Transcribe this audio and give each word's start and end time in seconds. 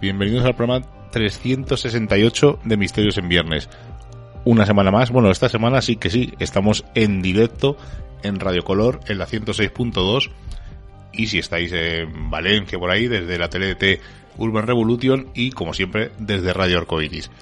Bienvenidos 0.00 0.44
al 0.44 0.54
programa 0.54 0.86
368 1.10 2.60
de 2.62 2.76
Misterios 2.76 3.18
en 3.18 3.28
Viernes. 3.28 3.68
Una 4.44 4.66
semana 4.66 4.92
más, 4.92 5.10
bueno, 5.10 5.32
esta 5.32 5.48
semana 5.48 5.82
sí 5.82 5.96
que 5.96 6.10
sí, 6.10 6.32
estamos 6.38 6.84
en 6.94 7.22
directo 7.22 7.76
en 8.22 8.38
Radio 8.38 8.62
Color 8.62 9.00
en 9.08 9.18
la 9.18 9.26
106.2 9.26 10.30
y 11.12 11.26
si 11.26 11.38
estáis 11.40 11.72
en 11.72 12.30
Valencia 12.30 12.78
por 12.78 12.88
ahí, 12.92 13.08
desde 13.08 13.36
la 13.36 13.48
TLT 13.48 14.00
Urban 14.38 14.68
Revolution 14.68 15.30
y 15.34 15.50
como 15.50 15.74
siempre 15.74 16.12
desde 16.18 16.52
Radio 16.52 16.78
Arcoiris. 16.78 17.32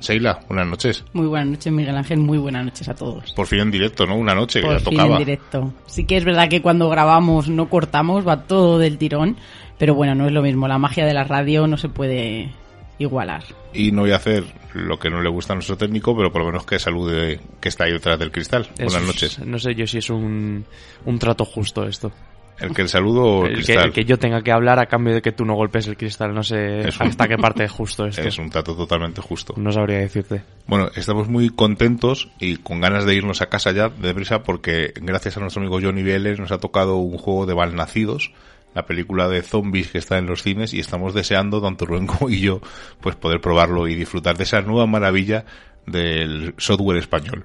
Seila, 0.00 0.40
buenas 0.48 0.66
noches. 0.66 1.04
Muy 1.14 1.26
buenas 1.26 1.48
noches, 1.48 1.72
Miguel 1.72 1.96
Ángel. 1.96 2.18
Muy 2.18 2.36
buenas 2.38 2.64
noches 2.64 2.88
a 2.88 2.94
todos. 2.94 3.32
Por 3.32 3.46
fin 3.46 3.60
en 3.60 3.70
directo, 3.70 4.06
¿no? 4.06 4.16
Una 4.16 4.34
noche 4.34 4.60
que 4.60 4.66
Por 4.66 4.78
ya 4.78 4.84
fin 4.84 4.96
tocaba. 4.98 5.12
en 5.14 5.18
directo. 5.18 5.72
Sí 5.86 6.04
que 6.04 6.16
es 6.18 6.24
verdad 6.24 6.48
que 6.48 6.60
cuando 6.60 6.90
grabamos 6.90 7.48
no 7.48 7.68
cortamos, 7.70 8.26
va 8.26 8.42
todo 8.42 8.78
del 8.78 8.98
tirón, 8.98 9.36
pero 9.78 9.94
bueno, 9.94 10.14
no 10.14 10.26
es 10.26 10.32
lo 10.32 10.42
mismo. 10.42 10.68
La 10.68 10.78
magia 10.78 11.06
de 11.06 11.14
la 11.14 11.24
radio 11.24 11.66
no 11.66 11.78
se 11.78 11.88
puede 11.88 12.50
igualar. 12.98 13.44
Y 13.72 13.92
no 13.92 14.02
voy 14.02 14.12
a 14.12 14.16
hacer 14.16 14.44
lo 14.74 14.98
que 14.98 15.08
no 15.08 15.22
le 15.22 15.30
gusta 15.30 15.54
a 15.54 15.56
nuestro 15.56 15.76
técnico, 15.78 16.14
pero 16.14 16.30
por 16.30 16.42
lo 16.42 16.48
menos 16.48 16.66
que 16.66 16.78
salude 16.78 17.40
que 17.60 17.68
está 17.70 17.84
ahí 17.84 17.92
detrás 17.92 18.18
del 18.18 18.30
cristal. 18.30 18.62
Eso 18.76 18.84
buenas 18.84 18.94
es- 19.02 19.06
noches. 19.06 19.38
No 19.46 19.58
sé 19.58 19.74
yo 19.74 19.86
si 19.86 19.98
es 19.98 20.10
un, 20.10 20.64
un 21.06 21.18
trato 21.18 21.44
justo 21.46 21.84
esto. 21.86 22.12
El 22.60 22.72
que 22.74 22.82
el 22.82 22.88
saludo 22.88 23.46
el, 23.46 23.64
que, 23.64 23.74
el 23.74 23.92
que 23.92 24.04
yo 24.04 24.18
tenga 24.18 24.40
que 24.42 24.52
hablar 24.52 24.78
a 24.78 24.86
cambio 24.86 25.12
de 25.14 25.20
que 25.22 25.32
tú 25.32 25.44
no 25.44 25.54
golpes 25.54 25.86
el 25.88 25.96
cristal. 25.96 26.32
No 26.34 26.42
sé 26.42 26.88
Es 26.88 27.00
un- 27.00 27.08
hasta 27.08 27.26
qué 27.28 27.36
parte 27.36 27.64
es 27.64 27.70
justo 27.70 28.06
esto. 28.06 28.22
Es 28.22 28.38
un 28.38 28.48
trato 28.50 28.76
totalmente 28.76 29.20
justo. 29.20 29.54
No 29.56 29.72
sabría 29.72 29.98
decirte. 29.98 30.42
Bueno, 30.66 30.88
estamos 30.94 31.28
muy 31.28 31.50
contentos 31.50 32.30
y 32.38 32.56
con 32.58 32.80
ganas 32.80 33.04
de 33.04 33.14
irnos 33.14 33.42
a 33.42 33.46
casa 33.46 33.72
ya 33.72 33.88
deprisa 33.88 34.42
porque 34.42 34.92
gracias 34.96 35.36
a 35.36 35.40
nuestro 35.40 35.60
amigo 35.62 35.80
Johnny 35.82 36.02
Vélez 36.02 36.38
nos 36.38 36.52
ha 36.52 36.58
tocado 36.58 36.96
un 36.96 37.18
juego 37.18 37.44
de 37.46 37.54
Malnacidos, 37.54 38.32
la 38.74 38.86
película 38.86 39.28
de 39.28 39.42
zombies 39.42 39.88
que 39.90 39.98
está 39.98 40.18
en 40.18 40.26
los 40.26 40.42
cines 40.42 40.72
y 40.74 40.80
estamos 40.80 41.12
deseando, 41.14 41.60
tanto 41.60 41.86
Rubén 41.86 42.06
como 42.06 42.30
y 42.30 42.40
yo, 42.40 42.60
pues 43.00 43.16
poder 43.16 43.40
probarlo 43.40 43.88
y 43.88 43.94
disfrutar 43.94 44.36
de 44.36 44.44
esa 44.44 44.60
nueva 44.62 44.86
maravilla 44.86 45.44
del 45.86 46.54
software 46.58 46.98
español. 46.98 47.44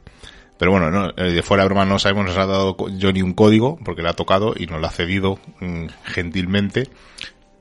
Pero 0.59 0.71
bueno, 0.71 0.91
no, 0.91 1.09
eh, 1.15 1.31
de 1.31 1.41
fuera 1.41 1.63
de 1.63 1.69
broma 1.69 1.85
no 1.85 1.99
sabemos, 1.99 2.25
nos 2.25 2.37
ha 2.37 2.45
dado 2.45 2.75
Johnny 2.77 3.21
un 3.21 3.33
código 3.33 3.79
porque 3.83 4.01
le 4.01 4.09
ha 4.09 4.13
tocado 4.13 4.53
y 4.57 4.67
nos 4.67 4.81
lo 4.81 4.87
ha 4.87 4.91
cedido 4.91 5.39
mm, 5.61 5.85
gentilmente. 6.03 6.89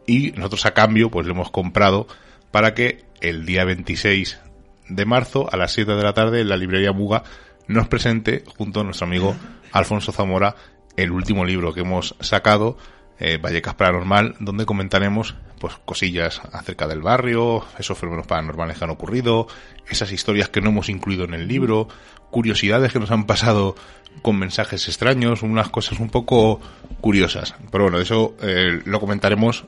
Y 0.05 0.33
nosotros 0.33 0.67
a 0.67 0.75
cambio 0.75 1.09
pues 1.09 1.25
le 1.25 1.33
hemos 1.33 1.51
comprado 1.51 2.09
para 2.51 2.75
que 2.75 3.05
el 3.21 3.47
día 3.47 3.65
26 3.65 4.41
de 4.89 5.05
marzo 5.07 5.49
a 5.53 5.57
las 5.57 5.73
7 5.73 5.93
de 5.93 6.03
la 6.03 6.13
tarde 6.13 6.41
en 6.41 6.49
la 6.49 6.57
librería 6.57 6.93
Muga 6.93 7.23
nos 7.69 7.87
presente 7.87 8.43
junto 8.57 8.81
a 8.81 8.85
nuestro 8.85 9.07
amigo 9.07 9.37
Alfonso 9.71 10.11
Zamora 10.11 10.57
el 10.97 11.13
último 11.13 11.45
libro 11.45 11.73
que 11.73 11.83
hemos 11.83 12.17
sacado 12.19 12.79
eh, 13.19 13.39
Vallecas 13.39 13.75
Paranormal 13.75 14.37
donde 14.41 14.67
comentaremos 14.67 15.35
pues 15.59 15.75
cosillas 15.85 16.41
acerca 16.53 16.87
del 16.87 17.03
barrio, 17.03 17.65
esos 17.79 17.99
fenómenos 17.99 18.27
paranormales 18.27 18.79
que 18.79 18.85
han 18.85 18.91
ocurrido, 18.91 19.49
esas 19.89 20.13
historias 20.13 20.49
que 20.49 20.61
no 20.61 20.71
hemos 20.71 20.89
incluido 20.89 21.25
en 21.25 21.35
el 21.35 21.49
libro, 21.49 21.89
curiosidades 22.31 22.93
que 22.93 23.01
nos 23.01 23.11
han 23.11 23.27
pasado 23.27 23.75
con 24.23 24.39
mensajes 24.39 24.87
extraños, 24.89 25.43
unas 25.43 25.69
cosas 25.69 26.01
un 26.01 26.11
poco 26.11 26.61
curiosas. 27.01 27.55
Pero 27.71 27.85
bueno, 27.85 27.99
eso 27.99 28.35
eh, 28.41 28.81
lo 28.85 29.01
comentaremos, 29.01 29.65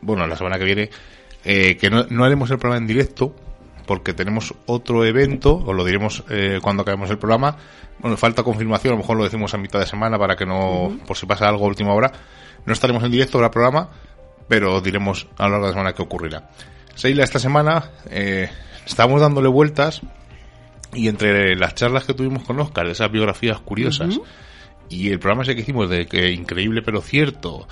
bueno, 0.00 0.26
la 0.26 0.36
semana 0.36 0.58
que 0.58 0.64
viene, 0.64 0.90
eh, 1.44 1.76
que 1.76 1.90
no, 1.90 2.04
no 2.08 2.24
haremos 2.24 2.50
el 2.50 2.58
programa 2.58 2.82
en 2.82 2.86
directo, 2.86 3.34
porque 3.86 4.12
tenemos 4.12 4.54
otro 4.66 5.04
evento, 5.04 5.56
os 5.56 5.74
lo 5.74 5.84
diremos 5.84 6.22
eh, 6.30 6.60
cuando 6.62 6.82
acabemos 6.82 7.10
el 7.10 7.18
programa. 7.18 7.56
Bueno, 7.98 8.16
falta 8.16 8.42
confirmación, 8.42 8.92
a 8.92 8.96
lo 8.96 9.02
mejor 9.02 9.16
lo 9.16 9.24
decimos 9.24 9.52
a 9.52 9.58
mitad 9.58 9.80
de 9.80 9.86
semana 9.86 10.18
para 10.18 10.36
que 10.36 10.46
no, 10.46 10.96
por 11.06 11.16
si 11.16 11.26
pasa 11.26 11.48
algo 11.48 11.64
a 11.64 11.68
última 11.68 11.92
hora. 11.92 12.12
No 12.66 12.72
estaremos 12.72 13.02
en 13.04 13.10
directo 13.10 13.42
el 13.42 13.50
programa, 13.50 13.90
pero 14.48 14.74
os 14.74 14.82
diremos 14.82 15.28
a 15.38 15.44
lo 15.44 15.50
largo 15.50 15.66
de 15.66 15.70
la 15.70 15.74
semana 15.74 15.92
qué 15.94 16.02
ocurrirá. 16.02 16.50
Seila, 16.94 17.24
esta 17.24 17.38
semana 17.38 17.90
eh, 18.10 18.50
estábamos 18.84 19.20
dándole 19.20 19.48
vueltas 19.48 20.02
y 20.92 21.08
entre 21.08 21.56
las 21.56 21.74
charlas 21.74 22.04
que 22.04 22.14
tuvimos 22.14 22.42
con 22.42 22.58
Oscar, 22.60 22.86
esas 22.86 23.10
biografías 23.10 23.60
curiosas, 23.60 24.20
y 24.88 25.10
el 25.10 25.18
programa 25.20 25.42
ese 25.42 25.54
que 25.54 25.62
hicimos 25.62 25.88
de 25.88 26.06
que 26.06 26.32
increíble 26.32 26.82
pero 26.82 27.00
cierto, 27.00 27.68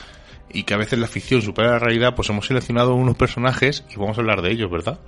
y 0.50 0.62
que 0.62 0.74
a 0.74 0.76
veces 0.76 0.98
la 0.98 1.08
ficción 1.08 1.42
supera 1.42 1.72
la 1.72 1.78
realidad, 1.78 2.14
pues 2.14 2.30
hemos 2.30 2.46
seleccionado 2.46 2.94
unos 2.94 3.16
personajes 3.16 3.84
y 3.90 3.96
vamos 3.96 4.16
a 4.16 4.20
hablar 4.20 4.40
de 4.42 4.52
ellos, 4.52 4.70
¿verdad? 4.70 4.98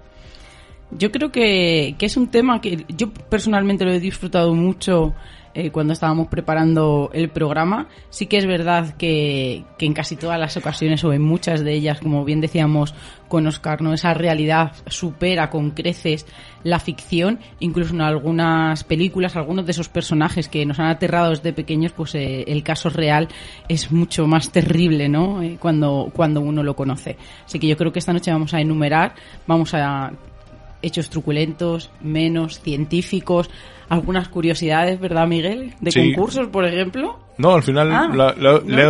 Yo 0.90 1.12
creo 1.12 1.30
que, 1.30 1.94
que 1.98 2.06
es 2.06 2.16
un 2.16 2.28
tema 2.28 2.60
que 2.60 2.84
yo 2.88 3.10
personalmente 3.10 3.84
lo 3.84 3.92
he 3.92 4.00
disfrutado 4.00 4.54
mucho 4.54 5.14
eh, 5.53 5.71
cuando 5.71 5.93
estábamos 5.93 6.28
preparando 6.28 7.11
el 7.12 7.28
programa. 7.28 7.88
Sí 8.09 8.27
que 8.27 8.38
es 8.38 8.47
verdad 8.47 8.94
que, 8.97 9.65
en 9.81 9.93
casi 9.94 10.15
todas 10.15 10.38
las 10.38 10.56
ocasiones 10.56 11.03
o 11.03 11.12
en 11.12 11.22
muchas 11.22 11.65
de 11.65 11.75
ellas, 11.75 12.00
como 12.00 12.25
bien 12.25 12.41
decíamos 12.41 12.94
con 13.28 13.47
Oscar, 13.47 13.83
¿no? 13.83 13.93
esa 13.93 14.15
realidad 14.15 14.72
supera 14.87 15.50
con 15.50 15.71
creces 15.72 16.27
la 16.62 16.78
ficción. 16.78 17.41
Incluso 17.59 17.94
en 17.94 18.03
algunas 18.03 18.84
películas, 18.84 19.34
algunos 19.34 19.66
de 19.66 19.72
esos 19.72 19.88
personajes 19.88 20.49
que 20.49 20.65
nos 20.65 20.78
han 20.78 20.87
aterrado 20.87 21.31
desde 21.31 21.53
pequeños, 21.53 21.93
pues 21.93 22.15
eh, 22.15 22.44
el 22.47 22.62
caso 22.62 22.88
real 22.88 23.28
es 23.69 23.91
mucho 23.91 24.28
más 24.28 24.50
terrible, 24.50 25.09
¿no? 25.09 25.43
Eh, 25.43 25.56
cuando, 25.59 26.11
cuando 26.15 26.41
uno 26.41 26.62
lo 26.62 26.77
conoce. 26.77 27.17
Así 27.44 27.59
que 27.59 27.67
yo 27.67 27.77
creo 27.77 27.93
que 27.93 27.99
esta 27.99 28.12
noche 28.12 28.32
vamos 28.32 28.55
a 28.55 28.61
enumerar, 28.61 29.15
vamos 29.47 29.75
a 29.75 30.12
hechos 30.82 31.11
truculentos, 31.11 31.91
menos 32.00 32.61
científicos, 32.61 33.50
algunas 33.90 34.28
curiosidades, 34.28 34.98
¿verdad, 34.98 35.26
Miguel? 35.26 35.74
De 35.80 35.90
Sí. 35.90 36.12
concursos, 36.14 36.46
por 36.48 36.64
ejemplo. 36.64 37.18
No, 37.36 37.54
al 37.54 37.62
final 37.62 37.92
Ah, 37.92 38.08
la- 38.14 38.34
la- 38.38 38.52
no, 38.60 38.60
le 38.60 38.82
he 38.82 38.86
he 38.86 38.88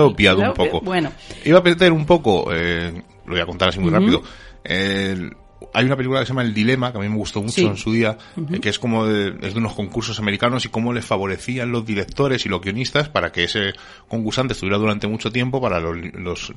un 0.48 0.54
poco. 0.54 0.80
Bueno. 0.82 1.10
Iba 1.44 1.58
a 1.58 1.62
meter 1.62 1.90
un 1.92 2.04
poco, 2.06 2.50
eh, 2.52 3.02
lo 3.26 3.32
voy 3.32 3.40
a 3.40 3.46
contar 3.46 3.70
así 3.70 3.80
muy 3.80 3.90
rápido. 3.90 4.22
El- 4.62 5.32
hay 5.72 5.84
una 5.86 5.96
película 5.96 6.20
que 6.20 6.26
se 6.26 6.30
llama 6.30 6.42
El 6.42 6.52
Dilema, 6.54 6.92
que 6.92 6.98
a 6.98 7.00
mí 7.00 7.08
me 7.08 7.16
gustó 7.16 7.40
mucho 7.42 7.54
Sí. 7.54 7.64
en 7.66 7.76
su 7.76 7.92
día, 7.92 8.16
eh, 8.52 8.60
que 8.60 8.68
es 8.68 8.78
como 8.78 9.06
de, 9.06 9.34
es 9.46 9.54
de 9.54 9.58
unos 9.60 9.74
concursos 9.74 10.18
americanos 10.18 10.64
y 10.64 10.68
cómo 10.68 10.92
les 10.92 11.04
favorecían 11.04 11.70
los 11.72 11.84
directores 11.86 12.44
y 12.46 12.48
los 12.48 12.60
guionistas 12.60 13.08
para 13.08 13.30
que 13.32 13.44
ese 13.44 13.72
concursante 14.08 14.52
estuviera 14.54 14.78
durante 14.78 15.06
mucho 15.06 15.30
tiempo 15.30 15.60
para 15.60 15.80
los, 15.80 15.96
los 16.14 16.52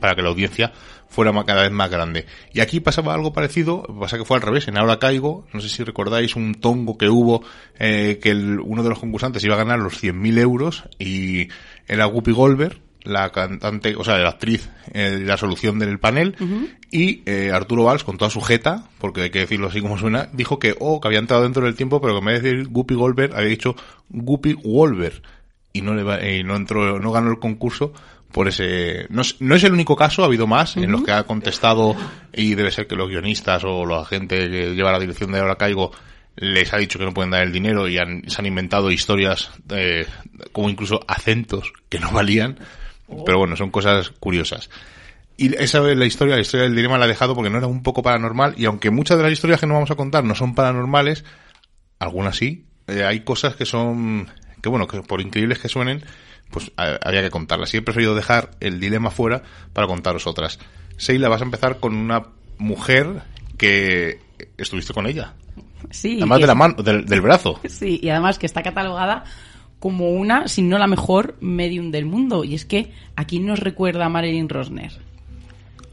para 0.00 0.14
que 0.14 0.22
la 0.22 0.28
audiencia 0.28 0.72
fuera 1.08 1.32
cada 1.44 1.62
vez 1.62 1.70
más 1.70 1.90
grande. 1.90 2.26
Y 2.52 2.60
aquí 2.60 2.80
pasaba 2.80 3.14
algo 3.14 3.32
parecido, 3.32 3.82
pasa 4.00 4.18
que 4.18 4.24
fue 4.24 4.36
al 4.36 4.42
revés, 4.42 4.66
en 4.68 4.76
Ahora 4.76 4.98
Caigo, 4.98 5.46
no 5.52 5.60
sé 5.60 5.68
si 5.68 5.84
recordáis 5.84 6.34
un 6.36 6.54
tongo 6.56 6.98
que 6.98 7.08
hubo, 7.08 7.42
eh, 7.78 8.18
que 8.22 8.30
el- 8.30 8.58
uno 8.60 8.82
de 8.82 8.88
los 8.88 8.98
concursantes 8.98 9.44
iba 9.44 9.54
a 9.54 9.58
ganar 9.58 9.78
los 9.78 10.00
100.000 10.00 10.38
euros 10.38 10.84
y 10.98 11.48
era 11.86 12.06
Whoopi 12.08 12.32
Goldberg, 12.32 12.78
la 13.06 13.30
cantante, 13.30 13.94
o 13.96 14.04
sea, 14.04 14.18
la 14.18 14.30
actriz, 14.30 14.68
eh, 14.92 15.20
la 15.24 15.36
solución 15.36 15.78
del 15.78 15.98
panel, 15.98 16.34
y 16.90 17.22
eh, 17.26 17.50
Arturo 17.52 17.84
Valls, 17.84 18.04
con 18.04 18.18
toda 18.18 18.30
su 18.30 18.40
jeta, 18.40 18.84
porque 18.98 19.22
hay 19.22 19.30
que 19.30 19.40
decirlo 19.40 19.68
así 19.68 19.80
como 19.80 19.98
suena, 19.98 20.28
dijo 20.32 20.58
que, 20.58 20.74
oh, 20.78 21.00
que 21.00 21.08
había 21.08 21.18
entrado 21.20 21.42
dentro 21.44 21.64
del 21.64 21.74
tiempo, 21.74 22.00
pero 22.00 22.14
que 22.14 22.18
en 22.20 22.24
vez 22.26 22.42
de 22.42 22.50
decir 22.52 22.68
Guppy 22.68 22.94
Goldberg, 22.94 23.34
había 23.34 23.48
dicho 23.48 23.74
Guppy 24.10 24.54
Wolver, 24.64 25.22
y 25.72 25.82
no 25.82 25.94
le 25.94 26.02
va- 26.02 26.24
y 26.26 26.42
no 26.44 26.56
entró, 26.56 26.98
no 27.00 27.12
ganó 27.12 27.30
el 27.30 27.38
concurso 27.38 27.92
por 28.32 28.48
ese, 28.48 29.06
no 29.08 29.22
es, 29.22 29.36
no 29.40 29.54
es 29.54 29.64
el 29.64 29.72
único 29.72 29.96
caso, 29.96 30.22
ha 30.22 30.26
habido 30.26 30.46
más, 30.46 30.76
en 30.76 30.90
los 30.92 31.02
que 31.04 31.12
ha 31.12 31.22
contestado, 31.24 31.96
y 32.34 32.54
debe 32.54 32.70
ser 32.70 32.86
que 32.86 32.96
los 32.96 33.08
guionistas 33.08 33.62
o 33.64 33.86
la 33.86 34.04
gente 34.04 34.50
que 34.50 34.74
lleva 34.74 34.92
la 34.92 34.98
dirección 35.00 35.32
de 35.32 35.38
Ahora 35.40 35.56
Caigo, 35.56 35.92
les 36.38 36.74
ha 36.74 36.76
dicho 36.76 36.98
que 36.98 37.06
no 37.06 37.14
pueden 37.14 37.30
dar 37.30 37.42
el 37.44 37.52
dinero 37.52 37.88
y 37.88 37.96
han, 37.96 38.28
se 38.28 38.40
han 38.42 38.46
inventado 38.46 38.90
historias, 38.90 39.50
eh, 39.70 40.04
como 40.52 40.68
incluso 40.68 41.00
acentos 41.08 41.72
que 41.88 41.98
no 41.98 42.10
valían, 42.12 42.58
pero 43.24 43.38
bueno, 43.38 43.56
son 43.56 43.70
cosas 43.70 44.10
curiosas. 44.20 44.70
Y 45.36 45.54
esa 45.56 45.86
es 45.90 45.96
la 45.96 46.06
historia, 46.06 46.34
la 46.36 46.40
historia 46.40 46.64
del 46.64 46.74
dilema 46.74 46.96
la 46.98 47.04
he 47.04 47.08
dejado 47.08 47.34
porque 47.34 47.50
no 47.50 47.58
era 47.58 47.66
un 47.66 47.82
poco 47.82 48.02
paranormal 48.02 48.54
y 48.56 48.64
aunque 48.64 48.90
muchas 48.90 49.18
de 49.18 49.22
las 49.24 49.32
historias 49.32 49.60
que 49.60 49.66
nos 49.66 49.74
vamos 49.74 49.90
a 49.90 49.94
contar 49.96 50.24
no 50.24 50.34
son 50.34 50.54
paranormales, 50.54 51.24
algunas 51.98 52.36
sí, 52.36 52.64
eh, 52.86 53.04
hay 53.04 53.20
cosas 53.20 53.54
que 53.56 53.66
son, 53.66 54.28
que 54.62 54.68
bueno, 54.68 54.86
que 54.86 55.02
por 55.02 55.20
increíbles 55.20 55.58
que 55.58 55.68
suenen, 55.68 56.02
pues 56.50 56.72
a- 56.76 56.98
había 57.02 57.22
que 57.22 57.30
contarlas. 57.30 57.72
Y 57.74 57.78
he 57.78 57.82
preferido 57.82 58.14
dejar 58.14 58.52
el 58.60 58.80
dilema 58.80 59.10
fuera 59.10 59.42
para 59.74 59.86
contaros 59.86 60.26
otras. 60.26 60.58
Seila, 60.96 61.28
vas 61.28 61.42
a 61.42 61.44
empezar 61.44 61.80
con 61.80 61.94
una 61.94 62.28
mujer 62.58 63.22
que 63.58 64.20
estuviste 64.56 64.94
con 64.94 65.06
ella. 65.06 65.34
Sí. 65.90 66.16
Además 66.16 66.40
de 66.40 66.46
la 66.46 66.54
mano, 66.54 66.82
del, 66.82 67.04
del 67.04 67.20
brazo. 67.20 67.60
Sí, 67.68 68.00
y 68.02 68.08
además 68.08 68.38
que 68.38 68.46
está 68.46 68.62
catalogada 68.62 69.24
como 69.78 70.10
una, 70.10 70.48
si 70.48 70.62
no 70.62 70.78
la 70.78 70.86
mejor, 70.86 71.36
medium 71.40 71.90
del 71.90 72.06
mundo. 72.06 72.44
Y 72.44 72.54
es 72.54 72.64
que 72.64 72.92
aquí 73.14 73.40
nos 73.40 73.60
recuerda 73.60 74.06
a 74.06 74.08
Marilyn 74.08 74.48
Rosner. 74.48 74.92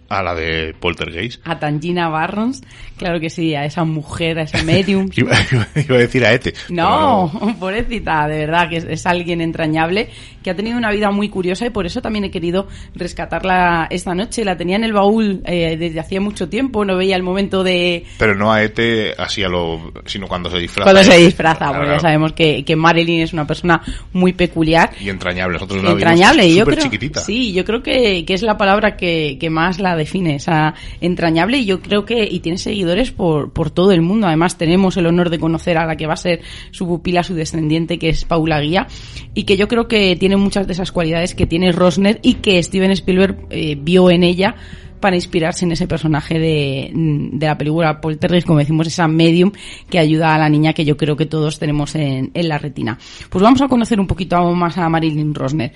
A 0.10 0.22
la 0.22 0.36
de 0.36 0.76
Poltergeist. 0.80 1.42
A 1.46 1.58
Tangina 1.60 2.10
Barrons, 2.10 2.62
claro 2.98 3.20
que 3.20 3.30
sí, 3.30 3.56
a 3.56 3.66
esa 3.66 3.84
mujer, 3.84 4.40
a 4.40 4.44
esa 4.44 4.62
medium. 4.64 5.10
Iba, 5.16 5.36
iba 5.76 5.96
a 5.96 6.00
decir 6.00 6.26
a 6.26 6.34
Ete. 6.34 6.54
No, 6.70 7.32
pero 7.34 7.56
pobrecita, 7.60 8.28
de 8.28 8.38
verdad, 8.40 8.70
que 8.70 8.78
es, 8.78 8.86
es 8.86 9.06
alguien 9.06 9.42
entrañable, 9.42 10.10
que 10.44 10.50
ha 10.50 10.56
tenido 10.56 10.78
una 10.78 10.92
vida 10.92 11.10
muy 11.12 11.30
curiosa 11.30 11.66
y 11.66 11.70
por 11.70 11.86
eso 11.86 12.02
también 12.02 12.26
he 12.26 12.32
querido 12.32 12.68
rescatarla 12.96 13.88
esta 13.90 14.14
noche. 14.14 14.46
La 14.46 14.58
tenía 14.58 14.76
en 14.76 14.84
el 14.84 14.94
baúl 14.94 15.42
eh, 15.46 15.78
desde 15.78 16.00
hacía 16.00 16.22
mucho 16.22 16.50
tiempo, 16.50 16.86
no 16.86 16.98
veía 16.98 17.16
el 17.16 17.24
momento 17.24 17.64
de... 17.64 18.06
Pero 18.18 18.36
no 18.36 18.52
a 18.52 18.62
Ete 18.64 19.14
así 19.18 19.44
a 19.44 19.48
lo, 19.48 19.94
sino 20.06 20.28
cuando 20.28 20.50
se 20.50 20.58
disfraza. 20.58 20.92
Cuando 20.92 21.10
se 21.10 21.18
disfraza, 21.18 21.72
porque 21.72 21.92
ya 21.92 22.00
sabemos 22.00 22.34
que, 22.34 22.64
que 22.66 22.76
Marilyn 22.76 23.22
es 23.22 23.34
una 23.34 23.48
persona 23.48 23.82
muy 24.12 24.34
peculiar. 24.34 24.92
Y 25.00 25.10
entrañable. 25.10 25.56
Nosotros 25.56 25.84
la 25.84 25.90
vimos 25.90 26.02
entrañable 26.02 26.48
y 26.48 26.56
yo 26.56 26.66
creo 26.66 26.84
chiquitita. 26.84 27.22
sí 27.22 27.54
yo 27.54 27.64
creo 27.64 27.82
que, 27.82 28.26
que 28.26 28.34
es 28.34 28.42
la 28.42 28.58
palabra 28.58 28.98
que, 28.98 29.38
que 29.40 29.50
más 29.50 29.80
la 29.80 29.96
define, 30.04 30.36
esa 30.36 30.74
entrañable 31.02 31.58
y 31.58 31.66
yo 31.66 31.82
creo 31.82 32.06
que 32.06 32.28
y 32.30 32.40
tiene 32.40 32.58
seguidores 32.58 33.12
por, 33.12 33.52
por 33.52 33.72
todo 33.72 33.92
el 33.92 34.02
mundo. 34.02 34.28
Además 34.28 34.58
tenemos 34.58 34.98
el 34.98 35.06
honor 35.06 35.30
de 35.30 35.40
conocer 35.40 35.78
a 35.78 35.86
la 35.86 35.96
que 35.96 36.08
va 36.08 36.14
a 36.14 36.18
ser 36.18 36.42
su 36.72 36.88
pupila, 36.88 37.24
su 37.24 37.34
descendiente, 37.36 37.98
que 37.98 38.10
es 38.10 38.26
Paula 38.26 38.60
Guía 38.60 38.88
y 39.34 39.44
que 39.44 39.58
yo 39.58 39.68
creo 39.68 39.88
que 39.88 40.16
tiene 40.16 40.38
muchas 40.38 40.68
de 40.68 40.74
esas 40.74 40.92
cualidades 40.92 41.36
que 41.36 41.48
tiene 41.48 41.72
Rosner 41.72 42.20
y 42.22 42.36
que 42.36 42.62
Steven 42.62 42.92
Spielberg 42.92 43.48
eh, 43.50 43.78
vio 43.80 44.10
en 44.10 44.24
ella 44.24 44.56
para 45.04 45.18
inspirarse 45.18 45.66
en 45.66 45.74
ese 45.74 45.86
personaje 45.86 46.40
de, 46.40 46.90
de 46.94 47.46
la 47.46 47.58
película 47.58 48.00
Poltergeist, 48.00 48.48
como 48.48 48.60
decimos, 48.60 48.88
esa 48.88 49.06
medium 49.06 49.52
que 49.90 50.00
ayuda 50.00 50.34
a 50.34 50.38
la 50.38 50.48
niña 50.48 50.72
que 50.72 50.86
yo 50.86 50.96
creo 50.96 51.18
que 51.18 51.26
todos 51.26 51.60
tenemos 51.60 51.94
en, 51.96 52.32
en 52.34 52.48
la 52.48 52.58
retina. 52.58 52.98
Pues 53.30 53.44
vamos 53.44 53.62
a 53.62 53.68
conocer 53.68 54.00
un 54.00 54.08
poquito 54.08 54.42
más 54.54 54.78
a 54.78 54.88
Marilyn 54.88 55.36
Rosner. 55.36 55.74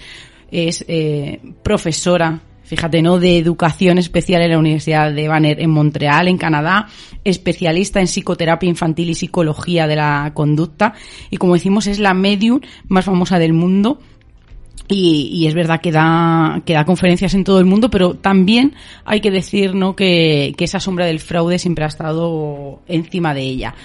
Es 0.49 0.85
eh, 0.87 1.41
profesora 1.61 2.39
fíjate, 2.67 3.01
¿no? 3.01 3.17
De 3.17 3.37
educación 3.37 3.97
especial 3.97 4.41
en 4.41 4.51
la 4.51 4.59
Universidad 4.59 5.11
de 5.13 5.27
Banner 5.27 5.59
en 5.61 5.69
Montreal, 5.69 6.27
en 6.27 6.37
Canadá, 6.37 6.87
especialista 7.23 8.01
en 8.01 8.07
psicoterapia 8.07 8.69
infantil 8.69 9.09
y 9.09 9.15
psicología 9.15 9.87
de 9.87 9.95
la 9.95 10.31
conducta. 10.33 10.93
Y 11.29 11.37
como 11.37 11.53
decimos, 11.53 11.87
es 11.87 11.97
la 11.97 12.13
medium 12.13 12.59
más 12.89 13.05
famosa 13.05 13.39
del 13.39 13.53
mundo 13.53 13.99
y, 14.89 15.29
y, 15.33 15.47
es 15.47 15.53
verdad 15.53 15.81
que 15.81 15.91
da, 15.91 16.61
que 16.65 16.73
da 16.73 16.85
conferencias 16.85 17.33
en 17.33 17.43
todo 17.43 17.59
el 17.59 17.65
mundo, 17.65 17.89
pero 17.89 18.15
también 18.15 18.73
hay 19.05 19.21
que 19.21 19.31
decir 19.31 19.73
¿no? 19.73 19.95
que, 19.95 20.53
que 20.57 20.65
esa 20.65 20.79
sombra 20.79 21.05
del 21.05 21.19
fraude 21.19 21.59
siempre 21.59 21.85
ha 21.85 21.89
estado 21.89 22.81
encima 22.87 23.33
de 23.33 23.41
ella 23.41 23.75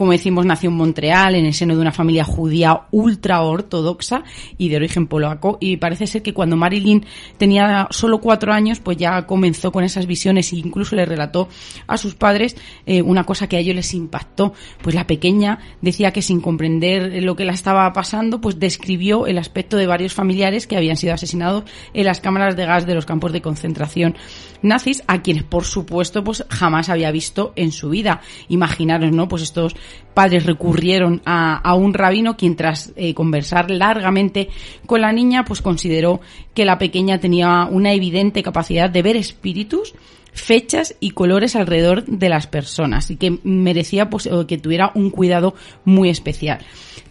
como 0.00 0.12
decimos, 0.12 0.46
nació 0.46 0.70
en 0.70 0.76
Montreal, 0.76 1.34
en 1.34 1.44
el 1.44 1.52
seno 1.52 1.74
de 1.74 1.82
una 1.82 1.92
familia 1.92 2.24
judía 2.24 2.84
ultra 2.90 3.42
ortodoxa 3.42 4.24
y 4.56 4.70
de 4.70 4.76
origen 4.76 5.06
polaco. 5.06 5.58
Y 5.60 5.76
parece 5.76 6.06
ser 6.06 6.22
que 6.22 6.32
cuando 6.32 6.56
Marilyn 6.56 7.04
tenía 7.36 7.86
solo 7.90 8.18
cuatro 8.18 8.50
años, 8.50 8.80
pues 8.80 8.96
ya 8.96 9.26
comenzó 9.26 9.70
con 9.70 9.84
esas 9.84 10.06
visiones 10.06 10.54
e 10.54 10.56
incluso 10.56 10.96
le 10.96 11.04
relató 11.04 11.50
a 11.86 11.98
sus 11.98 12.14
padres 12.14 12.56
eh, 12.86 13.02
una 13.02 13.24
cosa 13.24 13.46
que 13.46 13.56
a 13.56 13.58
ellos 13.58 13.76
les 13.76 13.92
impactó. 13.92 14.54
Pues 14.80 14.94
la 14.94 15.06
pequeña 15.06 15.58
decía 15.82 16.14
que 16.14 16.22
sin 16.22 16.40
comprender 16.40 17.22
lo 17.22 17.36
que 17.36 17.44
la 17.44 17.52
estaba 17.52 17.92
pasando, 17.92 18.40
pues 18.40 18.58
describió 18.58 19.26
el 19.26 19.36
aspecto 19.36 19.76
de 19.76 19.86
varios 19.86 20.14
familiares 20.14 20.66
que 20.66 20.78
habían 20.78 20.96
sido 20.96 21.12
asesinados 21.12 21.64
en 21.92 22.06
las 22.06 22.22
cámaras 22.22 22.56
de 22.56 22.64
gas 22.64 22.86
de 22.86 22.94
los 22.94 23.04
campos 23.04 23.32
de 23.32 23.42
concentración 23.42 24.16
nazis, 24.62 25.02
a 25.06 25.22
quienes 25.22 25.42
por 25.44 25.64
supuesto 25.64 26.24
pues 26.24 26.44
jamás 26.48 26.88
había 26.88 27.10
visto 27.10 27.52
en 27.56 27.72
su 27.72 27.90
vida. 27.90 28.20
Imaginaros, 28.48 29.12
¿no? 29.12 29.28
Pues 29.28 29.42
estos 29.42 29.74
padres 30.14 30.44
recurrieron 30.44 31.22
a, 31.24 31.74
un 31.74 31.94
rabino 31.94 32.36
quien 32.36 32.56
tras 32.56 32.92
eh, 32.96 33.14
conversar 33.14 33.70
largamente 33.70 34.48
con 34.86 35.00
la 35.00 35.12
niña 35.12 35.44
pues 35.44 35.62
consideró 35.62 36.20
que 36.54 36.64
la 36.64 36.78
pequeña 36.78 37.18
tenía 37.20 37.66
una 37.70 37.92
evidente 37.92 38.42
capacidad 38.42 38.90
de 38.90 39.02
ver 39.02 39.16
espíritus 39.16 39.94
fechas 40.32 40.94
y 41.00 41.10
colores 41.10 41.56
alrededor 41.56 42.04
de 42.04 42.28
las 42.28 42.46
personas 42.46 43.10
y 43.10 43.16
que 43.16 43.38
merecía 43.42 44.10
pues, 44.10 44.28
que 44.46 44.58
tuviera 44.58 44.92
un 44.94 45.10
cuidado 45.10 45.54
muy 45.84 46.08
especial. 46.08 46.60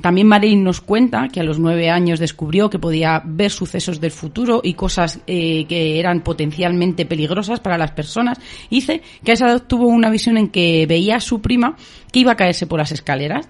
También 0.01 0.27
Marilyn 0.27 0.63
nos 0.63 0.79
cuenta 0.79 1.27
que 1.27 1.41
a 1.41 1.43
los 1.43 1.59
nueve 1.59 1.89
años 1.89 2.19
descubrió 2.19 2.69
que 2.69 2.79
podía 2.79 3.21
ver 3.25 3.51
sucesos 3.51 3.99
del 3.99 4.11
futuro 4.11 4.61
y 4.63 4.73
cosas 4.73 5.19
eh, 5.27 5.65
que 5.67 5.99
eran 5.99 6.21
potencialmente 6.21 7.05
peligrosas 7.05 7.59
para 7.59 7.77
las 7.77 7.91
personas. 7.91 8.39
Dice 8.69 9.01
que 9.23 9.31
a 9.31 9.33
esa 9.33 9.47
edad 9.47 9.63
tuvo 9.67 9.87
una 9.87 10.09
visión 10.09 10.37
en 10.37 10.49
que 10.49 10.85
veía 10.87 11.17
a 11.17 11.19
su 11.19 11.41
prima 11.41 11.75
que 12.11 12.19
iba 12.19 12.31
a 12.31 12.37
caerse 12.37 12.65
por 12.65 12.79
las 12.79 12.91
escaleras 12.91 13.49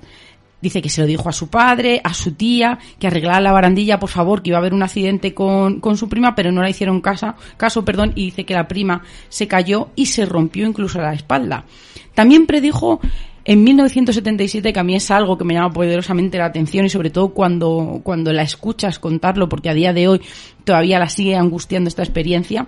Dice 0.61 0.81
que 0.81 0.89
se 0.89 1.01
lo 1.01 1.07
dijo 1.07 1.29
a 1.29 1.33
su 1.33 1.49
padre, 1.49 2.01
a 2.03 2.13
su 2.13 2.33
tía, 2.33 2.79
que 2.99 3.07
arreglara 3.07 3.39
la 3.39 3.51
barandilla, 3.51 3.99
por 3.99 4.09
favor, 4.09 4.41
que 4.41 4.49
iba 4.49 4.57
a 4.57 4.59
haber 4.59 4.73
un 4.73 4.83
accidente 4.83 5.33
con, 5.33 5.79
con 5.79 5.97
su 5.97 6.09
prima, 6.09 6.35
pero 6.35 6.51
no 6.51 6.61
la 6.61 6.69
hicieron 6.69 7.01
caso, 7.01 7.35
caso, 7.57 7.85
perdón, 7.85 8.11
y 8.15 8.25
dice 8.25 8.45
que 8.45 8.53
la 8.53 8.67
prima 8.67 9.03
se 9.29 9.47
cayó 9.47 9.89
y 9.95 10.07
se 10.07 10.25
rompió 10.25 10.67
incluso 10.67 10.99
la 11.01 11.13
espalda. 11.13 11.63
También 12.13 12.45
predijo 12.45 12.99
en 13.45 13.63
1977, 13.63 14.73
que 14.73 14.79
a 14.79 14.83
mí 14.83 14.95
es 14.95 15.09
algo 15.09 15.37
que 15.37 15.45
me 15.45 15.53
llama 15.53 15.71
poderosamente 15.71 16.37
la 16.37 16.45
atención 16.45 16.85
y 16.85 16.89
sobre 16.89 17.09
todo 17.09 17.29
cuando, 17.29 18.01
cuando 18.03 18.31
la 18.33 18.43
escuchas 18.43 18.99
contarlo, 18.99 19.49
porque 19.49 19.69
a 19.69 19.73
día 19.73 19.93
de 19.93 20.07
hoy 20.07 20.21
todavía 20.65 20.99
la 20.99 21.09
sigue 21.09 21.35
angustiando 21.35 21.87
esta 21.87 22.03
experiencia, 22.03 22.67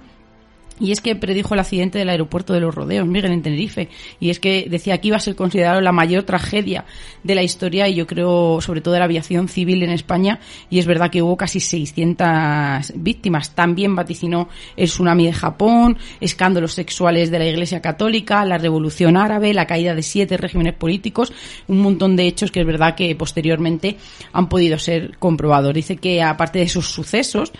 y 0.79 0.91
es 0.91 1.01
que 1.01 1.15
predijo 1.15 1.53
el 1.53 1.59
accidente 1.59 1.99
del 1.99 2.09
aeropuerto 2.09 2.53
de 2.53 2.59
los 2.59 2.73
Rodeos, 2.73 3.07
Miguel, 3.07 3.31
en 3.31 3.41
Tenerife. 3.41 3.89
Y 4.19 4.29
es 4.29 4.39
que 4.39 4.65
decía 4.69 4.99
que 4.99 5.09
iba 5.09 5.17
a 5.17 5.19
ser 5.19 5.35
considerado 5.35 5.79
la 5.81 5.91
mayor 5.91 6.23
tragedia 6.23 6.85
de 7.23 7.35
la 7.35 7.43
historia 7.43 7.87
y 7.87 7.95
yo 7.95 8.07
creo, 8.07 8.61
sobre 8.61 8.81
todo 8.81 8.93
de 8.93 8.99
la 8.99 9.05
aviación 9.05 9.47
civil 9.47 9.83
en 9.83 9.91
España. 9.91 10.39
Y 10.69 10.79
es 10.79 10.85
verdad 10.85 11.11
que 11.11 11.21
hubo 11.21 11.37
casi 11.37 11.59
600 11.59 12.93
víctimas. 12.95 13.53
También 13.53 13.95
vaticinó 13.95 14.49
el 14.75 14.87
tsunami 14.87 15.27
de 15.27 15.33
Japón, 15.33 15.97
escándalos 16.19 16.73
sexuales 16.73 17.29
de 17.29 17.39
la 17.39 17.45
Iglesia 17.45 17.81
Católica, 17.81 18.43
la 18.45 18.57
Revolución 18.57 19.17
Árabe, 19.17 19.53
la 19.53 19.67
caída 19.67 19.93
de 19.93 20.01
siete 20.01 20.37
regímenes 20.37 20.73
políticos, 20.73 21.31
un 21.67 21.79
montón 21.79 22.15
de 22.15 22.25
hechos 22.25 22.51
que 22.51 22.61
es 22.61 22.65
verdad 22.65 22.95
que 22.95 23.15
posteriormente 23.15 23.97
han 24.33 24.49
podido 24.49 24.79
ser 24.79 25.17
comprobados. 25.17 25.73
Dice 25.73 25.97
que 25.97 26.23
aparte 26.23 26.59
de 26.59 26.65
esos 26.65 26.87
sucesos, 26.87 27.51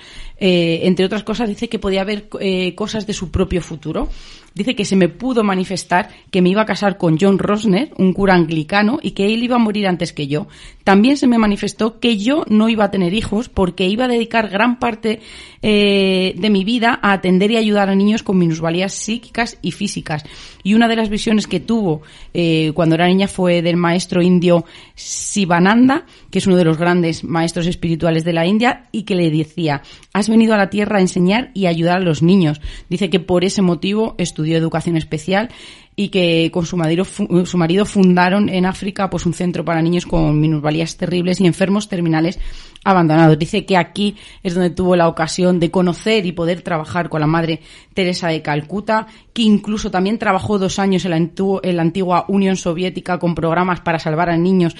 eh, 0.44 0.88
entre 0.88 1.06
otras 1.06 1.24
cosas, 1.24 1.48
dice 1.48 1.70
que 1.70 1.78
podía 1.78 2.02
haber 2.02 2.28
eh, 2.40 2.74
cosas 2.74 3.06
de 3.06 3.14
su 3.14 3.30
propio 3.30 3.62
futuro 3.62 4.10
dice 4.54 4.76
que 4.76 4.86
se 4.86 4.96
me 4.96 5.10
pudo 5.10 5.44
manifestar 5.44 6.10
que 6.30 6.42
me 6.42 6.50
iba 6.50 6.62
a 6.62 6.66
casar 6.66 6.98
con 6.98 7.18
John 7.20 7.40
Rosner, 7.40 7.92
un 7.98 8.14
cura 8.14 8.36
anglicano, 8.36 9.00
y 9.02 9.12
que 9.12 9.34
él 9.34 9.44
iba 9.44 9.56
a 9.56 9.60
morir 9.60 9.88
antes 9.88 10.14
que 10.14 10.28
yo. 10.28 10.48
También 10.84 11.18
se 11.18 11.28
me 11.28 11.38
manifestó 11.38 12.00
que 12.00 12.18
yo 12.18 12.44
no 12.48 12.70
iba 12.70 12.86
a 12.86 12.92
tener 12.92 13.14
hijos 13.14 13.50
porque 13.50 13.88
iba 13.88 14.06
a 14.06 14.08
dedicar 14.08 14.50
gran 14.50 14.80
parte 14.80 15.22
eh, 15.62 16.34
de 16.38 16.50
mi 16.50 16.64
vida 16.64 17.00
a 17.02 17.14
atender 17.14 17.52
y 17.52 17.58
ayudar 17.58 17.90
a 17.90 17.96
niños 17.96 18.24
con 18.24 18.38
minusvalías 18.38 18.94
psíquicas 18.94 19.58
y 19.62 19.72
físicas. 19.72 20.24
Y 20.64 20.74
una 20.74 20.88
de 20.88 20.96
las 20.96 21.10
visiones 21.10 21.48
que 21.48 21.60
tuvo 21.60 22.02
eh, 22.34 22.72
cuando 22.74 22.96
era 22.96 23.08
niña 23.08 23.28
fue 23.28 23.62
del 23.62 23.78
maestro 23.78 24.22
indio 24.22 24.66
Sivananda, 24.96 26.06
que 26.30 26.40
es 26.40 26.48
uno 26.48 26.58
de 26.58 26.66
los 26.66 26.78
grandes 26.78 27.24
maestros 27.24 27.68
espirituales 27.68 28.24
de 28.24 28.34
la 28.34 28.46
India, 28.46 28.88
y 28.92 29.04
que 29.04 29.16
le 29.16 29.30
decía, 29.30 29.84
has 30.14 30.30
venido 30.30 30.54
a 30.54 30.58
la 30.58 30.70
tierra 30.70 30.98
a 30.98 31.02
enseñar 31.02 31.52
y 31.54 31.68
ayudar 31.68 31.98
a 31.98 32.04
los 32.04 32.22
niños. 32.22 32.62
Dice 32.90 33.10
que 33.10 33.20
por 33.20 33.44
ese 33.46 33.62
motivo 33.62 34.16
estudió 34.18 34.41
estudió 34.42 34.58
educación 34.58 34.98
especial 34.98 35.50
y 35.96 36.10
que 36.10 36.50
con 36.52 36.66
su 36.66 36.78
marido, 36.78 37.06
su 37.06 37.58
marido 37.58 37.86
fundaron 37.86 38.50
en 38.50 38.66
África 38.66 39.10
pues 39.10 39.26
un 39.26 39.34
centro 39.34 39.64
para 39.64 39.82
niños 39.82 40.06
con 40.06 40.40
minusvalías 40.40 40.98
terribles 40.98 41.40
y 41.40 41.46
enfermos 41.46 41.88
terminales 41.88 42.40
abandonados. 42.84 43.38
Dice 43.38 43.66
que 43.66 43.78
aquí 43.78 44.16
es 44.42 44.56
donde 44.56 44.72
tuvo 44.72 44.96
la 44.96 45.08
ocasión 45.08 45.60
de 45.60 45.70
conocer 45.70 46.26
y 46.26 46.32
poder 46.32 46.64
trabajar 46.64 47.10
con 47.10 47.22
la 47.22 47.28
madre 47.28 47.62
Teresa 47.94 48.30
de 48.30 48.42
Calcuta, 48.42 49.06
que 49.34 49.44
incluso 49.44 49.92
también 49.92 50.18
trabajó 50.18 50.58
dos 50.58 50.80
años 50.80 51.06
en 51.06 51.12
la, 51.12 51.18
en 51.18 51.76
la 51.76 51.82
antigua 51.84 52.26
Unión 52.30 52.56
Soviética 52.56 53.20
con 53.20 53.36
programas 53.36 53.82
para 53.82 54.00
salvar 54.00 54.32
a 54.32 54.38
niños 54.38 54.76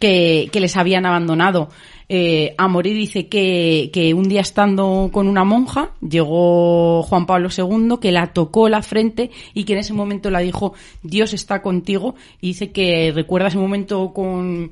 que, 0.00 0.48
que 0.50 0.60
les 0.60 0.76
habían 0.76 1.06
abandonado 1.06 1.68
eh, 2.08 2.54
a 2.58 2.68
morir. 2.68 2.96
Dice 2.96 3.28
que, 3.28 3.90
que 3.92 4.14
un 4.14 4.28
día 4.28 4.40
estando 4.40 5.10
con 5.12 5.28
una 5.28 5.44
monja 5.44 5.90
llegó 6.00 7.02
Juan 7.02 7.26
Pablo 7.26 7.48
II, 7.56 7.96
que 8.00 8.12
la 8.12 8.32
tocó 8.32 8.68
la 8.68 8.82
frente 8.82 9.30
y 9.52 9.64
que 9.64 9.74
en 9.74 9.80
ese 9.80 9.92
momento 9.92 10.30
la 10.30 10.40
dijo, 10.40 10.74
Dios 11.02 11.34
está 11.34 11.62
contigo. 11.62 12.14
Y 12.40 12.48
dice 12.48 12.72
que 12.72 13.12
recuerda 13.14 13.48
ese 13.48 13.58
momento 13.58 14.12
con 14.12 14.70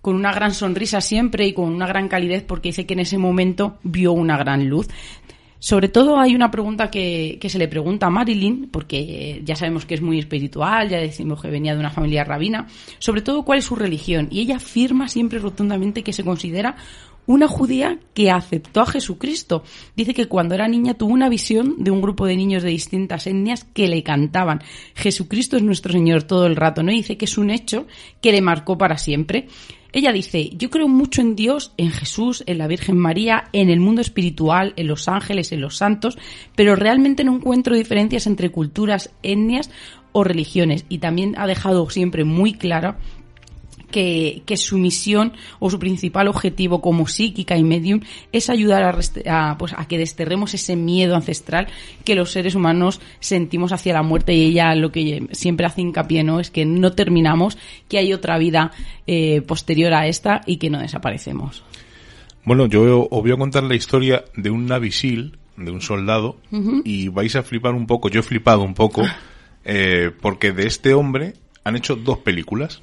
con 0.00 0.16
una 0.16 0.32
gran 0.32 0.54
sonrisa 0.54 1.00
siempre 1.00 1.46
y 1.46 1.52
con 1.52 1.66
una 1.66 1.86
gran 1.86 2.08
calidez 2.08 2.42
porque 2.42 2.70
dice 2.70 2.86
que 2.86 2.94
en 2.94 3.00
ese 3.00 3.18
momento 3.18 3.78
vio 3.82 4.12
una 4.12 4.36
gran 4.36 4.68
luz. 4.68 4.88
Sobre 5.60 5.88
todo 5.88 6.18
hay 6.18 6.34
una 6.34 6.50
pregunta 6.50 6.90
que, 6.90 7.38
que, 7.40 7.48
se 7.48 7.58
le 7.58 7.68
pregunta 7.68 8.06
a 8.06 8.10
Marilyn, 8.10 8.70
porque 8.72 9.42
ya 9.44 9.54
sabemos 9.54 9.84
que 9.84 9.94
es 9.94 10.00
muy 10.00 10.18
espiritual, 10.18 10.88
ya 10.88 10.98
decimos 10.98 11.40
que 11.40 11.50
venía 11.50 11.74
de 11.74 11.80
una 11.80 11.90
familia 11.90 12.24
rabina, 12.24 12.66
sobre 12.98 13.20
todo 13.20 13.44
cuál 13.44 13.60
es 13.60 13.66
su 13.66 13.76
religión. 13.76 14.28
Y 14.30 14.40
ella 14.40 14.56
afirma 14.56 15.06
siempre 15.06 15.38
rotundamente 15.38 16.02
que 16.02 16.12
se 16.12 16.24
considera 16.24 16.76
una 17.26 17.46
judía 17.46 17.98
que 18.12 18.30
aceptó 18.30 18.80
a 18.80 18.86
Jesucristo. 18.86 19.62
Dice 19.94 20.14
que 20.14 20.26
cuando 20.26 20.54
era 20.54 20.66
niña 20.66 20.94
tuvo 20.94 21.12
una 21.12 21.28
visión 21.28 21.76
de 21.78 21.90
un 21.90 22.00
grupo 22.00 22.26
de 22.26 22.36
niños 22.36 22.62
de 22.62 22.70
distintas 22.70 23.26
etnias 23.26 23.64
que 23.64 23.86
le 23.86 24.02
cantaban. 24.02 24.62
Jesucristo 24.94 25.56
es 25.56 25.62
nuestro 25.62 25.92
Señor 25.92 26.24
todo 26.24 26.46
el 26.46 26.56
rato, 26.56 26.82
¿no? 26.82 26.90
Y 26.90 26.96
dice 26.96 27.16
que 27.16 27.26
es 27.26 27.38
un 27.38 27.50
hecho 27.50 27.86
que 28.20 28.32
le 28.32 28.40
marcó 28.40 28.76
para 28.76 28.98
siempre. 28.98 29.46
Ella 29.92 30.12
dice, 30.12 30.50
yo 30.50 30.70
creo 30.70 30.88
mucho 30.88 31.20
en 31.20 31.36
Dios, 31.36 31.72
en 31.76 31.90
Jesús, 31.90 32.44
en 32.46 32.58
la 32.58 32.66
Virgen 32.66 32.98
María, 32.98 33.48
en 33.52 33.70
el 33.70 33.80
mundo 33.80 34.00
espiritual, 34.00 34.72
en 34.76 34.86
los 34.86 35.08
ángeles, 35.08 35.52
en 35.52 35.60
los 35.60 35.76
santos, 35.76 36.18
pero 36.54 36.76
realmente 36.76 37.24
no 37.24 37.34
encuentro 37.36 37.74
diferencias 37.74 38.26
entre 38.26 38.50
culturas, 38.50 39.10
etnias 39.22 39.70
o 40.12 40.24
religiones. 40.24 40.84
Y 40.88 40.98
también 40.98 41.34
ha 41.38 41.46
dejado 41.46 41.88
siempre 41.90 42.24
muy 42.24 42.54
clara 42.54 42.98
que, 43.90 44.42
que, 44.46 44.56
su 44.56 44.78
misión 44.78 45.32
o 45.58 45.70
su 45.70 45.78
principal 45.78 46.28
objetivo 46.28 46.80
como 46.80 47.06
psíquica 47.06 47.56
y 47.56 47.64
medium 47.64 48.00
es 48.32 48.50
ayudar 48.50 48.82
a, 48.82 49.50
a, 49.50 49.58
pues, 49.58 49.74
a 49.76 49.86
que 49.86 49.98
desterremos 49.98 50.54
ese 50.54 50.76
miedo 50.76 51.16
ancestral 51.16 51.66
que 52.04 52.14
los 52.14 52.30
seres 52.30 52.54
humanos 52.54 53.00
sentimos 53.20 53.72
hacia 53.72 53.92
la 53.92 54.02
muerte. 54.02 54.34
Y 54.34 54.44
ella 54.44 54.74
lo 54.74 54.92
que 54.92 55.26
siempre 55.32 55.66
hace 55.66 55.80
hincapié 55.82 56.24
no 56.24 56.40
es 56.40 56.50
que 56.50 56.64
no 56.64 56.92
terminamos, 56.92 57.58
que 57.88 57.98
hay 57.98 58.12
otra 58.12 58.38
vida 58.38 58.72
eh, 59.06 59.42
posterior 59.42 59.92
a 59.94 60.06
esta 60.06 60.40
y 60.46 60.56
que 60.56 60.70
no 60.70 60.80
desaparecemos. 60.80 61.62
Bueno, 62.44 62.66
yo 62.66 63.06
os 63.10 63.22
voy 63.22 63.32
a 63.32 63.36
contar 63.36 63.64
la 63.64 63.74
historia 63.74 64.24
de 64.34 64.50
un 64.50 64.66
navisil 64.66 65.36
de 65.56 65.70
un 65.70 65.82
soldado 65.82 66.36
y 66.84 67.08
vais 67.08 67.36
a 67.36 67.42
flipar 67.42 67.74
un 67.74 67.86
poco, 67.86 68.08
yo 68.08 68.20
he 68.20 68.22
flipado 68.22 68.62
un 68.62 68.74
poco, 68.74 69.02
eh, 69.64 70.10
porque 70.20 70.52
de 70.52 70.66
este 70.66 70.94
hombre 70.94 71.34
han 71.64 71.76
hecho 71.76 71.96
dos 71.96 72.18
películas, 72.18 72.82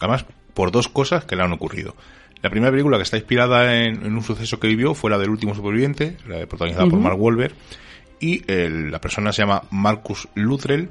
además 0.00 0.26
por 0.56 0.72
dos 0.72 0.88
cosas 0.88 1.24
que 1.24 1.36
le 1.36 1.42
han 1.44 1.52
ocurrido. 1.52 1.94
La 2.42 2.50
primera 2.50 2.70
película 2.72 2.96
que 2.96 3.04
está 3.04 3.16
inspirada 3.16 3.76
en, 3.84 4.04
en 4.04 4.14
un 4.16 4.22
suceso 4.22 4.58
que 4.58 4.66
vivió 4.66 4.94
fue 4.94 5.10
la 5.10 5.18
del 5.18 5.30
último 5.30 5.54
superviviente, 5.54 6.16
la 6.26 6.38
protagonizada 6.46 6.88
por 6.88 6.98
Mark 6.98 7.20
Wahlberg, 7.20 7.54
y 8.20 8.42
el- 8.50 8.90
la 8.90 9.00
persona 9.00 9.32
se 9.32 9.42
llama 9.42 9.62
Marcus 9.70 10.28
Luttrell 10.34 10.88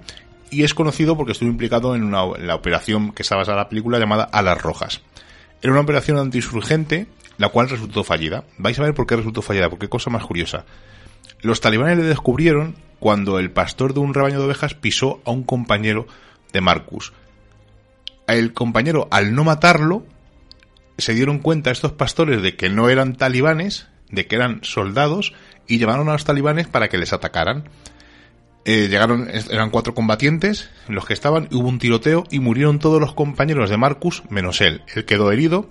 y 0.51 0.63
es 0.63 0.73
conocido 0.73 1.17
porque 1.17 1.31
estuvo 1.33 1.49
implicado 1.49 1.95
en, 1.95 2.03
una, 2.03 2.23
en 2.37 2.47
la 2.47 2.55
operación 2.55 3.11
que 3.11 3.23
está 3.23 3.35
basada 3.35 3.57
en 3.57 3.63
la 3.63 3.69
película 3.69 3.99
llamada 3.99 4.23
Alas 4.31 4.61
Rojas. 4.61 5.01
Era 5.61 5.71
una 5.71 5.81
operación 5.81 6.17
antiinsurgente, 6.19 7.07
la 7.37 7.49
cual 7.49 7.67
resultó 7.69 8.03
fallida. 8.03 8.43
Vais 8.57 8.77
a 8.79 8.83
ver 8.83 8.93
por 8.93 9.07
qué 9.07 9.15
resultó 9.15 9.41
fallida, 9.41 9.69
porque 9.69 9.89
cosa 9.89 10.09
más 10.11 10.23
curiosa. 10.25 10.65
Los 11.41 11.59
talibanes 11.61 11.97
le 11.97 12.03
descubrieron 12.03 12.75
cuando 12.99 13.39
el 13.39 13.49
pastor 13.51 13.93
de 13.93 13.99
un 13.99 14.13
rebaño 14.13 14.39
de 14.39 14.45
ovejas 14.45 14.73
pisó 14.75 15.21
a 15.25 15.31
un 15.31 15.43
compañero 15.43 16.07
de 16.53 16.61
Marcus. 16.61 17.11
El 18.27 18.53
compañero, 18.53 19.07
al 19.11 19.35
no 19.35 19.43
matarlo, 19.43 20.05
se 20.97 21.13
dieron 21.13 21.39
cuenta 21.39 21.71
estos 21.71 21.91
pastores 21.91 22.41
de 22.41 22.55
que 22.55 22.69
no 22.69 22.89
eran 22.89 23.15
talibanes, 23.15 23.87
de 24.09 24.27
que 24.27 24.35
eran 24.35 24.59
soldados, 24.63 25.33
y 25.67 25.77
llevaron 25.77 26.09
a 26.09 26.13
los 26.13 26.25
talibanes 26.25 26.67
para 26.67 26.89
que 26.89 26.97
les 26.97 27.13
atacaran. 27.13 27.69
Eh, 28.65 28.87
llegaron, 28.87 29.29
eran 29.29 29.69
cuatro 29.69 29.93
combatientes, 29.93 30.69
los 30.87 31.05
que 31.05 31.13
estaban, 31.13 31.47
hubo 31.51 31.67
un 31.67 31.77
tiroteo 31.77 32.23
y 32.31 32.39
murieron 32.39 32.79
todos 32.79 32.99
los 32.99 33.13
compañeros 33.13 33.69
de 33.69 33.77
Marcus, 33.77 34.23
menos 34.29 34.61
él. 34.61 34.81
Él 34.95 35.05
quedó 35.05 35.31
herido 35.31 35.69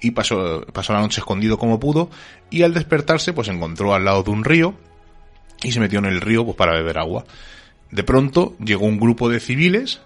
y 0.00 0.10
pasó, 0.10 0.66
pasó 0.72 0.92
la 0.92 1.00
noche 1.00 1.20
escondido 1.20 1.58
como 1.58 1.80
pudo, 1.80 2.10
y 2.50 2.62
al 2.62 2.74
despertarse, 2.74 3.32
pues 3.32 3.48
encontró 3.48 3.94
al 3.94 4.04
lado 4.04 4.22
de 4.22 4.30
un 4.30 4.44
río 4.44 4.74
y 5.62 5.72
se 5.72 5.80
metió 5.80 5.98
en 6.00 6.04
el 6.04 6.20
río 6.20 6.44
pues, 6.44 6.56
para 6.56 6.74
beber 6.74 6.98
agua. 6.98 7.24
De 7.90 8.02
pronto 8.02 8.56
llegó 8.58 8.86
un 8.86 8.98
grupo 8.98 9.30
de 9.30 9.40
civiles 9.40 10.02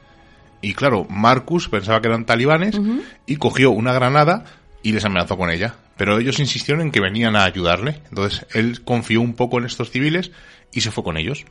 y 0.61 0.75
claro, 0.75 1.07
Marcus 1.09 1.69
pensaba 1.69 2.01
que 2.01 2.09
eran 2.09 2.27
talibanes 2.27 2.81
y 3.27 3.37
cogió 3.37 3.71
una 3.71 3.93
granada 3.93 4.45
y 4.83 4.93
les 4.93 5.05
amenazó 5.05 5.37
con 5.37 5.51
ella. 5.51 5.75
Pero 5.97 6.19
ellos 6.19 6.39
insistieron 6.39 6.83
en 6.83 6.93
que 6.93 7.01
venían 7.01 7.37
a 7.37 7.45
ayudarle. 7.45 8.01
Entonces 8.09 8.47
él 8.55 8.83
confió 8.85 9.21
un 9.21 9.35
poco 9.35 9.59
en 9.59 9.67
estos 9.67 9.91
civiles 9.91 10.31
y 10.73 10.81
se 10.81 10.91
fue 10.91 11.05
con 11.05 11.17
ellos. 11.17 11.45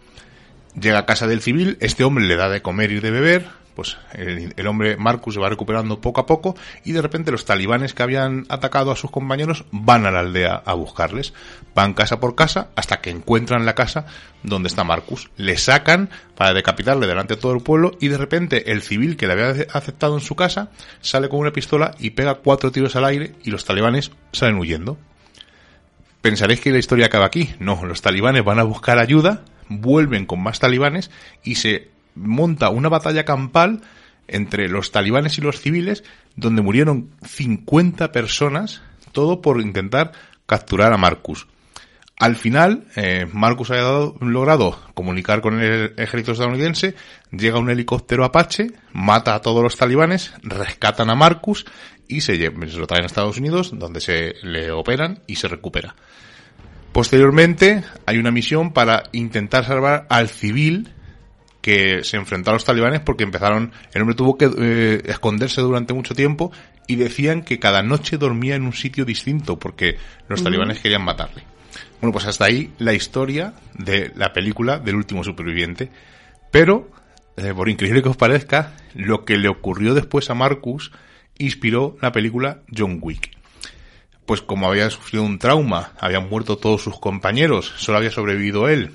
Llega 0.79 0.99
a 0.99 1.05
casa 1.05 1.27
del 1.27 1.41
civil, 1.41 1.77
este 1.79 2.03
hombre 2.03 2.25
le 2.25 2.35
da 2.35 2.49
de 2.49 2.61
comer 2.61 2.91
y 2.91 2.99
de 2.99 3.11
beber, 3.11 3.47
pues 3.77 3.95
el, 4.13 4.65
hombre 4.65 4.97
Marcus 4.97 5.35
se 5.35 5.39
va 5.39 5.49
recuperando 5.49 6.01
poco 6.01 6.19
a 6.19 6.25
poco 6.25 6.55
y 6.83 6.93
de 6.93 7.01
repente 7.03 7.31
los 7.31 7.45
talibanes 7.45 7.93
que 7.93 8.01
habían 8.01 8.47
atacado 8.49 8.89
a 8.89 8.95
sus 8.95 9.11
compañeros 9.11 9.65
van 9.69 10.07
a 10.07 10.11
la 10.11 10.21
aldea 10.21 10.63
a 10.65 10.73
buscarles. 10.73 11.31
Van 11.75 11.93
casa 11.93 12.19
por 12.19 12.33
casa 12.33 12.69
hasta 12.75 13.01
que 13.01 13.11
encuentran 13.11 13.67
la 13.67 13.75
casa 13.75 14.07
donde 14.41 14.65
está 14.65 14.83
Marcus. 14.83 15.29
Le 15.37 15.59
sacan 15.59 16.09
para 16.35 16.55
decapitarle 16.55 17.05
delante 17.05 17.35
de 17.35 17.41
todo 17.41 17.53
el 17.53 17.61
pueblo 17.61 17.91
y 18.01 18.07
de 18.07 18.17
repente 18.17 18.71
el 18.71 18.81
civil 18.81 19.15
que 19.15 19.27
le 19.27 19.33
había 19.33 19.67
aceptado 19.71 20.15
en 20.15 20.21
su 20.21 20.35
casa 20.35 20.71
sale 21.01 21.29
con 21.29 21.37
una 21.37 21.53
pistola 21.53 21.93
y 21.99 22.09
pega 22.09 22.33
cuatro 22.33 22.71
tiros 22.71 22.95
al 22.95 23.05
aire 23.05 23.35
y 23.43 23.51
los 23.51 23.63
talibanes 23.63 24.09
salen 24.31 24.57
huyendo. 24.57 24.97
Pensaréis 26.23 26.61
que 26.61 26.71
la 26.71 26.79
historia 26.79 27.05
acaba 27.05 27.27
aquí. 27.27 27.53
No, 27.59 27.85
los 27.85 28.01
talibanes 28.01 28.43
van 28.43 28.57
a 28.57 28.63
buscar 28.63 28.97
ayuda, 28.97 29.43
vuelven 29.69 30.25
con 30.25 30.41
más 30.41 30.57
talibanes 30.59 31.11
y 31.43 31.55
se 31.55 31.95
monta 32.17 32.69
una 32.69 32.89
batalla 32.89 33.25
campal 33.25 33.81
entre 34.27 34.67
los 34.67 34.91
talibanes 34.91 35.37
y 35.37 35.41
los 35.41 35.59
civiles 35.59 36.03
donde 36.35 36.61
murieron 36.61 37.09
50 37.25 38.11
personas, 38.11 38.81
todo 39.11 39.41
por 39.41 39.61
intentar 39.61 40.11
capturar 40.45 40.93
a 40.93 40.97
Marcus. 40.97 41.47
Al 42.19 42.35
final, 42.35 42.85
eh, 42.95 43.27
Marcus 43.31 43.69
ha 43.69 43.75
logrado 44.21 44.79
comunicar 44.95 45.41
con 45.41 45.59
el 45.59 45.93
ejército 45.97 46.31
estadounidense, 46.31 46.95
llega 47.31 47.59
un 47.59 47.69
helicóptero 47.69 48.25
Apache, 48.25 48.71
mata 48.91 49.35
a 49.35 49.41
todos 49.41 49.61
los 49.61 49.77
talibanes, 49.77 50.33
rescatan 50.41 51.11
a 51.11 51.15
Marcus 51.15 51.65
y 52.07 52.21
se, 52.21 52.37
se 52.37 52.77
lo 52.77 52.87
traen 52.87 53.03
a 53.03 53.07
Estados 53.07 53.37
Unidos, 53.37 53.71
donde 53.77 54.01
se 54.01 54.33
le 54.41 54.71
operan 54.71 55.19
y 55.27 55.35
se 55.35 55.47
recupera. 55.47 55.95
Posteriormente, 56.91 57.83
hay 58.07 58.17
una 58.17 58.31
misión 58.31 58.73
para 58.73 59.03
intentar 59.11 59.65
salvar 59.65 60.07
al 60.09 60.29
civil 60.29 60.89
que 61.67 62.05
se 62.05 62.15
enfrentó 62.15 62.51
a 62.51 62.53
los 62.53 62.63
talibanes 62.63 63.01
porque 63.01 63.25
empezaron, 63.25 63.73
el 63.93 64.01
hombre 64.01 64.15
tuvo 64.15 64.37
que 64.37 64.49
eh, 64.57 65.01
esconderse 65.03 65.59
durante 65.59 65.93
mucho 65.93 66.15
tiempo 66.15 66.49
y 66.87 66.95
decían 66.95 67.41
que 67.41 67.59
cada 67.59 67.83
noche 67.83 68.17
dormía 68.17 68.55
en 68.55 68.63
un 68.63 68.71
sitio 68.71 69.03
distinto 69.03 69.59
porque 69.59 69.97
los 70.29 70.41
talibanes 70.41 70.79
querían 70.79 71.03
matarle. 71.03 71.43
Bueno, 71.99 72.13
pues 72.13 72.25
hasta 72.25 72.45
ahí 72.45 72.71
la 72.77 72.93
historia 72.93 73.53
de 73.73 74.13
la 74.15 74.31
película 74.31 74.79
del 74.79 74.95
último 74.95 75.25
superviviente. 75.25 75.91
Pero, 76.51 76.89
eh, 77.35 77.53
por 77.53 77.67
increíble 77.67 78.01
que 78.01 78.07
os 78.07 78.15
parezca, 78.15 78.71
lo 78.93 79.25
que 79.25 79.35
le 79.35 79.49
ocurrió 79.49 79.93
después 79.93 80.29
a 80.29 80.35
Marcus 80.35 80.93
inspiró 81.37 81.97
la 82.01 82.13
película 82.13 82.61
John 82.73 82.99
Wick. 83.01 83.31
Pues 84.25 84.41
como 84.41 84.69
había 84.69 84.89
sufrido 84.89 85.25
un 85.25 85.37
trauma, 85.37 85.91
habían 85.99 86.29
muerto 86.29 86.55
todos 86.55 86.81
sus 86.81 86.97
compañeros, 86.97 87.73
solo 87.75 87.97
había 87.97 88.11
sobrevivido 88.11 88.69
él, 88.69 88.93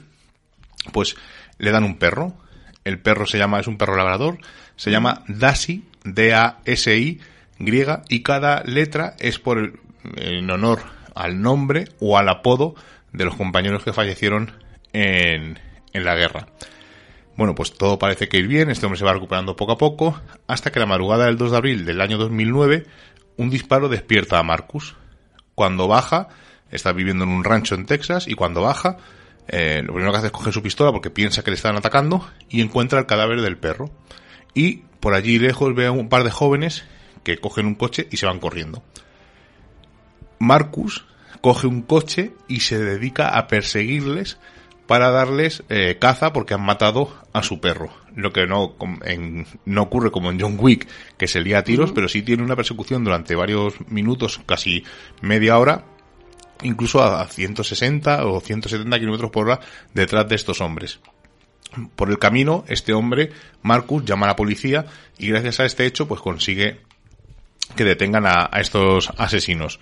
pues 0.91 1.17
le 1.59 1.71
dan 1.71 1.85
un 1.85 1.99
perro. 1.99 2.39
El 2.85 2.99
perro 2.99 3.27
se 3.27 3.39
llama, 3.39 3.61
es 3.61 3.67
un 3.67 3.79
perro 3.79 3.97
labrador, 3.97 4.39
se 4.77 4.91
llama 4.91 5.23
Dasi, 5.29 5.85
D-A-S-I, 6.05 7.21
griega, 7.59 8.03
y 8.09 8.23
cada 8.23 8.63
letra 8.65 9.15
es 9.21 9.39
por 9.39 9.59
el- 9.59 9.79
en 10.17 10.51
honor 10.51 10.81
al 11.15 11.41
nombre 11.41 11.85
o 12.01 12.19
al 12.19 12.29
apodo 12.29 12.75
de 13.13 13.25
los 13.25 13.37
compañeros 13.37 13.85
que 13.85 13.93
fallecieron 13.93 14.53
en, 14.93 15.59
en 15.93 16.05
la 16.05 16.15
guerra. 16.17 16.49
Bueno, 17.37 17.55
pues 17.55 17.73
todo 17.73 17.99
parece 17.99 18.29
que 18.29 18.39
ir 18.39 18.47
bien, 18.49 18.69
este 18.71 18.85
hombre 18.87 18.99
se 18.99 19.05
va 19.05 19.13
recuperando 19.13 19.57
poco 19.57 19.73
a 19.73 19.79
poco, 19.79 20.21
hasta 20.49 20.71
que 20.73 20.81
la 20.81 20.87
madrugada 20.87 21.27
del 21.27 21.39
2 21.39 21.51
de 21.53 21.57
abril 21.57 21.85
del 21.85 22.01
año 22.01 22.19
2009, 22.19 22.85
un 23.37 23.49
disparo 23.49 23.89
despierta 23.89 24.39
a 24.39 24.43
Marcus. 24.43 24.97
Cuando 25.55 25.89
baja, 25.89 26.29
está 26.71 26.93
viviendo 26.93 27.25
en 27.25 27.31
un 27.31 27.45
rancho 27.45 27.75
en 27.75 27.87
Texas, 27.87 28.27
y 28.29 28.35
cuando 28.35 28.63
baja, 28.63 28.97
eh, 29.49 29.83
lo 29.85 29.93
primero 29.93 30.13
que 30.13 30.19
hace 30.19 30.27
es 30.29 30.33
coger 30.33 30.53
su 30.53 30.63
pistola 30.63 30.93
porque 30.93 31.11
piensa 31.11 31.43
que 31.43 31.51
le 31.51 31.57
están 31.57 31.77
atacando, 31.77 32.27
y 32.49 32.61
encuentra 32.61 32.99
el 33.01 33.07
cadáver 33.07 33.41
del 33.41 33.57
perro. 33.59 33.91
Y 34.55 34.83
por 35.01 35.15
allí 35.15 35.39
lejos 35.39 35.75
ve 35.75 35.87
a 35.87 35.93
un 35.93 36.09
par 36.09 36.25
de 36.25 36.31
jóvenes 36.31 36.85
que 37.25 37.39
cogen 37.39 37.67
un 37.67 37.75
coche 37.75 38.09
y 38.11 38.17
se 38.19 38.27
van 38.27 38.39
corriendo. 38.41 38.83
Marcus 40.39 41.05
coge 41.41 41.67
un 41.67 41.83
coche 41.83 42.33
y 42.49 42.61
se 42.61 42.79
dedica 42.79 43.37
a 43.37 43.47
perseguirles 43.47 44.39
para 44.87 45.11
darles 45.11 45.63
eh, 45.69 45.97
caza 45.99 46.33
porque 46.33 46.55
han 46.55 46.63
matado 46.65 47.15
a 47.33 47.43
su 47.43 47.61
perro. 47.61 47.91
Lo 48.15 48.33
que 48.33 48.47
no, 48.47 48.77
en- 49.05 49.47
no 49.65 49.83
ocurre 49.83 50.11
como 50.11 50.31
en 50.31 50.41
John 50.41 50.57
Wick, 50.59 50.87
que 51.17 51.29
se 51.29 51.41
lía 51.41 51.59
a 51.59 51.65
tiros, 51.65 51.93
pero 51.93 52.09
sí 52.09 52.23
tiene 52.23 52.43
una 52.43 52.57
persecución 52.57 53.03
durante 53.05 53.35
varios 53.35 53.75
minutos, 53.89 54.41
casi 54.45 54.85
media 55.23 55.59
hora, 55.59 55.85
incluso 56.63 57.03
a, 57.03 57.21
a 57.23 57.27
160 57.29 58.27
o 58.27 58.41
170 58.41 58.99
kilómetros 58.99 59.31
por 59.31 59.47
hora 59.47 59.61
detrás 59.95 60.29
de 60.29 60.35
estos 60.37 60.61
hombres. 60.61 61.01
Por 61.97 62.11
el 62.11 62.19
camino, 62.19 62.65
este 62.69 62.93
hombre, 62.93 63.31
Marcus, 63.63 64.05
llama 64.05 64.27
a 64.27 64.31
la 64.31 64.37
policía 64.37 64.87
y 65.19 65.29
gracias 65.29 65.61
a 65.61 65.65
este 65.65 65.87
hecho, 65.87 66.07
pues 66.07 66.21
consigue 66.21 66.81
que 67.77 67.85
detengan 67.85 68.27
a, 68.27 68.49
a 68.53 68.61
estos 68.61 69.11
asesinos. 69.17 69.81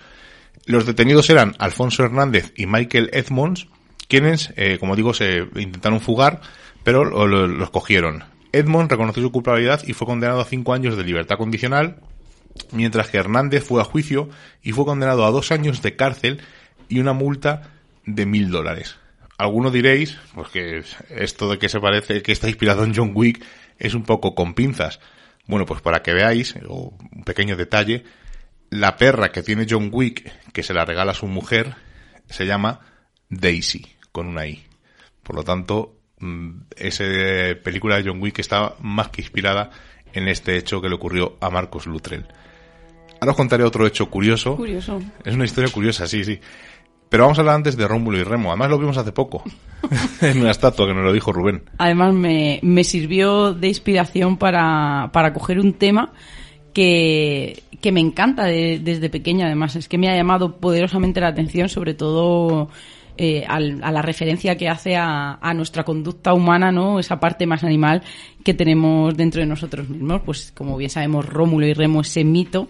Los 0.65 0.85
detenidos 0.85 1.29
eran 1.29 1.55
Alfonso 1.59 2.03
Hernández 2.05 2.53
y 2.55 2.65
Michael 2.65 3.09
Edmonds, 3.13 3.67
quienes, 4.07 4.53
eh, 4.55 4.77
como 4.79 4.95
digo, 4.95 5.13
se 5.13 5.47
intentaron 5.55 5.99
fugar, 5.99 6.39
pero 6.83 7.03
lo- 7.03 7.27
lo- 7.27 7.47
los 7.47 7.69
cogieron. 7.71 8.23
Edmonds 8.53 8.89
reconoció 8.91 9.23
su 9.23 9.31
culpabilidad 9.31 9.81
y 9.85 9.93
fue 9.93 10.07
condenado 10.07 10.39
a 10.41 10.45
cinco 10.45 10.73
años 10.73 10.95
de 10.95 11.03
libertad 11.03 11.37
condicional, 11.37 11.97
mientras 12.71 13.09
que 13.09 13.17
Hernández 13.17 13.63
fue 13.65 13.81
a 13.81 13.85
juicio 13.85 14.29
y 14.61 14.71
fue 14.73 14.85
condenado 14.85 15.25
a 15.25 15.31
dos 15.31 15.51
años 15.51 15.81
de 15.81 15.95
cárcel 15.95 16.41
y 16.91 16.99
una 16.99 17.13
multa 17.13 17.71
de 18.05 18.25
mil 18.25 18.51
dólares. 18.51 18.97
Algunos 19.37 19.73
diréis, 19.73 20.19
pues 20.35 20.49
que 20.49 20.83
esto 21.09 21.49
de 21.49 21.57
que 21.57 21.69
se 21.69 21.79
parece 21.79 22.21
que 22.21 22.33
está 22.33 22.47
inspirado 22.47 22.83
en 22.83 22.93
John 22.93 23.13
Wick 23.15 23.43
es 23.79 23.95
un 23.95 24.03
poco 24.03 24.35
con 24.35 24.53
pinzas. 24.53 24.99
Bueno, 25.47 25.65
pues 25.65 25.81
para 25.81 26.03
que 26.03 26.13
veáis, 26.13 26.55
o 26.67 26.93
un 27.15 27.23
pequeño 27.23 27.55
detalle, 27.55 28.03
la 28.69 28.97
perra 28.97 29.31
que 29.31 29.41
tiene 29.41 29.65
John 29.67 29.89
Wick, 29.91 30.51
que 30.51 30.63
se 30.63 30.73
la 30.73 30.85
regala 30.85 31.13
a 31.13 31.15
su 31.15 31.27
mujer, 31.27 31.75
se 32.29 32.45
llama 32.45 32.81
Daisy, 33.29 33.87
con 34.11 34.27
una 34.27 34.45
I. 34.45 34.63
Por 35.23 35.37
lo 35.37 35.43
tanto, 35.43 35.97
mm, 36.19 36.51
esa 36.75 37.05
película 37.63 37.95
de 37.95 38.09
John 38.09 38.21
Wick 38.21 38.39
está 38.39 38.75
más 38.81 39.09
que 39.09 39.21
inspirada 39.21 39.71
en 40.13 40.27
este 40.27 40.57
hecho 40.57 40.81
que 40.81 40.89
le 40.89 40.95
ocurrió 40.95 41.37
a 41.39 41.49
Marcos 41.49 41.87
Luttrell. 41.87 42.27
Ahora 43.21 43.31
os 43.31 43.37
contaré 43.37 43.63
otro 43.63 43.85
hecho 43.85 44.09
curioso. 44.09 44.55
Curioso. 44.55 44.99
Es 45.23 45.35
una 45.35 45.45
historia 45.45 45.71
curiosa, 45.71 46.07
sí, 46.07 46.23
sí. 46.25 46.39
Pero 47.11 47.23
vamos 47.25 47.37
a 47.37 47.41
hablar 47.41 47.55
antes 47.55 47.75
de 47.75 47.85
Rómulo 47.89 48.17
y 48.17 48.23
Remo. 48.23 48.51
Además 48.51 48.69
lo 48.69 48.79
vimos 48.79 48.95
hace 48.97 49.11
poco. 49.11 49.43
en 50.21 50.39
una 50.39 50.51
estatua 50.51 50.87
que 50.87 50.93
nos 50.93 51.03
lo 51.03 51.11
dijo 51.11 51.33
Rubén. 51.33 51.63
Además, 51.77 52.13
me, 52.13 52.61
me 52.63 52.85
sirvió 52.85 53.53
de 53.53 53.67
inspiración 53.67 54.37
para, 54.37 55.09
para 55.11 55.33
coger 55.33 55.59
un 55.59 55.73
tema 55.73 56.13
que, 56.73 57.63
que 57.81 57.91
me 57.91 57.99
encanta 57.99 58.45
de- 58.45 58.79
desde 58.81 59.09
pequeña. 59.09 59.47
Además, 59.47 59.75
es 59.75 59.89
que 59.89 59.97
me 59.97 60.07
ha 60.07 60.15
llamado 60.15 60.55
poderosamente 60.55 61.19
la 61.19 61.27
atención, 61.27 61.67
sobre 61.67 61.95
todo 61.95 62.69
eh, 63.17 63.43
a 63.45 63.59
la 63.59 64.01
referencia 64.01 64.55
que 64.55 64.69
hace 64.69 64.95
a, 64.95 65.33
a, 65.33 65.53
nuestra 65.53 65.83
conducta 65.83 66.33
humana, 66.33 66.71
¿no? 66.71 66.97
Esa 66.97 67.19
parte 67.19 67.45
más 67.45 67.65
animal 67.65 68.03
que 68.41 68.53
tenemos 68.53 69.17
dentro 69.17 69.41
de 69.41 69.47
nosotros 69.47 69.89
mismos. 69.89 70.21
Pues 70.23 70.53
como 70.55 70.77
bien 70.77 70.89
sabemos, 70.89 71.25
Rómulo 71.25 71.67
y 71.67 71.73
Remo, 71.73 71.99
ese 71.99 72.23
mito 72.23 72.69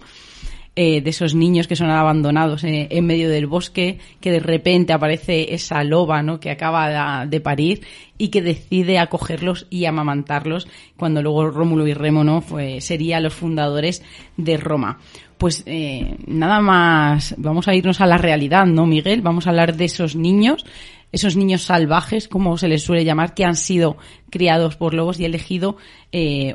eh, 0.74 1.02
de 1.02 1.10
esos 1.10 1.34
niños 1.34 1.66
que 1.66 1.76
son 1.76 1.90
abandonados 1.90 2.64
eh, 2.64 2.88
en 2.90 3.04
medio 3.04 3.28
del 3.28 3.46
bosque, 3.46 3.98
que 4.22 4.30
de 4.30 4.40
repente 4.40 4.94
aparece 4.94 5.52
esa 5.52 5.84
loba, 5.84 6.22
¿no? 6.22 6.40
Que 6.40 6.50
acaba 6.50 7.26
de, 7.26 7.40
parir 7.42 7.82
y 8.16 8.28
que 8.28 8.40
decide 8.40 8.98
acogerlos 8.98 9.66
y 9.68 9.84
amamantarlos 9.84 10.66
cuando 10.96 11.20
luego 11.20 11.50
Rómulo 11.50 11.86
y 11.86 11.92
Remo, 11.92 12.24
¿no? 12.24 12.42
serían 12.78 13.22
los 13.22 13.34
fundadores 13.34 14.02
de 14.38 14.56
Roma. 14.56 14.98
Pues 15.36 15.62
eh, 15.66 16.16
nada 16.26 16.62
más, 16.62 17.34
vamos 17.36 17.68
a 17.68 17.74
irnos 17.74 18.00
a 18.00 18.06
la 18.06 18.16
realidad, 18.16 18.64
¿no, 18.64 18.86
Miguel? 18.86 19.20
Vamos 19.20 19.46
a 19.46 19.50
hablar 19.50 19.76
de 19.76 19.84
esos 19.84 20.16
niños 20.16 20.64
esos 21.10 21.36
niños 21.36 21.64
salvajes, 21.64 22.26
como 22.26 22.56
se 22.56 22.68
les 22.68 22.82
suele 22.82 23.04
llamar, 23.04 23.34
que 23.34 23.44
han 23.44 23.56
sido 23.56 23.98
criados 24.30 24.76
por 24.76 24.94
lobos 24.94 25.20
y 25.20 25.24
he 25.24 25.26
elegido 25.26 25.76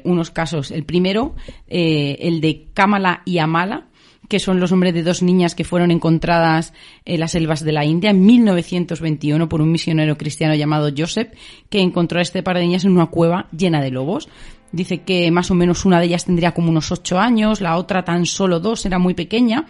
unos 0.03 0.31
casos. 0.31 0.71
El 0.71 0.83
primero, 0.83 1.35
el 1.67 2.41
de 2.41 2.65
Kamala 2.73 3.21
y 3.23 3.37
Amala, 3.37 3.86
que 4.27 4.39
son 4.39 4.59
los 4.59 4.71
nombres 4.71 4.93
de 4.93 5.03
dos 5.03 5.21
niñas 5.21 5.55
que 5.55 5.63
fueron 5.63 5.91
encontradas 5.91 6.73
en 7.05 7.19
las 7.19 7.31
selvas 7.31 7.63
de 7.63 7.71
la 7.71 7.85
India 7.85 8.09
en 8.09 8.25
1921 8.25 9.49
por 9.49 9.61
un 9.61 9.71
misionero 9.71 10.17
cristiano 10.17 10.55
llamado 10.55 10.91
Joseph, 10.95 11.29
que 11.69 11.79
encontró 11.79 12.19
a 12.19 12.23
este 12.23 12.43
par 12.43 12.57
de 12.57 12.63
niñas 12.63 12.85
en 12.85 12.91
una 12.91 13.07
cueva 13.07 13.47
llena 13.51 13.81
de 13.81 13.91
lobos. 13.91 14.27
Dice 14.71 15.01
que 15.03 15.31
más 15.31 15.49
o 15.49 15.55
menos 15.55 15.85
una 15.85 15.99
de 15.99 16.07
ellas 16.07 16.25
tendría 16.25 16.53
como 16.53 16.69
unos 16.69 16.91
ocho 16.91 17.19
años, 17.19 17.61
la 17.61 17.77
otra 17.77 18.03
tan 18.03 18.25
solo 18.25 18.59
dos, 18.59 18.85
era 18.85 18.99
muy 18.99 19.13
pequeña. 19.13 19.65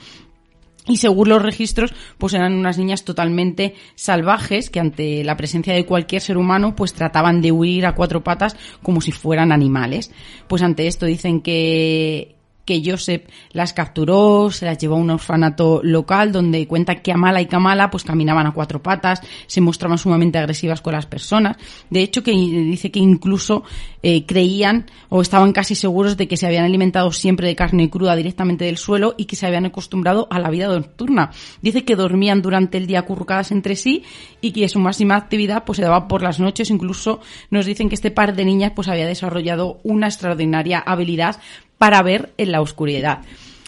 Y 0.88 0.98
según 0.98 1.30
los 1.30 1.42
registros, 1.42 1.94
pues 2.18 2.34
eran 2.34 2.54
unas 2.54 2.78
niñas 2.78 3.04
totalmente 3.04 3.76
salvajes 3.96 4.70
que 4.70 4.80
ante 4.80 5.24
la 5.24 5.36
presencia 5.36 5.74
de 5.74 5.86
cualquier 5.86 6.22
ser 6.22 6.38
humano, 6.38 6.76
pues 6.76 6.94
trataban 6.94 7.41
de 7.41 7.52
huir 7.52 7.86
a 7.86 7.93
cuatro 7.93 8.24
patas 8.24 8.56
como 8.82 9.02
si 9.02 9.12
fueran 9.12 9.52
animales. 9.52 10.12
Pues 10.48 10.62
ante 10.62 10.88
esto 10.88 11.06
dicen 11.06 11.41
que 11.41 12.37
que 12.67 12.84
Joseph 12.86 13.23
las 13.53 13.73
capturó, 13.73 14.51
se 14.51 14.65
las 14.65 14.77
llevó 14.77 14.95
a 14.95 14.99
un 14.99 15.10
orfanato 15.10 15.80
local 15.82 16.34
donde 16.34 16.67
cuenta 16.67 16.95
que 16.95 17.13
Amala 17.13 17.41
y 17.41 17.45
Kamala 17.45 17.89
pues 17.89 18.03
caminaban 18.03 18.45
a 18.45 18.51
cuatro 18.51 18.84
patas, 18.84 19.21
se 19.47 19.62
mostraban 19.62 19.97
sumamente 19.97 20.38
agresivas 20.38 20.82
con 20.82 20.91
las 20.91 21.06
personas. 21.06 21.56
De 21.89 22.01
hecho, 22.01 22.23
que 22.23 22.32
dice 22.32 22.91
que 22.91 22.99
incluso 22.99 23.63
eh, 24.03 24.25
creían 24.25 24.86
o 25.08 25.21
estaban 25.21 25.53
casi 25.53 25.75
seguros 25.75 26.17
de 26.17 26.27
que 26.27 26.36
se 26.36 26.45
habían 26.45 26.65
alimentado 26.65 27.12
siempre 27.12 27.47
de 27.47 27.56
carne 27.56 27.89
cruda 27.89 28.17
directamente 28.17 28.65
del 28.65 28.77
suelo 28.77 29.15
y 29.17 29.25
que 29.25 29.38
se 29.38 29.47
habían 29.47 29.65
acostumbrado 29.65 30.27
a 30.30 30.38
la 30.39 30.49
vida 30.49 30.67
nocturna. 30.67 31.32
Dice 31.62 31.86
que 31.86 31.95
dormían 31.95 32.41
durante 32.41 32.77
el 32.77 32.86
día 32.86 32.99
acurrucadas 32.99 33.51
entre 33.53 33.77
sí 33.77 34.03
y 34.41 34.51
que 34.51 34.67
su 34.67 34.80
máxima 34.80 35.15
actividad 35.15 35.63
pues 35.63 35.77
se 35.77 35.84
daba 35.84 36.10
por 36.10 36.21
las 36.21 36.41
noches. 36.41 36.69
Incluso 36.69 37.21
nos 37.49 37.65
dicen 37.65 37.88
que 37.88 37.95
este 37.95 38.12
par 38.12 38.36
de 38.36 38.43
niñas 38.43 38.73
pues 38.75 38.89
había 38.89 39.08
desarrollado 39.08 39.80
una 39.84 40.08
extraordinaria 40.08 40.80
habilidad 40.80 41.38
para 41.78 42.02
ver 42.02 42.34
en 42.38 42.52
la 42.52 42.62
oscuridad. 42.62 43.22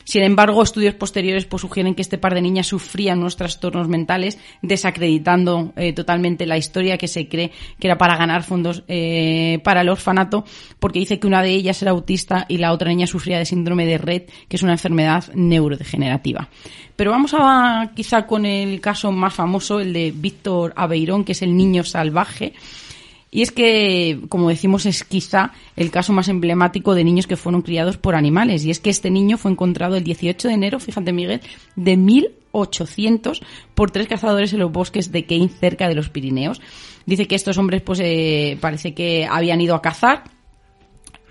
Sin 0.09 0.23
embargo, 0.23 0.63
estudios 0.63 0.95
posteriores 0.95 1.45
pues, 1.45 1.61
sugieren 1.61 1.93
que 1.93 2.01
este 2.01 2.17
par 2.17 2.33
de 2.33 2.41
niñas 2.41 2.65
sufrían 2.65 3.19
unos 3.19 3.37
trastornos 3.37 3.87
mentales, 3.87 4.39
desacreditando 4.63 5.71
eh, 5.75 5.93
totalmente 5.93 6.47
la 6.47 6.57
historia 6.57 6.97
que 6.97 7.07
se 7.07 7.27
cree 7.27 7.51
que 7.79 7.85
era 7.85 7.99
para 7.99 8.17
ganar 8.17 8.41
fondos 8.41 8.83
eh, 8.87 9.59
para 9.63 9.81
el 9.81 9.89
orfanato, 9.89 10.45
porque 10.79 10.97
dice 10.97 11.19
que 11.19 11.27
una 11.27 11.43
de 11.43 11.51
ellas 11.51 11.79
era 11.83 11.91
autista 11.91 12.47
y 12.49 12.57
la 12.57 12.73
otra 12.73 12.89
niña 12.89 13.05
sufría 13.05 13.37
de 13.37 13.45
síndrome 13.45 13.85
de 13.85 13.99
Red, 13.99 14.23
que 14.47 14.55
es 14.55 14.63
una 14.63 14.71
enfermedad 14.71 15.25
neurodegenerativa. 15.35 16.49
Pero 16.95 17.11
vamos 17.11 17.35
a 17.37 17.91
quizá 17.95 18.25
con 18.25 18.47
el 18.47 18.81
caso 18.81 19.11
más 19.11 19.35
famoso, 19.35 19.79
el 19.79 19.93
de 19.93 20.11
Víctor 20.11 20.73
Aveirón, 20.75 21.23
que 21.23 21.33
es 21.33 21.43
el 21.43 21.55
niño 21.55 21.83
salvaje. 21.83 22.53
Y 23.31 23.43
es 23.43 23.51
que, 23.51 24.21
como 24.27 24.49
decimos, 24.49 24.85
es 24.85 25.03
quizá 25.03 25.51
el 25.75 25.91
caso 25.91 26.13
más 26.13 26.27
emblemático 26.29 26.95
de 26.95 27.03
niños 27.03 27.27
que 27.27 27.37
fueron 27.37 27.61
criados 27.61 27.97
por 27.97 28.15
animales. 28.15 28.65
Y 28.65 28.71
es 28.71 28.79
que 28.79 28.89
este 28.89 29.11
niño 29.11 29.37
fue 29.37 29.51
encontrado 29.51 29.95
el 29.95 30.03
18 30.03 30.47
de 30.47 30.53
enero, 30.53 30.79
fíjate 30.79 31.13
Miguel, 31.13 31.41
de 31.75 31.95
1800 31.95 33.41
por 33.75 33.91
tres 33.91 34.07
cazadores 34.07 34.53
en 34.53 34.59
los 34.59 34.71
bosques 34.71 35.11
de 35.11 35.25
Cain, 35.25 35.49
cerca 35.49 35.87
de 35.87 35.95
los 35.95 36.09
Pirineos. 36.09 36.59
Dice 37.05 37.27
que 37.27 37.35
estos 37.35 37.57
hombres, 37.59 37.81
pues, 37.83 37.99
eh, 38.01 38.57
parece 38.59 38.95
que 38.95 39.27
habían 39.29 39.61
ido 39.61 39.75
a 39.75 39.81
cazar 39.81 40.23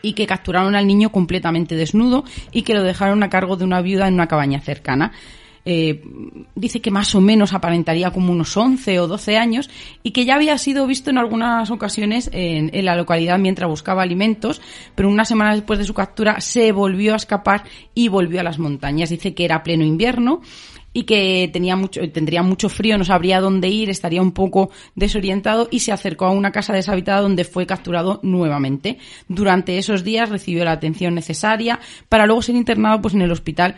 y 0.01 0.13
que 0.13 0.27
capturaron 0.27 0.77
al 0.77 0.87
niño 0.87 1.11
completamente 1.11 1.75
desnudo 1.75 2.25
y 2.53 2.63
que 2.63 2.75
lo 2.75 2.85
dejaron 2.85 3.25
a 3.25 3.31
cargo 3.31 3.57
de 3.57 3.65
una 3.65 3.83
viuda 3.83 4.07
en 4.07 4.15
una 4.15 4.29
cabaña 4.29 4.61
cercana. 4.61 5.13
Eh, 5.71 6.01
dice 6.55 6.81
que 6.81 6.91
más 6.91 7.15
o 7.15 7.21
menos 7.21 7.53
aparentaría 7.53 8.11
como 8.11 8.33
unos 8.33 8.57
11 8.57 9.01
o 9.01 9.07
12 9.07 9.37
años 9.37 9.69
y 10.03 10.13
que 10.13 10.25
ya 10.25 10.37
había 10.37 10.57
sido 10.57 10.87
visto 10.87 11.11
en 11.11 11.19
algunas 11.19 11.71
ocasiones 11.71 12.31
en, 12.33 12.71
la 12.87 12.97
localidad 12.97 13.39
mientras 13.39 13.69
buscaba 13.69 14.03
alimentos, 14.03 14.63
pero 14.95 15.11
una 15.11 15.27
semana 15.27 15.55
después 15.55 15.79
de 15.79 15.85
su 15.85 15.93
captura 15.93 16.41
se 16.41 16.73
volvió 16.73 17.13
a 17.13 17.17
escapar 17.17 17.65
y 17.95 18.09
volvió 18.09 18.41
a 18.41 18.45
las 18.45 18.59
montañas. 18.59 19.11
Dice 19.11 19.35
que 19.35 19.45
era 19.45 19.63
pleno 19.63 19.85
invierno 19.85 20.41
y 20.95 21.03
que 21.03 21.51
tenía 21.53 21.77
mucho, 21.77 22.01
tendría 22.13 22.43
mucho 22.43 22.71
frío, 22.71 22.97
no 22.97 23.05
sabría 23.05 23.43
dónde 23.43 23.69
ir, 23.69 23.91
estaría 23.91 24.23
un 24.23 24.33
poco 24.33 24.71
desorientado 24.95 25.69
y 25.71 25.81
se 25.81 25.93
acercó 25.93 26.25
a 26.25 26.31
una 26.31 26.51
casa 26.51 26.73
deshabitada 26.73 27.21
donde 27.21 27.45
fue 27.45 27.67
capturado 27.67 28.21
nuevamente. 28.23 28.97
Durante 29.29 29.77
esos 29.77 30.03
días 30.03 30.31
recibió 30.31 30.65
la 30.65 30.73
atención 30.73 31.15
necesaria 31.15 31.79
para 32.09 32.25
luego 32.25 32.41
ser 32.41 32.55
internado 32.55 33.03
pues 33.03 33.13
en 33.13 33.21
el 33.21 33.33
hospital 33.33 33.77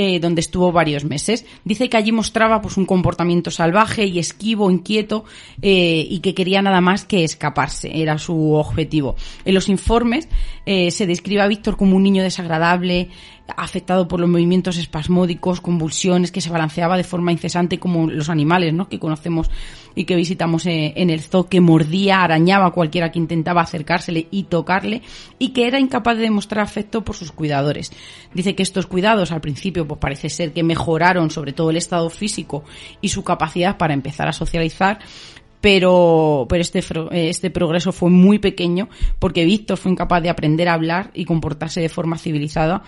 eh, 0.00 0.20
donde 0.20 0.40
estuvo 0.40 0.70
varios 0.70 1.04
meses. 1.04 1.44
Dice 1.64 1.88
que 1.88 1.96
allí 1.96 2.12
mostraba 2.12 2.62
pues 2.62 2.76
un 2.76 2.86
comportamiento 2.86 3.50
salvaje 3.50 4.06
y 4.06 4.20
esquivo, 4.20 4.70
inquieto 4.70 5.24
eh, 5.60 6.06
y 6.08 6.20
que 6.20 6.36
quería 6.36 6.62
nada 6.62 6.80
más 6.80 7.04
que 7.04 7.24
escaparse, 7.24 7.90
era 8.00 8.16
su 8.16 8.52
objetivo. 8.52 9.16
En 9.44 9.54
los 9.54 9.68
informes 9.68 10.28
eh, 10.66 10.92
se 10.92 11.04
describe 11.08 11.42
a 11.42 11.48
Víctor 11.48 11.76
como 11.76 11.96
un 11.96 12.04
niño 12.04 12.22
desagradable, 12.22 13.08
afectado 13.56 14.08
por 14.08 14.20
los 14.20 14.28
movimientos 14.28 14.76
espasmódicos, 14.76 15.60
convulsiones, 15.60 16.30
que 16.30 16.40
se 16.40 16.50
balanceaba 16.50 16.96
de 16.96 17.04
forma 17.04 17.32
incesante 17.32 17.78
como 17.78 18.10
los 18.10 18.28
animales, 18.28 18.74
¿no? 18.74 18.88
Que 18.88 18.98
conocemos 18.98 19.50
y 19.94 20.04
que 20.04 20.16
visitamos 20.16 20.66
eh, 20.66 20.92
en 20.96 21.10
el 21.10 21.20
zoo, 21.20 21.48
que 21.48 21.60
mordía, 21.60 22.22
arañaba 22.22 22.66
a 22.66 22.70
cualquiera 22.70 23.10
que 23.10 23.18
intentaba 23.18 23.62
acercársele 23.62 24.28
y 24.30 24.44
tocarle, 24.44 25.02
y 25.38 25.48
que 25.48 25.66
era 25.66 25.80
incapaz 25.80 26.16
de 26.16 26.24
demostrar 26.24 26.64
afecto 26.64 27.04
por 27.04 27.16
sus 27.16 27.32
cuidadores. 27.32 27.92
Dice 28.34 28.54
que 28.54 28.62
estos 28.62 28.86
cuidados 28.86 29.32
al 29.32 29.40
principio 29.40 29.86
pues 29.86 29.98
parece 29.98 30.28
ser 30.28 30.52
que 30.52 30.62
mejoraron 30.62 31.30
sobre 31.30 31.52
todo 31.52 31.70
el 31.70 31.76
estado 31.76 32.10
físico 32.10 32.64
y 33.00 33.08
su 33.08 33.24
capacidad 33.24 33.76
para 33.76 33.94
empezar 33.94 34.28
a 34.28 34.32
socializar, 34.32 35.00
pero, 35.60 36.46
pero 36.48 36.62
este, 36.62 36.80
este 37.12 37.50
progreso 37.50 37.92
fue 37.92 38.10
muy 38.10 38.38
pequeño 38.38 38.88
porque 39.18 39.44
Víctor 39.44 39.76
fue 39.76 39.90
incapaz 39.90 40.22
de 40.22 40.30
aprender 40.30 40.68
a 40.68 40.74
hablar 40.74 41.10
y 41.14 41.24
comportarse 41.24 41.80
de 41.80 41.88
forma 41.88 42.18
civilizada 42.18 42.84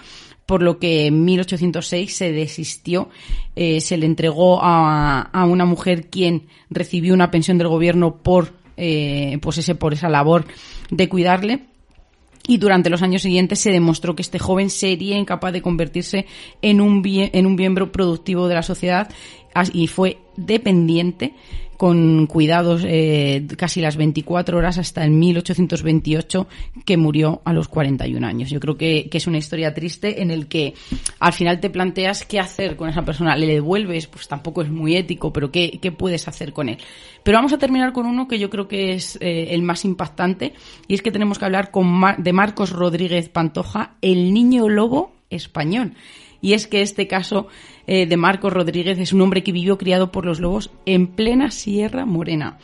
por 0.50 0.64
lo 0.64 0.80
que 0.80 1.06
en 1.06 1.24
1806 1.24 2.12
se 2.12 2.32
desistió, 2.32 3.08
eh, 3.54 3.80
se 3.80 3.96
le 3.96 4.04
entregó 4.04 4.58
a, 4.60 5.46
una 5.48 5.64
mujer 5.64 6.10
quien 6.10 6.48
recibió 6.70 7.14
una 7.14 7.30
pensión 7.30 7.56
del 7.56 7.68
gobierno 7.68 8.16
por, 8.16 8.52
eh, 8.76 9.38
pues 9.42 9.58
ese, 9.58 9.76
por 9.76 9.92
esa 9.92 10.08
labor 10.08 10.46
de 10.90 11.08
cuidarle. 11.08 11.66
Y 12.48 12.56
durante 12.56 12.90
los 12.90 13.00
años 13.02 13.22
siguientes 13.22 13.60
se 13.60 13.70
demostró 13.70 14.16
que 14.16 14.22
este 14.22 14.40
joven 14.40 14.70
sería 14.70 15.16
incapaz 15.16 15.52
de 15.52 15.62
convertirse 15.62 16.26
en 16.62 16.80
un, 16.80 17.00
en 17.06 17.46
un 17.46 17.54
miembro 17.54 17.92
productivo 17.92 18.48
de 18.48 18.54
la 18.56 18.64
sociedad 18.64 19.08
y 19.72 19.86
fue 19.86 20.18
dependiente 20.36 21.32
con 21.80 22.26
cuidados 22.26 22.84
eh, 22.86 23.46
casi 23.56 23.80
las 23.80 23.96
24 23.96 24.58
horas 24.58 24.76
hasta 24.76 25.02
el 25.02 25.12
1828 25.12 26.46
que 26.84 26.98
murió 26.98 27.40
a 27.46 27.54
los 27.54 27.68
41 27.68 28.26
años. 28.26 28.50
Yo 28.50 28.60
creo 28.60 28.76
que, 28.76 29.08
es 29.10 29.26
una 29.26 29.38
historia 29.38 29.72
triste 29.72 30.20
en 30.20 30.30
el 30.30 30.46
que 30.46 30.74
al 31.20 31.32
final 31.32 31.58
te 31.58 31.70
planteas 31.70 32.26
qué 32.26 32.38
hacer 32.38 32.76
con 32.76 32.90
esa 32.90 33.02
persona. 33.02 33.34
Le 33.34 33.46
devuelves, 33.46 34.08
pues 34.08 34.28
tampoco 34.28 34.60
es 34.60 34.68
muy 34.68 34.94
ético, 34.94 35.32
pero 35.32 35.50
qué, 35.50 35.78
qué 35.80 35.90
puedes 35.90 36.28
hacer 36.28 36.52
con 36.52 36.68
él. 36.68 36.76
Pero 37.22 37.38
vamos 37.38 37.54
a 37.54 37.58
terminar 37.58 37.94
con 37.94 38.04
uno 38.04 38.28
que 38.28 38.38
yo 38.38 38.50
creo 38.50 38.68
que 38.68 38.92
es 38.92 39.16
eh, 39.22 39.46
el 39.52 39.62
más 39.62 39.86
impactante 39.86 40.52
y 40.86 40.92
es 40.92 41.00
que 41.00 41.10
tenemos 41.10 41.38
que 41.38 41.46
hablar 41.46 41.70
con 41.70 42.02
de 42.18 42.32
Marcos 42.34 42.72
Rodríguez 42.72 43.30
Pantoja, 43.30 43.94
el 44.02 44.34
niño 44.34 44.68
lobo 44.68 45.14
español. 45.30 45.94
Y 46.42 46.52
es 46.52 46.66
que 46.66 46.82
este 46.82 47.06
caso 47.06 47.48
eh, 47.86 48.06
de 48.06 48.16
Marcos 48.16 48.52
Rodríguez 48.52 48.98
es 48.98 49.12
un 49.12 49.20
hombre 49.20 49.42
que 49.42 49.52
vivió 49.52 49.78
criado 49.78 50.12
por 50.12 50.24
los 50.24 50.40
lobos 50.40 50.70
en 50.86 51.06
plena 51.06 51.50
Sierra 51.50 52.04
Morena. 52.04 52.58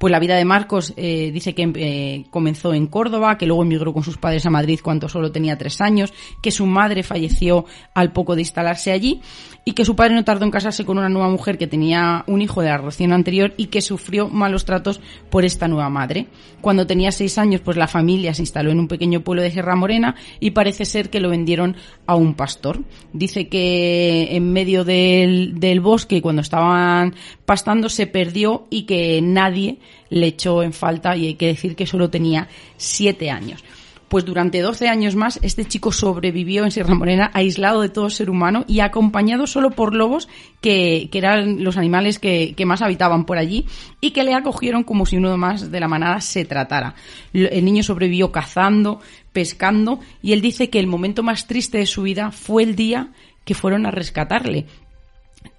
Pues 0.00 0.12
la 0.12 0.18
vida 0.18 0.34
de 0.34 0.46
Marcos 0.46 0.94
eh, 0.96 1.30
dice 1.30 1.54
que 1.54 1.70
eh, 1.74 2.24
comenzó 2.30 2.72
en 2.72 2.86
Córdoba, 2.86 3.36
que 3.36 3.44
luego 3.44 3.64
emigró 3.64 3.92
con 3.92 4.02
sus 4.02 4.16
padres 4.16 4.46
a 4.46 4.50
Madrid 4.50 4.80
cuando 4.82 5.10
solo 5.10 5.30
tenía 5.30 5.58
tres 5.58 5.82
años, 5.82 6.14
que 6.40 6.50
su 6.50 6.64
madre 6.64 7.02
falleció 7.02 7.66
al 7.92 8.10
poco 8.10 8.34
de 8.34 8.40
instalarse 8.40 8.92
allí 8.92 9.20
y 9.62 9.72
que 9.72 9.84
su 9.84 9.96
padre 9.96 10.14
no 10.14 10.24
tardó 10.24 10.46
en 10.46 10.52
casarse 10.52 10.86
con 10.86 10.96
una 10.96 11.10
nueva 11.10 11.28
mujer 11.28 11.58
que 11.58 11.66
tenía 11.66 12.24
un 12.28 12.40
hijo 12.40 12.62
de 12.62 12.70
la 12.70 12.78
relación 12.78 13.12
anterior 13.12 13.52
y 13.58 13.66
que 13.66 13.82
sufrió 13.82 14.30
malos 14.30 14.64
tratos 14.64 15.02
por 15.28 15.44
esta 15.44 15.68
nueva 15.68 15.90
madre. 15.90 16.28
Cuando 16.62 16.86
tenía 16.86 17.12
seis 17.12 17.36
años, 17.36 17.60
pues 17.60 17.76
la 17.76 17.86
familia 17.86 18.32
se 18.32 18.40
instaló 18.40 18.70
en 18.70 18.80
un 18.80 18.88
pequeño 18.88 19.20
pueblo 19.20 19.42
de 19.42 19.50
Sierra 19.50 19.76
Morena 19.76 20.14
y 20.40 20.52
parece 20.52 20.86
ser 20.86 21.10
que 21.10 21.20
lo 21.20 21.28
vendieron 21.28 21.76
a 22.06 22.14
un 22.14 22.32
pastor. 22.32 22.84
Dice 23.12 23.48
que 23.48 24.34
en 24.34 24.50
medio 24.50 24.84
del, 24.86 25.60
del 25.60 25.80
bosque 25.80 26.22
cuando 26.22 26.40
estaban 26.40 27.14
pastando 27.44 27.90
se 27.90 28.06
perdió 28.06 28.66
y 28.70 28.84
que 28.84 29.20
nadie 29.20 29.78
le 30.08 30.26
echó 30.26 30.62
en 30.62 30.72
falta 30.72 31.16
y 31.16 31.26
hay 31.26 31.34
que 31.34 31.46
decir 31.46 31.76
que 31.76 31.86
solo 31.86 32.10
tenía 32.10 32.48
siete 32.76 33.30
años 33.30 33.62
pues 34.10 34.24
durante 34.24 34.60
12 34.60 34.88
años 34.88 35.14
más 35.14 35.38
este 35.40 35.64
chico 35.64 35.92
sobrevivió 35.92 36.64
en 36.64 36.72
Sierra 36.72 36.96
Morena 36.96 37.30
aislado 37.32 37.80
de 37.80 37.90
todo 37.90 38.10
ser 38.10 38.28
humano 38.28 38.64
y 38.66 38.80
acompañado 38.80 39.46
solo 39.46 39.70
por 39.70 39.94
lobos 39.94 40.28
que, 40.60 41.08
que 41.12 41.18
eran 41.18 41.62
los 41.62 41.76
animales 41.76 42.18
que, 42.18 42.54
que, 42.56 42.66
más 42.66 42.82
habitaban 42.82 43.24
por 43.24 43.38
allí 43.38 43.66
y 44.00 44.10
que 44.10 44.24
le 44.24 44.34
acogieron 44.34 44.82
como 44.82 45.06
si 45.06 45.16
uno 45.16 45.36
más 45.36 45.70
de 45.70 45.78
la 45.78 45.86
manada 45.86 46.20
se 46.20 46.44
tratara. 46.44 46.96
El 47.32 47.64
niño 47.64 47.84
sobrevivió 47.84 48.32
cazando, 48.32 49.00
pescando 49.32 50.00
y 50.22 50.32
él 50.32 50.40
dice 50.40 50.70
que 50.70 50.80
el 50.80 50.88
momento 50.88 51.22
más 51.22 51.46
triste 51.46 51.78
de 51.78 51.86
su 51.86 52.02
vida 52.02 52.32
fue 52.32 52.64
el 52.64 52.74
día 52.74 53.12
que 53.44 53.54
fueron 53.54 53.86
a 53.86 53.92
rescatarle. 53.92 54.66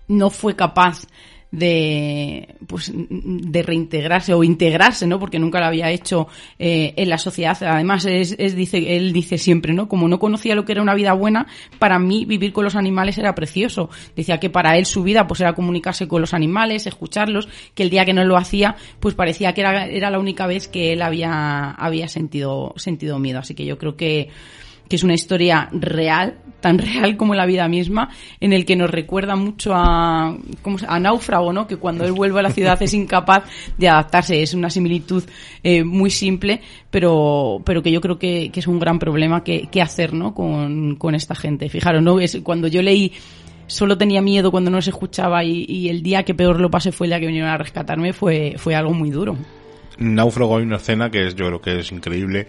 No 0.10 0.30
fue 0.30 0.58
capaz 0.58 1.08
de 1.52 2.56
pues 2.66 2.92
de 2.94 3.62
reintegrarse 3.62 4.34
o 4.34 4.44
integrarse 4.44 5.06
no 5.06 5.20
porque 5.20 5.38
nunca 5.38 5.60
lo 5.60 5.66
había 5.66 5.92
hecho 5.92 6.28
eh, 6.58 6.94
en 6.96 7.10
la 7.10 7.18
sociedad. 7.18 7.58
Además 7.62 8.06
es, 8.06 8.36
es, 8.40 8.56
dice 8.56 8.96
él 8.96 9.12
dice 9.12 9.38
siempre 9.38 9.74
no 9.74 9.90
como 9.90 10.08
no 10.08 10.18
conocía 10.18 10.56
lo 10.56 10.64
que 10.64 10.72
era 10.72 10.82
una 10.82 10.96
vida 10.96 11.14
buena 11.14 11.48
para 11.78 12.00
mí 12.00 12.26
vivir 12.26 12.54
con 12.54 12.64
los 12.64 12.76
animales 12.76 13.18
era 13.18 13.36
precioso. 13.36 13.90
Decía 14.16 14.40
que 14.40 14.50
para 14.50 14.78
él 14.78 14.86
su 14.86 15.04
vida 15.04 15.28
pues 15.28 15.42
era 15.42 15.54
comunicarse 15.54 16.08
con 16.08 16.22
los 16.22 16.34
animales 16.34 16.88
escucharlos 16.88 17.50
que 17.76 17.84
el 17.84 17.90
día 17.90 18.06
que 18.06 18.14
no 18.14 18.24
lo 18.24 18.38
hacía 18.38 18.76
pues 19.00 19.14
parecía 19.14 19.54
que 19.54 19.62
era, 19.62 19.88
era 19.88 20.10
la 20.10 20.20
única 20.20 20.48
vez 20.48 20.68
que 20.70 20.94
él 20.94 21.02
había 21.02 21.72
había 21.72 22.08
sentido 22.08 22.74
sentido 22.78 23.20
miedo. 23.20 23.40
Así 23.40 23.56
que 23.56 23.66
yo 23.66 23.78
creo 23.78 23.98
que 23.98 24.30
que 24.92 24.98
es 24.98 25.04
una 25.04 25.14
historia 25.14 25.70
real, 25.72 26.36
tan 26.60 26.78
real 26.78 27.16
como 27.16 27.34
la 27.34 27.46
vida 27.46 27.66
misma, 27.70 28.10
en 28.42 28.52
el 28.52 28.66
que 28.66 28.76
nos 28.76 28.90
recuerda 28.90 29.38
mucho 29.38 29.72
a, 29.74 30.38
¿cómo 30.62 30.76
a 30.86 31.00
Náufrago, 31.00 31.54
¿no? 31.54 31.66
Que 31.66 31.78
cuando 31.78 32.04
él 32.04 32.12
vuelve 32.12 32.42
a 32.42 32.44
la 32.44 32.52
ciudad 32.52 32.78
es 32.84 32.94
incapaz 32.94 33.46
de 33.78 33.88
adaptarse. 33.88 34.42
Es 34.42 34.54
una 34.54 34.70
similitud 34.70 35.24
eh, 35.64 35.86
muy 35.86 36.10
simple, 36.10 36.60
pero, 36.90 37.62
pero 37.64 37.82
que 37.82 37.90
yo 37.90 38.02
creo 38.02 38.20
que, 38.20 38.50
que 38.52 38.60
es 38.60 38.68
un 38.68 38.80
gran 38.80 39.00
problema 39.00 39.46
que, 39.46 39.70
que 39.72 39.82
hacer, 39.82 40.14
¿no? 40.14 40.34
Con, 40.34 40.98
con 40.98 41.16
esta 41.16 41.36
gente. 41.36 41.70
Fijaros, 41.70 42.04
¿no? 42.04 42.20
Es, 42.20 42.38
cuando 42.44 42.68
yo 42.68 42.82
leí 42.82 43.14
solo 43.68 43.98
tenía 43.98 44.22
miedo 44.22 44.52
cuando 44.52 44.70
no 44.70 44.82
se 44.82 44.90
escuchaba 44.90 45.46
y, 45.46 45.66
y, 45.70 45.88
el 45.88 46.04
día 46.04 46.24
que 46.24 46.34
peor 46.34 46.60
lo 46.60 46.70
pasé 46.70 46.92
fue 46.92 47.08
el 47.08 47.12
día 47.12 47.22
que 47.22 47.28
vinieron 47.28 47.50
a 47.50 47.58
rescatarme, 47.58 48.12
fue, 48.12 48.56
fue 48.58 48.76
algo 48.76 48.92
muy 48.92 49.10
duro. 49.10 49.38
Náufrago 50.00 50.58
hay 50.58 50.64
una 50.64 50.76
escena 50.76 51.10
que 51.10 51.28
es, 51.28 51.36
yo 51.36 51.46
creo 51.46 51.62
que 51.62 51.80
es 51.80 51.90
increíble, 51.94 52.48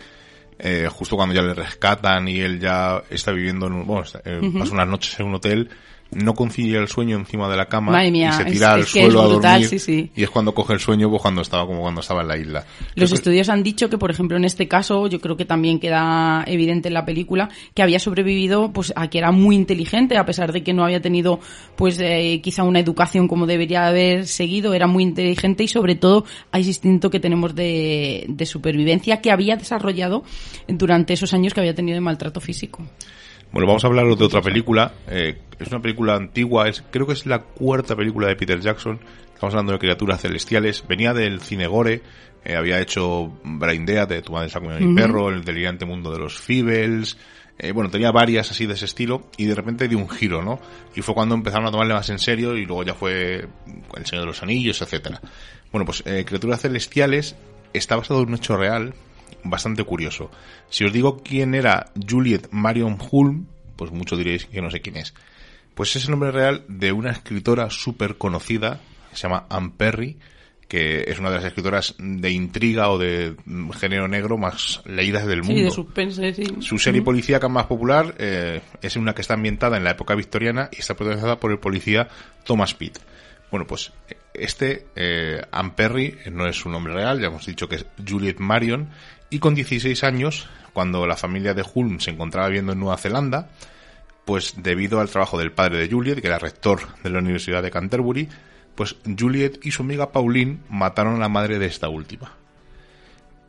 eh, 0.63 0.89
justo 0.89 1.17
cuando 1.17 1.35
ya 1.35 1.43
le 1.43 1.55
rescatan 1.55 2.29
y 2.29 2.41
él 2.41 2.61
ya 2.61 3.03
está 3.11 3.33
viviendo 3.33 3.67
en 3.67 3.73
un, 3.73 3.87
bueno, 3.87 4.05
eh, 4.25 4.39
uh 4.41 4.45
-huh. 4.45 4.59
pasa 4.61 4.73
unas 4.73 4.89
noches 4.89 5.19
en 5.19 5.27
un 5.27 5.35
hotel, 5.35 5.69
no 6.13 6.35
concilia 6.35 6.79
el 6.79 6.89
sueño 6.89 7.17
encima 7.17 7.49
de 7.49 7.57
la 7.57 7.67
cama 7.67 7.93
mía, 8.11 8.31
y 8.31 8.33
se 8.33 8.45
tira 8.45 8.67
es, 8.69 8.73
al 8.73 8.81
es 8.81 8.89
suelo 8.89 9.23
a 9.23 9.27
dormir 9.27 9.69
sí, 9.69 9.79
sí. 9.79 10.11
y 10.15 10.23
es 10.23 10.31
cuando 10.31 10.55
coge 10.55 10.75
el 10.75 10.81
sueño 10.81 11.09
pues 11.11 11.23
cuando 11.23 11.43
estaba 11.43 11.67
como 11.67 11.81
cuando 11.81 12.01
estaba 12.01 12.23
en 12.23 12.29
la 12.29 12.37
isla. 12.37 12.65
Los 12.95 13.13
estudios 13.13 13.49
han 13.49 13.63
dicho 13.63 13.89
que 13.89 13.99
por 13.99 14.11
ejemplo 14.11 14.37
en 14.37 14.45
este 14.45 14.69
caso 14.69 15.07
yo 15.07 15.21
creo 15.21 15.37
que 15.37 15.45
también 15.45 15.79
queda 15.81 16.45
evidente 16.47 16.89
en 16.89 16.95
la 16.95 17.05
película 17.05 17.49
que 17.75 17.83
había 17.83 17.99
sobrevivido 17.99 18.73
pues 18.73 18.93
a 18.97 19.09
que 19.09 19.19
era 19.19 19.33
muy 19.33 19.57
inteligente 19.57 20.17
a 20.17 20.27
pesar 20.27 20.53
de 20.53 20.63
que 20.63 20.73
no 20.73 20.85
había 20.85 21.01
tenido 21.01 21.41
pues 21.77 21.99
eh, 22.01 22.41
quizá 22.43 22.63
una 22.63 22.81
educación 22.81 23.29
como 23.29 23.47
debería 23.47 23.87
haber 23.87 24.27
seguido, 24.27 24.75
era 24.75 24.87
muy 24.87 25.03
inteligente 25.03 25.65
y 25.65 25.69
sobre 25.69 25.95
todo 25.95 26.25
hay 26.51 26.63
ese 26.63 26.71
instinto 26.71 27.11
que 27.11 27.21
tenemos 27.21 27.55
de, 27.55 28.27
de 28.29 28.47
supervivencia 28.47 29.21
que 29.21 29.31
había 29.31 29.57
desarrollado 29.57 30.25
durante 30.69 31.15
esos 31.15 31.33
años 31.35 31.55
que 31.55 31.61
había 31.61 31.75
tenido 31.75 31.95
de 31.95 32.01
maltrato 32.01 32.41
físico. 32.41 32.83
Bueno, 33.53 33.67
vamos 33.67 33.85
a 33.85 33.89
hablar 33.89 34.07
de 34.07 34.25
otra 34.25 34.41
película. 34.41 34.95
Eh, 35.09 35.39
es 35.59 35.69
una 35.69 35.83
película 35.83 36.15
antigua, 36.15 36.69
es, 36.69 36.83
creo 36.91 37.07
que 37.07 37.13
es 37.13 37.27
la 37.27 37.41
cuarta 37.43 37.95
película 37.95 38.27
de 38.27 38.35
Peter 38.35 38.59
Jackson. 38.59 38.99
Estamos 39.35 39.53
hablando 39.55 39.73
de 39.73 39.79
criaturas 39.79 40.23
celestiales. 40.23 40.85
Venía 40.89 41.13
del 41.13 41.43
cine 41.43 41.67
gore, 41.67 42.01
eh, 42.45 42.57
había 42.57 42.81
hecho 42.81 43.31
Brain 43.45 43.85
Dead, 43.85 44.09
de 44.09 44.23
Tu 44.23 44.33
madre 44.33 44.49
uh 44.49 44.59
-huh. 44.59 44.81
mi 44.81 44.95
perro, 44.95 45.29
El 45.29 45.45
delirante 45.45 45.85
mundo 45.85 46.11
de 46.11 46.19
los 46.19 46.39
Feebles. 46.39 47.19
Eh, 47.59 47.73
bueno, 47.73 47.91
tenía 47.91 48.11
varias 48.11 48.51
así 48.51 48.65
de 48.65 48.73
ese 48.73 48.87
estilo 48.87 49.29
y 49.37 49.45
de 49.45 49.55
repente 49.55 49.87
dio 49.87 49.99
un 49.99 50.09
giro, 50.09 50.43
¿no? 50.43 50.59
Y 50.97 51.03
fue 51.03 51.15
cuando 51.15 51.35
empezaron 51.35 51.67
a 51.67 51.71
tomarle 51.71 51.93
más 51.93 52.09
en 52.09 52.19
serio 52.19 52.57
y 52.57 52.65
luego 52.65 52.85
ya 52.85 52.95
fue 52.95 53.47
El 53.95 54.07
Señor 54.07 54.23
de 54.23 54.27
los 54.29 54.43
Anillos, 54.43 54.81
etcétera. 54.81 55.21
Bueno, 55.71 55.85
pues 55.85 56.03
eh, 56.07 56.25
Criaturas 56.27 56.63
Celestiales 56.63 57.37
está 57.75 57.97
basado 57.97 58.23
en 58.23 58.29
un 58.29 58.35
hecho 58.37 58.57
real 58.57 58.95
bastante 59.45 59.85
curioso. 59.85 60.31
Si 60.69 60.85
os 60.85 60.93
digo 60.93 61.23
quién 61.23 61.55
era 61.55 61.93
Juliet 62.09 62.49
Marion 62.51 62.99
Hulme, 63.11 63.45
pues 63.77 63.91
mucho 63.91 64.17
diréis 64.17 64.47
que 64.47 64.63
no 64.63 64.71
sé 64.71 64.81
quién 64.81 64.97
es. 64.97 65.15
Pues 65.75 65.97
es 65.97 66.05
el 66.05 66.11
nombre 66.11 66.31
real 66.31 66.65
de 66.69 66.93
una 66.93 67.11
escritora 67.11 67.71
súper 67.71 68.19
conocida, 68.19 68.81
se 69.13 69.23
llama 69.23 69.47
Anne 69.49 69.73
Perry, 69.77 70.19
que 70.69 71.05
es 71.07 71.19
una 71.19 71.29
de 71.29 71.37
las 71.37 71.45
escritoras 71.45 71.95
de 71.99 72.31
intriga 72.31 72.89
o 72.89 72.97
de 72.97 73.37
género 73.79 74.09
negro 74.09 74.39
más 74.39 74.81
leídas 74.87 75.27
del 75.27 75.43
mundo. 75.43 75.59
Sí, 75.59 75.65
de 75.65 75.71
suspense, 75.71 76.35
sí. 76.35 76.45
Su 76.61 76.79
serie 76.79 77.03
policíaca 77.03 77.49
más 77.49 77.67
popular 77.67 78.15
eh, 78.19 78.63
es 78.81 78.97
una 78.97 79.15
que 79.15 79.21
está 79.21 79.35
ambientada 79.35 79.77
en 79.77 79.85
la 79.85 79.91
época 79.91 80.15
victoriana 80.15 80.71
y 80.73 80.81
está 80.81 80.95
protagonizada 80.95 81.39
por 81.39 81.51
el 81.51 81.59
policía 81.59 82.09
Thomas 82.45 82.73
Pitt. 82.73 82.99
Bueno, 83.51 83.67
pues 83.67 83.93
este, 84.33 84.87
eh, 84.97 85.43
Anne 85.51 85.73
Perry, 85.77 86.17
no 86.33 86.47
es 86.47 86.57
su 86.57 86.71
nombre 86.71 86.95
real, 86.95 87.21
ya 87.21 87.27
hemos 87.27 87.45
dicho 87.45 87.69
que 87.69 87.77
es 87.77 87.87
Juliet 88.09 88.39
Marion, 88.39 88.89
y 89.33 89.39
con 89.39 89.55
16 89.55 90.05
años, 90.05 90.47
cuando 90.75 91.07
la 91.07 91.17
familia 91.17 91.55
de 91.55 91.65
Hulme 91.65 92.01
se 92.01 92.11
encontraba 92.11 92.49
viviendo 92.49 92.73
en 92.73 92.81
Nueva 92.81 92.99
Zelanda, 92.99 93.49
pues 94.27 94.55
debido 94.59 95.01
al 95.01 95.09
trabajo 95.09 95.39
del 95.39 95.53
padre 95.53 95.79
de 95.79 95.89
Juliet, 95.89 96.21
que 96.21 96.27
era 96.27 96.39
rector 96.39 96.81
de 97.03 97.09
la 97.09 97.21
Universidad 97.21 97.63
de 97.63 97.71
Canterbury, 97.71 98.29
pues 98.75 98.97
Juliet 99.19 99.59
y 99.63 99.71
su 99.71 99.83
amiga 99.83 100.13
Pauline 100.13 100.59
mataron 100.69 101.17
a 101.17 101.19
la 101.19 101.31
madre 101.31 101.59
de 101.59 101.65
esta 101.65 101.89
última. 101.89 102.33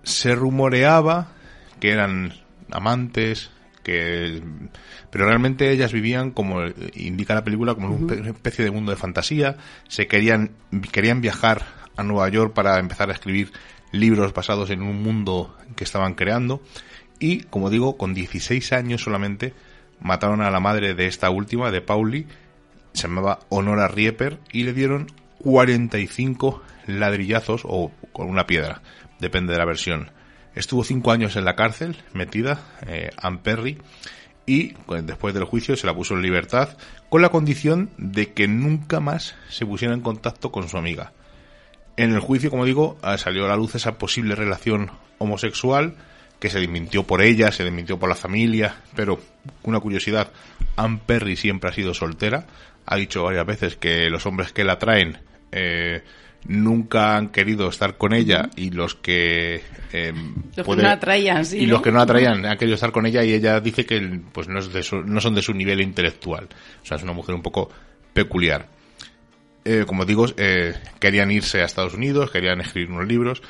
Se 0.03 0.33
rumoreaba 0.35 1.27
que 1.81 1.91
eran 1.91 2.33
amantes, 2.71 3.51
que 3.83 4.41
pero 5.11 5.25
realmente 5.25 5.69
ellas 5.69 5.91
vivían 5.91 6.31
como 6.31 6.61
indica 6.93 7.35
la 7.35 7.43
película 7.43 7.75
como 7.75 7.89
uh 7.89 7.99
-huh. 7.99 8.19
una 8.21 8.29
especie 8.29 8.63
de 8.63 8.71
mundo 8.71 8.91
de 8.91 8.97
fantasía, 8.97 9.57
se 9.89 10.07
querían 10.07 10.51
querían 10.93 11.19
viajar 11.19 11.65
a 11.97 12.03
Nueva 12.03 12.29
York 12.29 12.53
para 12.53 12.79
empezar 12.79 13.09
a 13.09 13.13
escribir 13.13 13.51
libros 13.93 14.33
basados 14.33 14.69
en 14.71 14.81
un 14.81 15.01
mundo 15.01 15.55
que 15.77 15.85
estaban 15.85 16.15
creando. 16.15 16.61
Y 17.19 17.43
como 17.43 17.69
digo 17.69 17.95
con 17.95 18.13
16 18.13 18.73
años 18.73 19.03
solamente 19.03 19.53
mataron 20.01 20.41
a 20.41 20.51
la 20.51 20.59
madre 20.59 20.95
de 20.95 21.07
esta 21.07 21.29
última 21.29 21.71
de 21.71 21.79
Pauli. 21.79 22.27
Se 22.91 23.03
llamaba 23.07 23.39
Honora 23.47 23.87
Rieper 23.87 24.39
y 24.51 24.63
le 24.63 24.73
dieron 24.73 25.07
45 25.39 26.61
ladrillazos 26.87 27.61
o 27.63 27.91
con 28.11 28.27
una 28.27 28.45
piedra 28.45 28.81
depende 29.19 29.53
de 29.53 29.59
la 29.59 29.65
versión. 29.65 30.11
Estuvo 30.53 30.83
cinco 30.83 31.11
años 31.11 31.35
en 31.35 31.45
la 31.45 31.55
cárcel 31.55 31.97
metida 32.13 32.59
eh, 32.85 33.09
Anne 33.17 33.39
Perry 33.41 33.79
y 34.45 34.73
después 35.03 35.33
del 35.33 35.45
juicio 35.45 35.77
se 35.77 35.87
la 35.87 35.95
puso 35.95 36.13
en 36.13 36.21
libertad 36.21 36.77
con 37.09 37.21
la 37.21 37.29
condición 37.29 37.89
de 37.97 38.33
que 38.33 38.47
nunca 38.47 38.99
más 38.99 39.35
se 39.49 39.65
pusiera 39.65 39.93
en 39.93 40.01
contacto 40.01 40.51
con 40.51 40.67
su 40.67 40.77
amiga 40.77 41.13
en 41.97 42.13
el 42.13 42.19
juicio, 42.19 42.49
como 42.49 42.65
digo, 42.65 42.97
ah, 43.01 43.17
salió 43.17 43.45
a 43.45 43.49
la 43.49 43.55
luz 43.55 43.75
esa 43.75 43.97
posible 43.97 44.35
relación 44.35 44.91
homosexual 45.17 45.95
que 46.39 46.49
se 46.49 46.59
desmintió 46.59 47.03
por 47.03 47.21
ella, 47.21 47.51
se 47.51 47.63
desmintió 47.63 47.97
por 47.97 48.09
la 48.09 48.15
familia, 48.15 48.75
pero 48.95 49.19
una 49.63 49.79
curiosidad, 49.79 50.31
Anne 50.75 50.99
Perry 51.05 51.37
siempre 51.37 51.69
ha 51.69 51.73
sido 51.73 51.93
soltera, 51.93 52.45
ha 52.85 52.97
dicho 52.97 53.23
varias 53.23 53.45
veces 53.45 53.75
que 53.77 54.09
los 54.09 54.25
hombres 54.25 54.51
que 54.51 54.65
la 54.65 54.77
traen 54.77 55.19
eh, 55.51 56.03
nunca 56.47 57.15
han 57.15 57.29
querido 57.29 57.69
estar 57.69 57.97
con 57.97 58.13
ella 58.13 58.49
y 58.55 58.71
los 58.71 58.95
que 58.95 59.63
eh, 59.93 60.13
los 60.57 60.65
puede, 60.65 60.81
que 60.81 60.87
no 60.87 60.93
atraían 60.93 61.45
sí, 61.45 61.59
y 61.59 61.65
¿no? 61.65 61.73
los 61.73 61.81
que 61.81 61.91
no 61.91 62.01
atraían 62.01 62.45
han 62.45 62.57
querido 62.57 62.75
estar 62.75 62.91
con 62.91 63.05
ella 63.05 63.23
y 63.23 63.33
ella 63.33 63.59
dice 63.61 63.85
que 63.85 64.19
pues 64.31 64.49
no, 64.49 64.59
es 64.59 64.73
de 64.73 64.83
su, 64.83 64.97
no 64.97 65.21
son 65.21 65.35
de 65.35 65.41
su 65.41 65.53
nivel 65.53 65.79
intelectual. 65.79 66.49
O 66.81 66.85
sea 66.85 66.97
es 66.97 67.03
una 67.03 67.13
mujer 67.13 67.35
un 67.35 67.41
poco 67.41 67.69
peculiar 68.13 68.67
eh, 69.65 69.85
como 69.87 70.05
digo, 70.05 70.25
eh, 70.37 70.75
querían 70.99 71.31
irse 71.31 71.61
a 71.61 71.65
Estados 71.65 71.93
Unidos, 71.93 72.31
querían 72.31 72.61
escribir 72.61 72.91
unos 72.91 73.07
libros, 73.07 73.41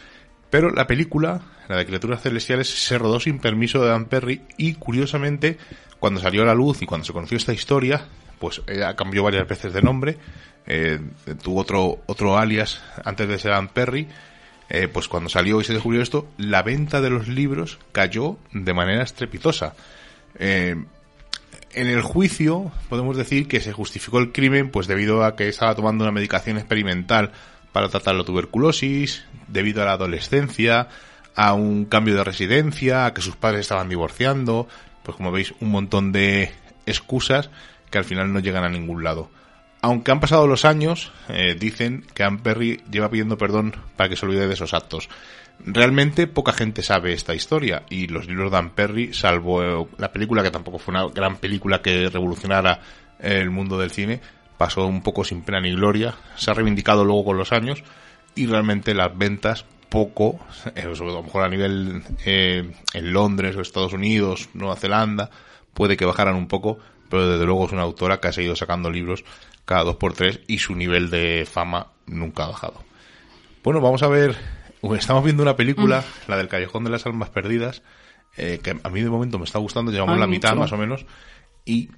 pero 0.49 0.69
la 0.69 0.85
película, 0.87 1.41
la 1.67 1.77
de 1.77 1.85
Criaturas 1.85 2.21
Celestiales, 2.21 2.67
se 2.69 2.97
rodó 2.97 3.19
sin 3.19 3.39
permiso 3.39 3.81
de 3.81 3.89
Dan 3.89 4.05
Perry 4.05 4.41
y, 4.57 4.75
curiosamente, 4.75 5.57
cuando 5.99 6.21
salió 6.21 6.43
a 6.43 6.45
la 6.45 6.53
luz 6.53 6.81
y 6.81 6.85
cuando 6.85 7.05
se 7.05 7.13
conoció 7.13 7.37
esta 7.37 7.53
historia, 7.53 8.05
pues 8.39 8.61
ella 8.67 8.95
cambió 8.95 9.23
varias 9.23 9.47
veces 9.47 9.73
de 9.73 9.81
nombre, 9.81 10.17
eh, 10.65 10.99
tuvo 11.41 11.61
otro, 11.61 12.03
otro 12.05 12.37
alias 12.37 12.83
antes 13.03 13.27
de 13.27 13.39
ser 13.39 13.51
Dan 13.51 13.69
Perry, 13.69 14.07
eh, 14.69 14.87
pues 14.87 15.07
cuando 15.07 15.29
salió 15.29 15.59
y 15.61 15.63
se 15.63 15.73
descubrió 15.73 16.01
esto, 16.01 16.27
la 16.37 16.63
venta 16.63 17.01
de 17.01 17.09
los 17.09 17.27
libros 17.27 17.79
cayó 17.91 18.37
de 18.51 18.73
manera 18.73 19.03
estrepitosa. 19.03 19.75
Eh, 20.39 20.75
en 21.75 21.87
el 21.87 22.01
juicio 22.01 22.71
podemos 22.89 23.17
decir 23.17 23.47
que 23.47 23.61
se 23.61 23.73
justificó 23.73 24.19
el 24.19 24.31
crimen 24.31 24.69
pues 24.69 24.87
debido 24.87 25.23
a 25.23 25.35
que 25.35 25.47
estaba 25.47 25.75
tomando 25.75 26.03
una 26.03 26.11
medicación 26.11 26.57
experimental 26.57 27.31
para 27.71 27.89
tratar 27.89 28.15
la 28.15 28.23
tuberculosis, 28.23 29.25
debido 29.47 29.81
a 29.81 29.85
la 29.85 29.93
adolescencia, 29.93 30.87
a 31.35 31.53
un 31.53 31.85
cambio 31.85 32.15
de 32.15 32.23
residencia, 32.23 33.05
a 33.05 33.13
que 33.13 33.21
sus 33.21 33.35
padres 33.35 33.61
estaban 33.61 33.89
divorciando, 33.89 34.67
pues 35.03 35.17
como 35.17 35.31
veis 35.31 35.53
un 35.59 35.71
montón 35.71 36.11
de 36.11 36.51
excusas 36.85 37.49
que 37.89 37.97
al 37.97 38.05
final 38.05 38.31
no 38.31 38.39
llegan 38.39 38.63
a 38.63 38.69
ningún 38.69 39.03
lado. 39.03 39.29
aunque 39.81 40.11
han 40.11 40.21
pasado 40.21 40.47
los 40.47 40.63
años, 40.63 41.11
eh, 41.27 41.57
dicen 41.59 42.05
que 42.13 42.23
Anne 42.23 42.39
Perry 42.41 42.81
lleva 42.89 43.09
pidiendo 43.09 43.37
perdón 43.37 43.75
para 43.97 44.07
que 44.07 44.15
se 44.15 44.25
olvide 44.25 44.47
de 44.47 44.53
esos 44.53 44.73
actos. 44.73 45.09
Realmente 45.65 46.27
poca 46.27 46.51
gente 46.51 46.83
sabe 46.83 47.13
esta 47.13 47.33
historia 47.33 47.83
y 47.89 48.07
los 48.07 48.27
libros 48.27 48.51
de 48.51 48.57
Anne 48.57 48.71
Perry, 48.75 49.13
salvo 49.13 49.63
eh, 49.63 49.87
la 49.97 50.11
película 50.11 50.43
que 50.43 50.51
tampoco 50.51 50.77
fue 50.77 50.93
una 50.93 51.07
gran 51.07 51.37
película 51.37 51.81
que 51.81 52.09
revolucionara 52.09 52.81
el 53.19 53.49
mundo 53.49 53.79
del 53.79 53.91
cine, 53.91 54.19
pasó 54.57 54.85
un 54.85 55.01
poco 55.01 55.23
sin 55.23 55.41
pena 55.41 55.61
ni 55.61 55.73
gloria, 55.73 56.15
se 56.35 56.51
ha 56.51 56.53
reivindicado 56.53 57.05
luego 57.05 57.25
con 57.25 57.37
los 57.37 57.53
años 57.53 57.81
y 58.35 58.45
realmente 58.47 58.93
las 58.93 59.17
ventas 59.17 59.65
poco, 59.89 60.39
eh, 60.75 60.81
a 60.81 60.87
lo 60.87 61.23
mejor 61.23 61.43
a 61.43 61.49
nivel 61.49 62.03
eh, 62.25 62.69
en 62.93 63.13
Londres 63.13 63.55
o 63.55 63.61
Estados 63.61 63.93
Unidos, 63.93 64.49
Nueva 64.53 64.75
Zelanda, 64.75 65.29
puede 65.73 65.95
que 65.95 66.05
bajaran 66.05 66.35
un 66.35 66.47
poco, 66.47 66.79
pero 67.09 67.27
desde 67.27 67.45
luego 67.45 67.67
es 67.67 67.71
una 67.71 67.83
autora 67.83 68.19
que 68.19 68.27
ha 68.27 68.33
seguido 68.33 68.55
sacando 68.55 68.89
libros 68.89 69.23
cada 69.65 69.83
dos 69.83 69.95
por 69.95 70.13
tres 70.13 70.39
y 70.47 70.57
su 70.57 70.75
nivel 70.75 71.09
de 71.09 71.47
fama 71.49 71.87
nunca 72.07 72.45
ha 72.45 72.47
bajado. 72.47 72.83
Bueno, 73.63 73.79
vamos 73.79 74.03
a 74.03 74.07
ver, 74.07 74.35
estamos 74.95 75.23
viendo 75.23 75.43
una 75.43 75.55
película, 75.55 76.01
Mm. 76.01 76.29
la 76.31 76.37
del 76.37 76.47
Callejón 76.47 76.83
de 76.83 76.89
las 76.89 77.05
Almas 77.05 77.29
Perdidas, 77.29 77.81
eh, 78.37 78.59
que 78.63 78.75
a 78.83 78.89
mí 78.89 79.01
de 79.01 79.09
momento 79.09 79.37
me 79.39 79.45
está 79.45 79.59
gustando, 79.59 79.91
llevamos 79.91 80.15
Ay, 80.15 80.19
la 80.21 80.27
mitad 80.27 80.49
mucho. 80.49 80.59
más 80.61 80.71
o 80.73 80.77
menos, 80.77 81.05
y 81.65 81.89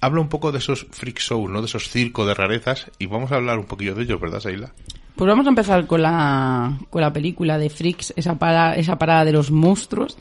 habla 0.00 0.20
un 0.20 0.28
poco 0.28 0.50
de 0.52 0.58
esos 0.58 0.86
freak 0.90 1.18
shows, 1.20 1.50
¿no? 1.50 1.60
De 1.60 1.66
esos 1.66 1.88
circos 1.88 2.26
de 2.26 2.34
rarezas, 2.34 2.90
y 2.98 3.06
vamos 3.06 3.30
a 3.32 3.36
hablar 3.36 3.58
un 3.58 3.66
poquillo 3.66 3.94
de 3.94 4.02
ellos, 4.04 4.20
¿verdad, 4.20 4.40
Saila? 4.40 4.72
Pues 5.14 5.28
vamos 5.28 5.44
a 5.46 5.50
empezar 5.50 5.86
con 5.86 6.00
la, 6.02 6.78
con 6.90 7.02
la 7.02 7.12
película 7.12 7.58
de 7.58 7.68
Freaks, 7.70 8.14
esa, 8.16 8.38
para, 8.38 8.74
esa 8.76 8.96
parada 8.98 9.24
de 9.26 9.32
los 9.32 9.50
monstruos, 9.50 10.16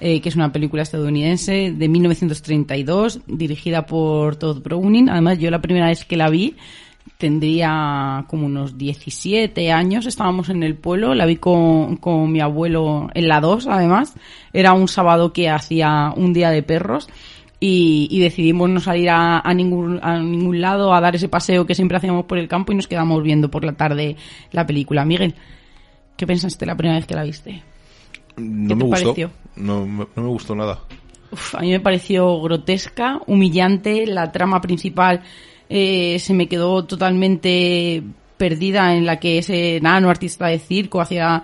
eh, 0.00 0.20
que 0.20 0.28
es 0.28 0.34
una 0.34 0.52
película 0.52 0.82
estadounidense 0.82 1.72
de 1.74 1.88
1932, 1.88 3.20
dirigida 3.28 3.86
por 3.86 4.36
Todd 4.36 4.60
Browning. 4.62 5.08
Además, 5.08 5.38
yo 5.38 5.50
la 5.50 5.62
primera 5.62 5.86
vez 5.86 6.04
que 6.04 6.16
la 6.16 6.28
vi 6.28 6.56
tendría 7.18 8.24
como 8.28 8.46
unos 8.46 8.76
17 8.78 9.70
años, 9.72 10.06
estábamos 10.06 10.48
en 10.48 10.62
el 10.62 10.74
pueblo, 10.76 11.14
la 11.14 11.26
vi 11.26 11.36
con, 11.36 11.96
con 11.96 12.30
mi 12.30 12.40
abuelo 12.40 13.08
en 13.14 13.28
la 13.28 13.40
2, 13.40 13.66
además. 13.66 14.14
Era 14.52 14.72
un 14.72 14.88
sábado 14.88 15.32
que 15.32 15.48
hacía 15.48 16.12
un 16.16 16.32
día 16.32 16.50
de 16.50 16.62
perros 16.62 17.08
y, 17.60 18.08
y 18.10 18.20
decidimos 18.20 18.68
no 18.68 18.80
salir 18.80 19.10
a, 19.10 19.40
a 19.40 19.54
ningún, 19.54 20.00
a 20.02 20.18
ningún 20.18 20.60
lado 20.60 20.92
a 20.92 21.00
dar 21.00 21.14
ese 21.14 21.28
paseo 21.28 21.66
que 21.66 21.74
siempre 21.74 21.96
hacíamos 21.96 22.24
por 22.26 22.38
el 22.38 22.48
campo 22.48 22.72
y 22.72 22.76
nos 22.76 22.86
quedamos 22.88 23.22
viendo 23.22 23.50
por 23.50 23.64
la 23.64 23.72
tarde 23.72 24.16
la 24.52 24.66
película. 24.66 25.04
Miguel, 25.04 25.34
¿qué 26.16 26.26
pensaste 26.26 26.66
la 26.66 26.76
primera 26.76 26.98
vez 26.98 27.06
que 27.06 27.14
la 27.14 27.22
viste? 27.24 27.62
No 28.36 28.68
¿Qué 28.68 28.74
me 28.74 28.80
te 28.80 28.84
gustó. 28.86 29.04
pareció? 29.06 29.30
No, 29.56 29.86
me- 29.86 30.06
no 30.16 30.22
me 30.22 30.28
gustó 30.28 30.54
nada. 30.54 30.80
Uf, 31.30 31.54
a 31.54 31.60
mí 31.60 31.70
me 31.70 31.80
pareció 31.80 32.40
grotesca, 32.42 33.20
humillante, 33.26 34.06
la 34.06 34.30
trama 34.32 34.60
principal 34.60 35.22
eh, 35.68 36.18
se 36.18 36.34
me 36.34 36.48
quedó 36.48 36.84
totalmente 36.84 38.02
perdida 38.36 38.94
en 38.94 39.06
la 39.06 39.18
que 39.18 39.38
ese 39.38 39.78
nano 39.80 40.10
artista 40.10 40.46
de 40.48 40.58
circo 40.58 41.00
hacía 41.00 41.42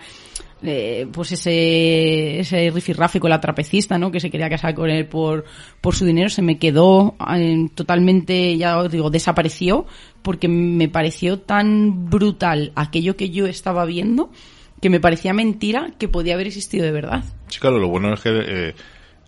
eh, 0.62 1.06
pues 1.11 1.33
ese, 1.33 2.40
ese 2.40 2.70
rifirrafe 2.70 3.18
la 3.22 3.40
trapecista, 3.40 3.96
¿no? 3.96 4.11
Que 4.11 4.20
se 4.20 4.30
quería 4.30 4.50
casar 4.50 4.74
con 4.74 4.90
él 4.90 5.06
por, 5.06 5.44
por 5.80 5.94
su 5.94 6.04
dinero, 6.04 6.28
se 6.28 6.42
me 6.42 6.59
quedó 6.59 7.16
eh, 7.35 7.68
totalmente, 7.74 8.56
ya 8.59 8.78
os 8.78 8.90
digo, 8.90 9.09
desapareció 9.09 9.87
porque 10.22 10.48
me 10.48 10.88
pareció 10.88 11.38
tan 11.38 12.11
brutal 12.11 12.72
aquello 12.74 13.16
que 13.16 13.30
yo 13.30 13.46
estaba 13.46 13.85
viendo 13.87 14.30
que 14.80 14.90
me 14.90 15.00
parecía 15.00 15.33
mentira 15.33 15.92
que 15.98 16.09
podía 16.09 16.35
haber 16.35 16.46
existido 16.46 16.85
de 16.85 16.92
verdad. 16.92 17.24
Sí, 17.48 17.59
claro, 17.61 17.78
lo 17.78 17.88
bueno 17.88 18.12
es 18.12 18.20
que 18.20 18.30
eh, 18.30 18.74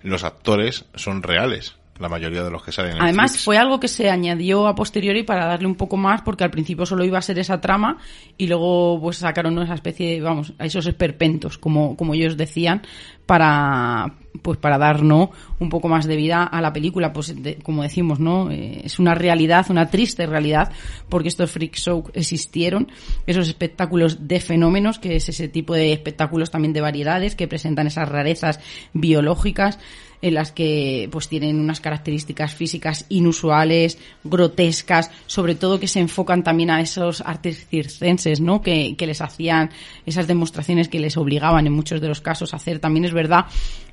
los 0.02 0.24
actores 0.24 0.86
son 0.94 1.22
reales, 1.22 1.76
la 2.02 2.08
mayoría 2.08 2.42
de 2.42 2.50
los 2.50 2.62
que 2.62 2.72
salen 2.72 2.96
en 2.96 3.02
Además, 3.02 3.38
fue 3.42 3.56
algo 3.56 3.80
que 3.80 3.88
se 3.88 4.10
añadió 4.10 4.66
a 4.66 4.74
posteriori 4.74 5.22
para 5.22 5.46
darle 5.46 5.66
un 5.66 5.76
poco 5.76 5.96
más, 5.96 6.22
porque 6.22 6.44
al 6.44 6.50
principio 6.50 6.84
solo 6.84 7.04
iba 7.04 7.18
a 7.18 7.22
ser 7.22 7.38
esa 7.38 7.60
trama 7.60 7.98
y 8.36 8.46
luego 8.46 9.00
pues 9.00 9.18
sacaron 9.18 9.58
esa 9.62 9.74
especie 9.74 10.10
de, 10.10 10.20
vamos, 10.20 10.52
a 10.58 10.66
esos 10.66 10.86
esperpentos, 10.86 11.56
como, 11.58 11.96
como 11.96 12.14
ellos 12.14 12.36
decían, 12.36 12.82
para 13.26 14.14
pues 14.40 14.58
para 14.58 14.78
dar 14.78 15.02
¿no? 15.02 15.30
un 15.58 15.68
poco 15.68 15.88
más 15.88 16.06
de 16.06 16.16
vida 16.16 16.42
a 16.44 16.60
la 16.60 16.72
película, 16.72 17.12
pues 17.12 17.42
de- 17.42 17.56
como 17.56 17.82
decimos, 17.82 18.18
¿no? 18.18 18.50
Eh, 18.50 18.80
es 18.84 18.98
una 18.98 19.14
realidad, 19.14 19.66
una 19.68 19.90
triste 19.90 20.26
realidad, 20.26 20.72
porque 21.08 21.28
estos 21.28 21.50
freak 21.50 21.76
shows 21.76 22.06
existieron, 22.14 22.90
esos 23.26 23.46
espectáculos 23.46 24.26
de 24.26 24.40
fenómenos, 24.40 24.98
que 24.98 25.16
es 25.16 25.28
ese 25.28 25.48
tipo 25.48 25.74
de 25.74 25.92
espectáculos 25.92 26.50
también 26.50 26.72
de 26.72 26.80
variedades 26.80 27.36
que 27.36 27.46
presentan 27.46 27.86
esas 27.86 28.08
rarezas 28.08 28.58
biológicas 28.94 29.78
en 30.22 30.34
las 30.34 30.52
que 30.52 31.08
pues 31.10 31.28
tienen 31.28 31.58
unas 31.58 31.80
características 31.80 32.54
físicas 32.54 33.04
inusuales, 33.08 33.98
grotescas, 34.24 35.10
sobre 35.26 35.56
todo 35.56 35.80
que 35.80 35.88
se 35.88 36.00
enfocan 36.00 36.42
también 36.44 36.70
a 36.70 36.80
esos 36.80 37.20
artes 37.20 37.66
circenses, 37.66 38.40
¿no? 38.40 38.62
Que, 38.62 38.96
que 38.96 39.06
les 39.06 39.20
hacían 39.20 39.70
esas 40.06 40.28
demostraciones 40.28 40.88
que 40.88 41.00
les 41.00 41.16
obligaban 41.16 41.66
en 41.66 41.72
muchos 41.72 42.00
de 42.00 42.08
los 42.08 42.20
casos 42.20 42.54
a 42.54 42.56
hacer. 42.56 42.78
También 42.78 43.04
es 43.04 43.12
verdad 43.12 43.46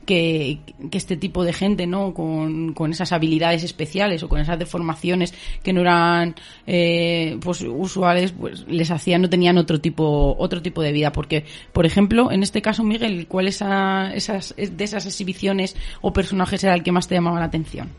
que, 0.09 0.57
que 0.89 0.97
este 0.97 1.17
tipo 1.17 1.43
de 1.43 1.53
gente, 1.53 1.85
¿no? 1.85 2.15
Con, 2.15 2.73
con 2.73 2.89
esas 2.89 3.11
habilidades 3.11 3.63
especiales 3.63 4.23
o 4.23 4.27
con 4.27 4.41
esas 4.41 4.57
deformaciones 4.57 5.35
que 5.61 5.71
no 5.71 5.81
eran 5.81 6.33
eh, 6.65 7.37
pues 7.39 7.61
usuales, 7.61 8.31
pues 8.31 8.65
les 8.67 8.89
hacían, 8.89 9.21
no 9.21 9.29
tenían 9.29 9.59
otro 9.59 9.79
tipo, 9.79 10.35
otro 10.39 10.63
tipo 10.63 10.81
de 10.81 10.93
vida. 10.93 11.11
Porque, 11.11 11.45
por 11.73 11.85
ejemplo, 11.85 12.31
en 12.31 12.41
este 12.41 12.63
caso, 12.63 12.83
Miguel, 12.83 13.27
¿cuál 13.27 13.47
esa, 13.49 14.11
esas, 14.15 14.55
de 14.57 14.83
esas 14.83 15.05
exhibiciones 15.05 15.75
o 16.01 16.11
personajes 16.11 16.63
era 16.63 16.73
el 16.73 16.81
que 16.81 16.91
más 16.91 17.07
te 17.07 17.13
llamaba 17.13 17.37
la 17.37 17.45
atención? 17.45 17.89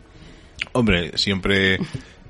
Hombre, 0.72 1.16
siempre 1.16 1.78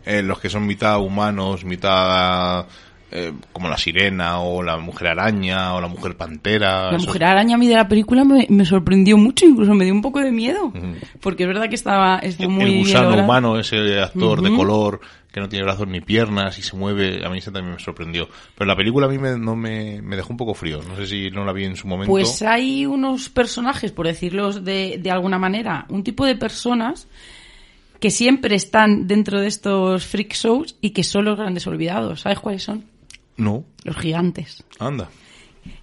eh, 0.05 0.21
los 0.21 0.41
que 0.41 0.51
son 0.51 0.67
mitad 0.67 1.01
humanos, 1.01 1.65
mitad 1.65 2.67
eh, 3.13 3.33
como 3.53 3.69
la 3.69 3.77
sirena 3.77 4.41
o 4.41 4.63
la 4.63 4.77
mujer 4.79 5.09
araña 5.09 5.75
o 5.75 5.81
la 5.81 5.89
mujer 5.89 6.17
pantera. 6.17 6.93
La 6.93 6.99
mujer 6.99 7.25
araña 7.25 7.57
a 7.57 7.59
mí 7.59 7.67
de 7.67 7.75
la 7.75 7.89
película 7.89 8.25
me, 8.25 8.47
me 8.49 8.65
sorprendió 8.65 9.17
mucho, 9.17 9.47
incluso 9.47 9.75
me 9.75 9.85
dio 9.85 9.93
un 9.93 10.03
poco 10.03 10.21
de 10.21 10.31
miedo. 10.31 10.73
Porque 11.21 11.43
es 11.43 11.49
verdad 11.49 11.69
que 11.69 11.75
estaba, 11.75 12.19
estuvo 12.19 12.51
muy 12.51 12.65
el 12.65 12.79
gusano 12.79 13.23
humano, 13.23 13.59
ese 13.59 14.01
actor 14.01 14.43
de 14.43 14.55
color 14.55 15.01
que 15.33 15.41
no 15.41 15.49
tiene 15.49 15.65
brazos 15.65 15.87
ni 15.87 16.01
piernas 16.01 16.59
y 16.59 16.63
se 16.63 16.77
mueve, 16.77 17.25
a 17.25 17.31
mí 17.31 17.39
ese 17.39 17.53
también 17.53 17.75
me 17.75 17.81
sorprendió. 17.81 18.29
Pero 18.57 18.67
la 18.67 18.77
película 18.77 19.07
a 19.07 19.09
mí 19.09 19.19
me, 19.19 19.39
no 19.39 19.55
me, 19.55 20.03
me 20.03 20.17
dejó 20.17 20.33
un 20.33 20.37
poco 20.37 20.55
frío. 20.55 20.81
No 20.83 20.97
sé 20.97 21.07
si 21.07 21.31
no 21.31 21.45
la 21.45 21.53
vi 21.53 21.65
en 21.65 21.77
su 21.77 21.87
momento. 21.87 22.11
Pues 22.11 22.43
hay 22.43 22.87
unos 22.87 23.29
personajes, 23.29 23.93
por 23.93 24.07
decirlos 24.07 24.65
de, 24.65 24.99
de 25.01 25.11
alguna 25.11 25.39
manera, 25.39 25.87
un 25.89 26.03
tipo 26.03 26.27
de 26.27 26.35
personas 26.37 27.09
que 28.01 28.11
siempre 28.11 28.57
están 28.57 29.07
dentro 29.07 29.41
de 29.41 29.47
estos 29.47 30.07
freak 30.07 30.33
shows 30.35 30.77
y 30.81 30.91
que 30.91 31.05
son 31.05 31.27
los 31.27 31.39
grandes 31.39 31.67
olvidados. 31.67 32.23
¿Sabes 32.23 32.41
cuáles 32.41 32.63
son? 32.63 32.85
No, 33.41 33.65
Los 33.85 33.97
gigantes. 33.97 34.65
anda. 34.79 35.09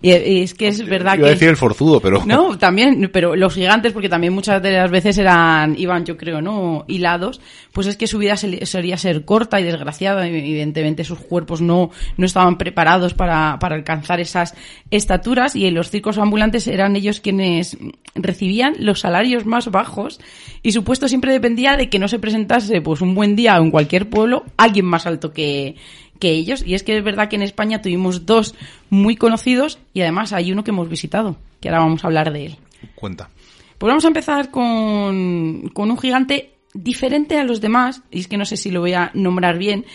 Y, 0.02 0.12
es 0.12 0.54
que 0.54 0.68
es 0.68 0.86
verdad 0.86 1.16
Iba 1.16 1.26
a 1.26 1.30
que... 1.30 1.34
decir 1.34 1.50
el 1.50 1.58
forzudo, 1.58 2.00
pero... 2.00 2.24
No, 2.26 2.58
también, 2.58 3.10
pero 3.12 3.36
los 3.36 3.54
gigantes, 3.54 3.94
porque 3.94 4.10
también 4.10 4.34
muchas 4.34 4.62
de 4.62 4.72
las 4.72 4.90
veces 4.90 5.18
eran, 5.18 5.76
iban, 5.78 6.06
yo 6.06 6.18
creo, 6.18 6.42
¿no? 6.42 6.86
Hilados, 6.88 7.42
pues 7.74 7.88
es 7.88 7.98
que 7.98 8.08
su 8.08 8.18
vida 8.18 8.36
solía 8.38 8.98
ser 8.98 9.26
corta 9.26 9.60
y 9.60 9.64
desgraciada, 9.64 10.28
evidentemente 10.28 11.04
sus 11.04 11.20
cuerpos 11.20 11.62
no, 11.62 11.92
no 12.18 12.26
estaban 12.26 12.58
preparados 12.58 13.14
para, 13.14 13.58
para 13.60 13.76
alcanzar 13.76 14.20
esas 14.20 14.56
estaturas, 14.92 15.56
y 15.56 15.68
en 15.68 15.76
los 15.76 15.90
circos 15.90 16.18
ambulantes 16.18 16.68
eran 16.68 16.96
ellos 16.96 17.20
quienes 17.20 17.78
recibían 18.16 18.76
los 18.80 19.02
salarios 19.02 19.46
más 19.46 19.70
bajos, 19.70 20.20
y 20.64 20.72
su 20.72 20.84
puesto 20.84 21.08
siempre 21.08 21.32
dependía 21.32 21.78
de 21.78 21.90
que 21.90 22.00
no 22.00 22.08
se 22.08 22.20
presentase, 22.20 22.82
pues 22.82 23.02
un 23.02 23.14
buen 23.14 23.36
día 23.36 23.58
en 23.58 23.72
cualquier 23.72 24.10
pueblo, 24.10 24.44
alguien 24.58 24.86
más 24.86 25.06
alto 25.06 25.34
que, 25.34 25.76
que 26.20 26.32
ellos. 26.32 26.64
Y 26.66 26.74
es 26.74 26.84
que 26.84 26.98
es 26.98 27.04
verdad 27.04 27.30
que 27.30 27.36
en 27.36 27.44
España 27.44 27.82
tuvimos 27.82 28.26
dos 28.26 28.56
muy 28.90 29.16
conocidos 29.16 29.80
y 29.94 30.02
además 30.02 30.34
hay 30.34 30.52
uno 30.52 30.64
que 30.64 30.72
hemos 30.72 30.90
visitado, 30.90 31.38
que 31.60 31.70
ahora 31.70 31.82
vamos 31.82 32.04
a 32.04 32.08
hablar 32.08 32.32
de 32.32 32.48
él. 32.48 32.58
Cuenta. 32.96 33.30
Pues 33.78 33.90
vamos 33.90 34.06
a 34.06 34.08
empezar 34.08 34.50
con, 34.50 35.70
con 35.74 35.92
un 35.92 35.98
gigante 35.98 36.52
diferente 36.74 37.38
a 37.38 37.44
los 37.44 37.62
demás, 37.62 38.02
y 38.12 38.20
es 38.20 38.28
que 38.28 38.38
no 38.38 38.46
sé 38.46 38.58
si 38.58 38.72
lo 38.72 38.82
voy 38.82 38.94
a 38.94 39.12
nombrar 39.14 39.58
bien, 39.58 39.86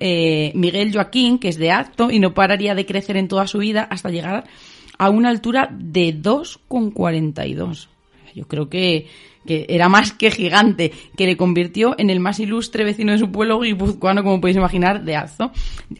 eh, 0.00 0.52
Miguel 0.54 0.92
Joaquín, 0.92 1.38
que 1.38 1.48
es 1.48 1.58
de 1.58 1.70
acto 1.70 2.10
y 2.10 2.18
no 2.18 2.34
pararía 2.34 2.74
de 2.74 2.86
crecer 2.86 3.16
en 3.16 3.28
toda 3.28 3.46
su 3.46 3.58
vida 3.58 3.86
hasta 3.88 4.10
llegar 4.10 4.44
a 4.98 5.10
una 5.10 5.28
altura 5.28 5.68
de 5.72 6.14
2,42. 6.20 7.88
Yo 8.34 8.48
creo 8.48 8.68
que, 8.68 9.06
que 9.46 9.66
era 9.68 9.88
más 9.88 10.12
que 10.12 10.30
gigante, 10.30 10.92
que 11.16 11.26
le 11.26 11.36
convirtió 11.36 11.94
en 11.98 12.10
el 12.10 12.20
más 12.20 12.40
ilustre 12.40 12.84
vecino 12.84 13.12
de 13.12 13.18
su 13.18 13.30
pueblo 13.30 13.60
guipuzcoano, 13.60 14.22
como 14.22 14.40
podéis 14.40 14.56
imaginar, 14.56 15.04
de 15.04 15.16
Azo. 15.16 15.52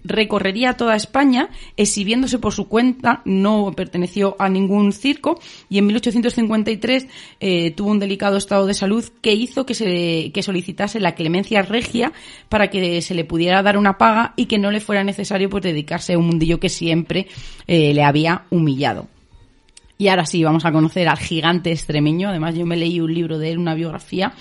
Recorrería 0.04 0.74
toda 0.74 0.96
España, 0.96 1.48
exhibiéndose 1.76 2.38
por 2.38 2.52
su 2.52 2.68
cuenta, 2.68 3.22
no 3.24 3.72
perteneció 3.76 4.36
a 4.38 4.48
ningún 4.48 4.92
circo, 4.92 5.40
y 5.68 5.78
en 5.78 5.86
1853 5.86 7.06
eh, 7.40 7.70
tuvo 7.72 7.90
un 7.90 7.98
delicado 7.98 8.36
estado 8.36 8.66
de 8.66 8.74
salud 8.74 9.04
que 9.20 9.32
hizo 9.32 9.66
que 9.66 9.74
se 9.74 10.30
que 10.32 10.42
solicitase 10.42 11.00
la 11.00 11.14
clemencia 11.14 11.62
regia 11.62 12.12
para 12.48 12.68
que 12.70 13.02
se 13.02 13.14
le 13.14 13.24
pudiera 13.24 13.62
dar 13.62 13.76
una 13.76 13.98
paga 13.98 14.34
y 14.36 14.46
que 14.46 14.58
no 14.58 14.70
le 14.70 14.80
fuera 14.80 15.04
necesario 15.04 15.48
pues 15.50 15.62
dedicarse 15.62 16.14
a 16.14 16.18
un 16.18 16.26
mundillo 16.26 16.60
que 16.60 16.68
siempre 16.68 17.26
eh, 17.66 17.92
le 17.94 18.04
había 18.04 18.44
humillado. 18.50 19.08
Y 20.02 20.08
ahora 20.08 20.26
sí, 20.26 20.42
vamos 20.42 20.64
a 20.64 20.72
conocer 20.72 21.06
al 21.06 21.16
gigante 21.16 21.70
extremeño. 21.70 22.30
Además, 22.30 22.56
yo 22.56 22.66
me 22.66 22.76
leí 22.76 22.98
un 22.98 23.14
libro 23.14 23.38
de 23.38 23.52
él, 23.52 23.58
una 23.58 23.76
biografía, 23.76 24.32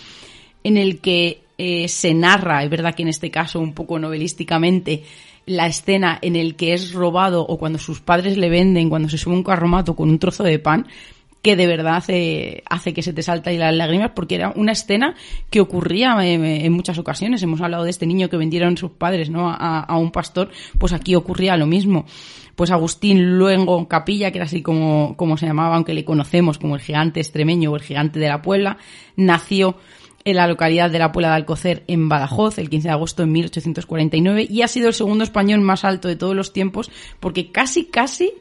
en 0.64 0.76
el 0.76 1.02
que 1.02 1.44
eh, 1.56 1.88
se 1.88 2.16
narra, 2.16 2.64
es 2.64 2.70
verdad 2.72 2.96
que 2.96 3.04
en 3.04 3.10
este 3.10 3.30
caso 3.30 3.60
un 3.60 3.74
poco 3.74 4.00
novelísticamente, 4.00 5.04
la 5.46 5.68
escena 5.68 6.18
en 6.24 6.36
el 6.36 6.56
que 6.56 6.74
es 6.74 6.94
robado 6.94 7.46
o 7.46 7.60
cuando 7.60 7.78
sus 7.78 8.02
padres 8.02 8.38
le 8.38 8.50
venden, 8.50 8.90
cuando 8.90 9.08
se 9.08 9.20
sube 9.20 9.36
un 9.36 9.44
carromato 9.44 9.96
con 9.96 10.10
un 10.10 10.18
trozo 10.18 10.44
de 10.44 10.58
pan, 10.58 10.88
que 11.44 11.56
de 11.56 11.68
verdad 11.68 11.98
hace, 11.98 12.64
hace 12.68 12.96
que 12.96 13.04
se 13.04 13.14
te 13.14 13.22
salta 13.22 13.54
y 13.54 13.60
las 13.60 13.76
lágrimas 13.76 14.14
porque 14.16 14.36
era 14.36 14.54
una 14.56 14.72
escena 14.72 15.14
que 15.52 15.62
ocurría 15.62 16.18
en, 16.24 16.74
muchas 16.74 16.98
ocasiones. 16.98 17.44
Hemos 17.44 17.62
hablado 17.62 17.84
de 17.84 17.92
este 17.92 18.08
niño 18.08 18.30
que 18.30 18.38
vendieron 18.38 18.78
sus 18.78 18.92
padres 18.92 19.30
¿no? 19.30 19.52
a 19.52 19.96
un 19.96 20.10
pastor, 20.10 20.50
pues 20.80 20.92
aquí 20.92 21.14
ocurría 21.14 21.56
lo 21.56 21.68
mismo 21.68 22.08
pues 22.62 22.70
Agustín 22.70 23.40
Luengo 23.40 23.88
Capilla, 23.88 24.30
que 24.30 24.38
era 24.38 24.46
así 24.46 24.62
como, 24.62 25.18
como 25.18 25.36
se 25.36 25.48
llamaba, 25.48 25.78
aunque 25.78 25.96
le 25.96 26.06
conocemos 26.06 26.60
como 26.60 26.76
el 26.76 26.82
gigante 26.82 27.20
extremeño 27.20 27.72
o 27.72 27.76
el 27.76 27.82
gigante 27.82 28.20
de 28.20 28.28
la 28.28 28.44
Puebla, 28.44 28.78
nació 29.16 29.78
en 30.26 30.36
la 30.36 30.46
localidad 30.46 30.92
de 30.92 31.00
la 31.00 31.12
Puebla 31.12 31.30
de 31.30 31.36
Alcocer, 31.38 31.84
en 31.88 32.08
Badajoz, 32.08 32.60
el 32.60 32.70
15 32.70 32.90
de 32.90 32.94
agosto 32.94 33.24
de 33.24 33.30
1849, 33.30 34.46
y 34.48 34.62
ha 34.62 34.68
sido 34.68 34.90
el 34.90 34.94
segundo 34.94 35.24
español 35.24 35.62
más 35.62 35.84
alto 35.84 36.08
de 36.08 36.16
todos 36.16 36.36
los 36.36 36.54
tiempos, 36.54 36.92
porque 37.20 37.52
casi, 37.52 37.86
casi 37.86 38.32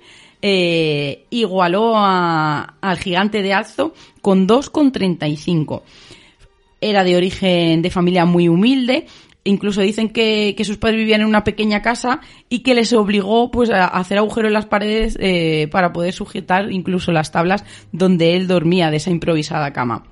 eh, 0.42 1.24
igualó 1.30 1.94
al 1.96 2.98
gigante 2.98 3.40
de 3.40 3.54
Alzo 3.54 3.94
con 4.20 4.46
2,35. 4.46 5.80
Era 6.82 7.04
de 7.04 7.16
origen 7.16 7.80
de 7.80 7.88
familia 7.88 8.26
muy 8.26 8.48
humilde, 8.48 9.06
incluso 9.44 9.80
dicen 9.80 10.10
que, 10.10 10.54
sus 10.64 10.78
padres 10.78 10.98
vivían 10.98 11.22
en 11.22 11.26
una 11.26 11.44
pequeña 11.44 11.82
casa 11.82 12.20
y 12.48 12.60
que 12.60 12.74
les 12.74 12.92
obligó 12.92 13.50
pues 13.50 13.70
a 13.70 13.86
hacer 13.86 14.18
agujeros 14.18 14.48
en 14.48 14.54
las 14.54 14.66
paredes 14.66 15.16
eh, 15.20 15.68
para 15.70 15.92
poder 15.92 16.12
sujetar 16.12 16.70
incluso 16.70 17.12
las 17.12 17.32
tablas 17.32 17.64
donde 17.92 18.36
él 18.36 18.46
dormía 18.46 18.90
de 18.90 18.98
esa 18.98 19.10
improvisada 19.10 19.72
cama. 19.72 20.04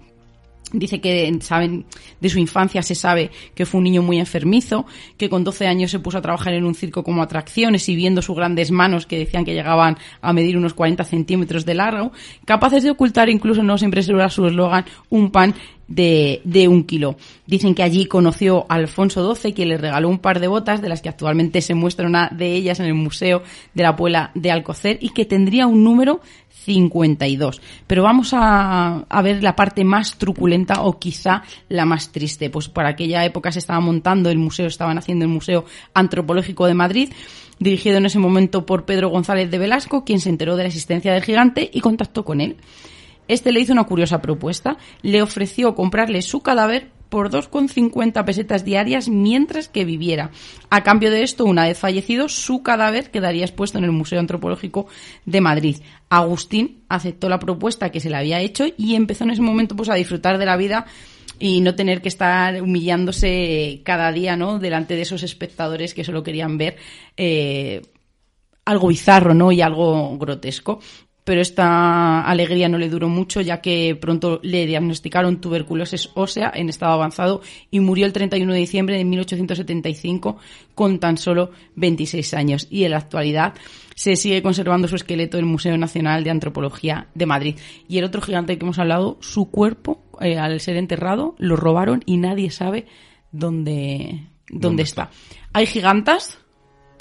Dice 0.73 1.01
que 1.01 1.35
saben 1.41 1.87
de 2.21 2.29
su 2.29 2.39
infancia 2.39 2.83
se 2.83 2.95
sabe 2.95 3.31
que 3.55 3.65
fue 3.65 3.79
un 3.79 3.85
niño 3.85 4.03
muy 4.03 4.19
enfermizo, 4.19 4.85
que 5.17 5.31
con 5.31 5.43
12 5.43 5.67
años 5.67 5.91
se 5.91 5.99
puso 5.99 6.19
a 6.19 6.23
trabajar 6.23 6.53
en 6.53 6.65
un 6.65 6.75
circo 6.75 7.03
como 7.03 7.23
atracciones 7.23 7.89
y 7.89 7.97
viendo 7.97 8.21
sus 8.21 8.37
grandes 8.37 8.71
manos 8.71 9.07
que 9.07 9.19
decían 9.19 9.47
que 9.47 9.55
llegaban 9.55 9.97
a 10.21 10.33
medir 10.35 10.59
unos 10.59 10.75
40 10.75 11.05
centímetros 11.05 11.65
de 11.65 11.75
largo, 11.75 12.13
capaces 12.45 12.83
de 12.83 12.91
ocultar 12.91 13.31
incluso 13.31 13.63
no 13.63 13.79
siempre 13.79 14.03
se 14.03 14.13
su 14.29 14.47
eslogan 14.47 14.85
un 15.09 15.31
pan 15.31 15.55
de, 15.89 16.41
de, 16.45 16.69
un 16.69 16.85
kilo. 16.85 17.17
Dicen 17.47 17.75
que 17.75 17.83
allí 17.83 18.07
conoció 18.07 18.67
a 18.69 18.75
Alfonso 18.75 19.35
XII, 19.35 19.53
que 19.53 19.67
le 19.67 19.79
regaló 19.79 20.09
un 20.09 20.19
par 20.19 20.39
de 20.39 20.47
botas, 20.47 20.81
de 20.83 20.89
las 20.89 21.01
que 21.01 21.09
actualmente 21.09 21.63
se 21.63 21.75
muestra 21.75 22.07
una 22.07 22.29
de 22.29 22.53
ellas 22.53 22.79
en 22.81 22.87
el 22.87 22.95
Museo 22.95 23.43
de 23.75 23.83
la 23.83 23.97
Puebla 23.97 24.31
de 24.35 24.51
Alcocer, 24.51 24.99
y 25.01 25.11
que 25.11 25.25
tendría 25.25 25.67
un 25.67 25.83
número 25.83 26.21
52. 26.51 27.61
Pero 27.87 28.03
vamos 28.03 28.35
a, 28.35 28.99
a, 29.09 29.23
ver 29.23 29.43
la 29.43 29.57
parte 29.57 29.85
más 29.85 30.19
truculenta 30.19 30.83
o 30.83 30.99
quizá 30.99 31.43
la 31.69 31.87
más 31.87 32.13
triste. 32.13 32.51
Pues 32.51 32.69
por 32.69 32.85
aquella 32.85 33.25
época 33.25 33.51
se 33.51 33.59
estaba 33.59 33.81
montando 33.81 34.31
el 34.31 34.39
museo, 34.39 34.67
estaban 34.67 34.99
haciendo 34.99 35.25
el 35.25 35.31
Museo 35.31 35.65
Antropológico 35.95 36.67
de 36.67 36.75
Madrid, 36.75 37.11
dirigido 37.59 37.97
en 37.97 38.07
ese 38.07 38.19
momento 38.19 38.67
por 38.67 38.85
Pedro 38.85 39.09
González 39.09 39.51
de 39.51 39.59
Velasco, 39.59 40.05
quien 40.05 40.21
se 40.21 40.29
enteró 40.29 40.57
de 40.57 40.65
la 40.65 40.69
existencia 40.69 41.13
del 41.13 41.25
gigante 41.25 41.71
y 41.73 41.81
contactó 41.81 42.25
con 42.25 42.41
él. 42.43 42.57
Este 43.29 43.53
le 43.53 43.61
hizo 43.61 43.73
una 43.73 43.85
curiosa 43.85 44.21
propuesta. 44.21 44.79
Le 45.03 45.23
ofreció 45.23 45.75
comprarle 45.75 46.23
su 46.23 46.41
cadáver 46.41 46.91
por 47.09 47.31
2,50 47.31 48.25
pesetas 48.25 48.65
diarias 48.65 49.09
mientras 49.09 49.69
que 49.69 49.85
viviera. 49.85 50.31
A 50.71 50.83
cambio 50.83 51.11
de 51.11 51.23
esto, 51.23 51.45
una 51.45 51.67
vez 51.67 51.79
fallecido, 51.79 52.29
su 52.29 52.63
cadáver 52.63 53.11
quedaría 53.11 53.45
expuesto 53.45 53.79
en 53.79 53.85
el 53.85 53.93
Museo 53.93 54.21
Antropológico 54.21 54.87
de 55.25 55.41
Madrid. 55.41 55.77
Agustín 56.11 56.85
aceptó 56.89 57.29
la 57.29 57.39
propuesta 57.39 57.91
que 57.91 58.01
se 58.01 58.11
le 58.11 58.17
había 58.17 58.41
hecho 58.41 58.67
y 58.77 58.95
empezó 58.95 59.25
en 59.25 59.31
ese 59.31 59.43
momento 59.43 59.77
pues 59.77 59.89
a 59.89 59.95
disfrutar 59.95 60.39
de 60.39 60.47
la 60.47 60.57
vida 60.57 60.87
y 61.39 61.61
no 61.61 61.75
tener 61.75 62.03
que 62.03 62.09
estar 62.09 62.61
humillándose 62.61 63.81
cada 63.85 64.11
día, 64.13 64.37
¿no? 64.37 64.59
Delante 64.59 64.97
de 64.97 65.03
esos 65.03 65.23
espectadores 65.23 65.95
que 65.95 66.05
solo 66.05 66.23
querían 66.23 66.59
ver 66.59 66.77
eh, 67.17 67.83
algo 68.65 68.89
bizarro, 68.89 69.35
¿no? 69.35 69.53
Y 69.53 69.61
algo 69.61 70.19
grotesco 70.19 70.81
pero 71.29 71.43
esta 71.43 72.23
alegría 72.23 72.71
no 72.71 72.79
le 72.79 72.89
duró 72.89 73.11
mucho 73.11 73.43
ya 73.43 73.61
que 73.61 73.95
pronto 74.01 74.41
le 74.43 74.65
diagnosticaron 74.65 75.43
tuberculosis 75.43 76.09
ósea 76.15 76.51
en 76.55 76.71
estado 76.71 76.93
avanzado 76.93 77.43
y 77.71 77.81
murió 77.81 78.07
el 78.07 78.15
31 78.15 78.51
de 78.51 78.59
diciembre 78.59 78.97
de 78.97 79.05
1875 79.05 80.39
con 80.75 80.99
tan 80.99 81.19
solo 81.19 81.51
26 81.77 82.33
años 82.33 82.67
y 82.71 82.85
en 82.85 82.93
la 82.93 82.97
actualidad 82.97 83.53
se 83.95 84.17
sigue 84.17 84.41
conservando 84.41 84.89
su 84.89 84.97
esqueleto 84.97 85.37
en 85.37 85.45
el 85.45 85.51
Museo 85.51 85.77
Nacional 85.77 86.25
de 86.25 86.31
Antropología 86.31 87.09
de 87.15 87.27
Madrid. 87.27 87.57
Y 87.89 87.99
el 87.99 88.05
otro 88.05 88.23
gigante 88.23 88.57
que 88.57 88.65
hemos 88.65 88.79
hablado, 88.79 89.19
su 89.21 89.51
cuerpo, 89.51 90.03
eh, 90.23 90.39
al 90.39 90.59
ser 90.61 90.79
enterrado, 90.79 91.35
lo 91.37 91.57
robaron 91.57 92.05
y 92.07 92.17
nadie 92.17 92.51
sabe 92.51 92.87
dónde, 93.33 94.29
dónde, 94.49 94.83
está? 94.83 95.11
Hay 95.53 95.67
gigantas 95.67 96.39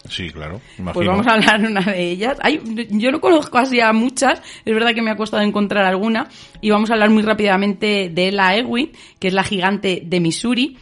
Sí, 0.09 0.29
claro. 0.29 0.61
Pues 0.93 1.07
vamos 1.07 1.27
a 1.27 1.33
hablar 1.33 1.61
una 1.65 1.81
de 1.81 2.11
ellas. 2.11 2.37
Hay, 2.41 2.61
yo 2.89 3.11
no 3.11 3.19
conozco 3.19 3.57
así 3.57 3.79
a 3.79 3.93
muchas, 3.93 4.41
es 4.65 4.73
verdad 4.73 4.93
que 4.93 5.01
me 5.01 5.11
ha 5.11 5.15
costado 5.15 5.43
encontrar 5.43 5.85
alguna, 5.85 6.29
y 6.61 6.69
vamos 6.69 6.89
a 6.89 6.93
hablar 6.93 7.09
muy 7.09 7.23
rápidamente 7.23 8.09
de 8.09 8.27
Ella 8.27 8.55
Ewing, 8.55 8.91
que 9.19 9.27
es 9.27 9.33
la 9.33 9.43
gigante 9.43 10.01
de 10.05 10.19
Missouri, 10.19 10.77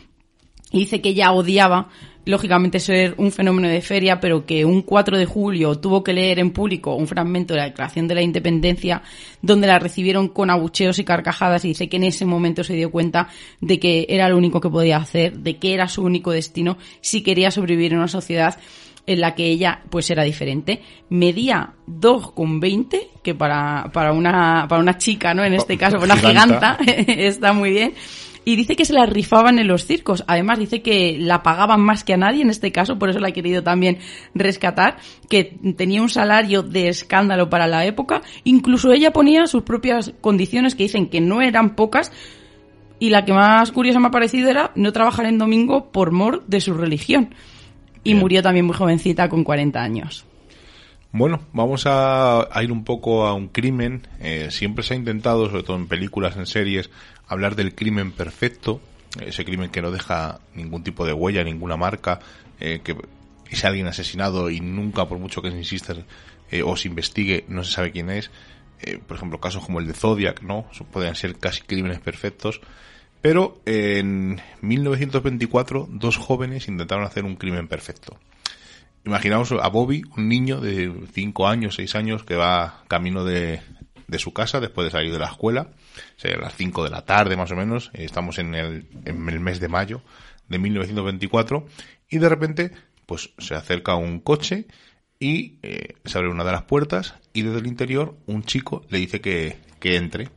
y 0.71 0.79
dice 0.79 1.01
que 1.01 1.09
ella 1.09 1.31
odiaba 1.31 1.89
lógicamente 2.25 2.79
ser 2.79 3.13
un 3.17 3.31
fenómeno 3.31 3.67
de 3.67 3.81
feria, 3.81 4.19
pero 4.19 4.45
que 4.45 4.65
un 4.65 4.81
4 4.81 5.17
de 5.17 5.25
julio 5.25 5.75
tuvo 5.75 6.03
que 6.03 6.13
leer 6.13 6.39
en 6.39 6.51
público 6.51 6.95
un 6.95 7.07
fragmento 7.07 7.53
de 7.53 7.59
la 7.59 7.65
Declaración 7.67 8.07
de 8.07 8.15
la 8.15 8.21
Independencia 8.21 9.03
donde 9.41 9.67
la 9.67 9.79
recibieron 9.79 10.29
con 10.29 10.49
abucheos 10.49 10.99
y 10.99 11.03
carcajadas 11.03 11.63
y 11.65 11.69
dice 11.69 11.88
que 11.88 11.97
en 11.97 12.03
ese 12.03 12.25
momento 12.25 12.63
se 12.63 12.73
dio 12.73 12.91
cuenta 12.91 13.29
de 13.61 13.79
que 13.79 14.07
era 14.09 14.27
lo 14.27 14.38
único 14.38 14.59
que 14.59 14.69
podía 14.69 14.97
hacer, 14.97 15.38
de 15.38 15.57
que 15.57 15.73
era 15.73 15.88
su 15.88 16.03
único 16.03 16.31
destino 16.31 16.77
si 17.01 17.21
quería 17.21 17.51
sobrevivir 17.51 17.93
en 17.93 17.99
una 17.99 18.07
sociedad 18.07 18.57
en 19.08 19.22
la 19.22 19.36
que 19.36 19.46
ella 19.46 19.82
pues 19.89 20.10
era 20.10 20.24
diferente. 20.24 20.82
Medía 21.10 21.74
2,20, 21.88 23.08
que 23.24 23.36
para, 23.36 23.89
para, 23.94 24.12
una, 24.12 24.65
para 24.68 24.82
una 24.82 24.98
chica, 24.98 25.34
¿no? 25.34 25.44
En 25.44 25.54
este 25.54 25.78
caso, 25.78 26.00
una 26.00 26.18
giganta, 26.18 26.78
está 27.08 27.54
muy 27.54 27.72
bien. 27.72 27.94
Y 28.48 28.56
dice 28.56 28.76
que 28.76 28.86
se 28.86 28.94
la 28.94 29.08
rifaban 29.08 29.58
en 29.58 29.68
los 29.68 29.86
circos. 29.86 30.24
Además, 30.28 30.60
dice 30.60 30.84
que 30.84 31.18
la 31.20 31.41
pagaban 31.41 31.82
más 31.82 32.03
que 32.03 32.14
a 32.14 32.18
nadie 32.18 32.43
en 32.43 32.51
este 32.51 32.72
caso, 32.72 32.99
por 32.99 33.10
eso 33.10 33.20
la 33.20 33.30
ha 33.30 33.32
querido 33.32 33.64
también 33.64 33.97
rescatar, 34.36 34.97
que 35.28 35.58
tenía 35.76 36.01
un 36.03 36.10
salario 36.10 36.62
de 36.62 36.88
escándalo 36.88 37.49
para 37.49 37.66
la 37.66 37.86
época. 37.86 38.22
Incluso 38.43 38.91
ella 38.91 39.12
ponía 39.12 39.47
sus 39.47 39.64
propias 39.64 40.14
condiciones, 40.22 40.76
que 40.76 40.84
dicen 40.84 41.10
que 41.10 41.22
no 41.22 41.41
eran 41.41 41.76
pocas, 41.76 42.12
y 42.99 43.10
la 43.10 43.26
que 43.26 43.34
más 43.34 43.72
curiosa 43.72 43.99
me 43.99 44.08
ha 44.08 44.12
parecido 44.12 44.49
era 44.49 44.72
no 44.76 44.93
trabajar 44.93 45.26
en 45.26 45.39
domingo 45.39 45.91
por 45.91 46.12
mor 46.12 46.45
de 46.45 46.62
su 46.62 46.76
religión 46.76 47.34
y 48.06 48.16
murió 48.16 48.41
también 48.41 48.66
muy 48.66 48.76
jovencita 48.76 49.28
con 49.28 49.43
40 49.43 49.82
años. 49.82 50.26
Bueno, 51.18 51.39
vamos 51.53 51.84
a, 51.86 52.47
ir 52.62 52.72
un 52.74 52.84
poco 52.84 53.26
a 53.26 53.34
un 53.34 53.47
crimen. 53.47 54.06
Eh, 54.20 54.49
siempre 54.51 54.84
se 54.84 54.93
ha 54.93 54.97
intentado, 54.97 55.49
sobre 55.49 55.64
todo 55.64 55.78
en 55.78 55.88
películas, 55.88 56.36
en 56.36 56.45
series, 56.45 56.89
hablar 57.28 57.56
del 57.56 57.74
crimen 57.74 58.12
perfecto, 58.12 58.82
ese 59.22 59.45
crimen 59.45 59.70
que 59.70 59.82
no 59.82 59.91
deja 59.91 60.39
ningún 60.53 60.84
tipo 60.84 61.06
de 61.06 61.14
huella, 61.14 61.43
ninguna 61.43 61.78
marca, 61.78 62.20
eh, 62.60 62.82
que 62.84 62.97
es 63.49 63.64
alguien 63.64 63.88
asesinado 63.88 64.49
y 64.49 64.60
nunca, 64.60 65.08
por 65.08 65.18
mucho 65.18 65.41
que 65.41 65.51
se 65.51 65.58
insista 65.58 65.95
eh, 66.51 66.64
o 66.64 66.76
se 66.76 66.89
investigue, 66.89 67.45
no 67.47 67.64
se 67.64 67.72
sabe 67.72 67.91
quién 67.91 68.10
es. 68.10 68.30
por 69.08 69.16
ejemplo, 69.16 69.39
casos 69.39 69.66
como 69.66 69.80
el 69.80 69.88
de 69.88 69.93
Zodiac, 69.93 70.41
¿no? 70.41 70.66
Podrían 70.91 71.16
ser 71.16 71.38
casi 71.39 71.62
crímenes 71.62 72.01
perfectos. 72.01 72.60
Pero 73.26 73.59
en 73.65 74.39
1924 74.61 75.88
dos 75.89 76.15
jóvenes 76.15 76.67
intentaron 76.67 77.05
hacer 77.05 77.26
un 77.26 77.38
crimen 77.38 77.67
perfecto. 77.67 78.19
Imaginaos 79.03 79.51
a 79.51 79.67
Bobby, 79.67 80.03
un 80.15 80.30
niño 80.30 80.61
de 80.61 80.93
5 81.11 81.47
años, 81.47 81.73
6 81.73 81.95
años, 81.95 82.23
que 82.23 82.36
va 82.36 82.84
camino 82.88 83.26
de, 83.26 83.61
su 84.19 84.32
casa 84.32 84.59
después 84.59 84.86
de 84.86 84.91
salir 84.91 85.11
de 85.11 85.17
la 85.17 85.26
escuela, 85.26 85.71
a 86.23 86.38
las 86.38 86.55
5 86.55 86.84
de 86.84 86.91
la 86.91 87.03
tarde 87.03 87.36
más 87.36 87.49
o 87.49 87.55
menos, 87.55 87.89
estamos 87.95 88.38
en 88.38 88.53
el, 88.53 88.86
en 89.05 89.28
el 89.28 89.39
mes 89.39 89.59
de 89.59 89.69
mayo 89.69 90.03
de 90.47 90.59
1924, 90.59 91.65
y 92.07 92.19
de 92.19 92.30
repente 92.30 92.73
pues 93.07 93.32
se 93.39 93.55
acerca 93.55 93.95
un 93.95 94.19
coche 94.19 94.67
y 95.19 95.57
eh, 95.63 95.95
se 96.05 96.19
abre 96.19 96.30
una 96.30 96.43
de 96.43 96.51
las 96.51 96.65
puertas 96.65 97.15
y 97.34 97.41
desde 97.41 97.57
el 97.57 97.65
interior 97.65 98.19
un 98.28 98.43
chico 98.43 98.86
le 98.91 98.99
dice 98.99 99.19
que, 99.19 99.57
que 99.80 99.95
entre 99.95 100.30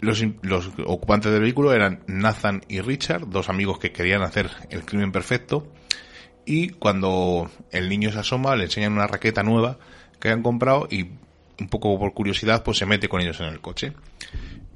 los, 0.00 0.22
los, 0.42 0.70
ocupantes 0.84 1.32
del 1.32 1.42
vehículo 1.42 1.72
eran 1.72 2.02
Nathan 2.06 2.62
y 2.68 2.80
Richard, 2.80 3.28
dos 3.28 3.48
amigos 3.48 3.78
que 3.78 3.92
querían 3.92 4.22
hacer 4.22 4.50
el 4.70 4.84
crimen 4.84 5.12
perfecto. 5.12 5.72
Y 6.44 6.70
cuando 6.70 7.50
el 7.72 7.88
niño 7.88 8.12
se 8.12 8.20
asoma, 8.20 8.54
le 8.56 8.64
enseñan 8.64 8.92
una 8.92 9.06
raqueta 9.06 9.42
nueva 9.42 9.78
que 10.20 10.28
han 10.30 10.42
comprado 10.42 10.86
y 10.90 11.10
un 11.58 11.68
poco 11.68 11.98
por 11.98 12.12
curiosidad, 12.14 12.62
pues 12.62 12.78
se 12.78 12.86
mete 12.86 13.08
con 13.08 13.20
ellos 13.20 13.40
en 13.40 13.46
el 13.46 13.60
coche. 13.60 13.92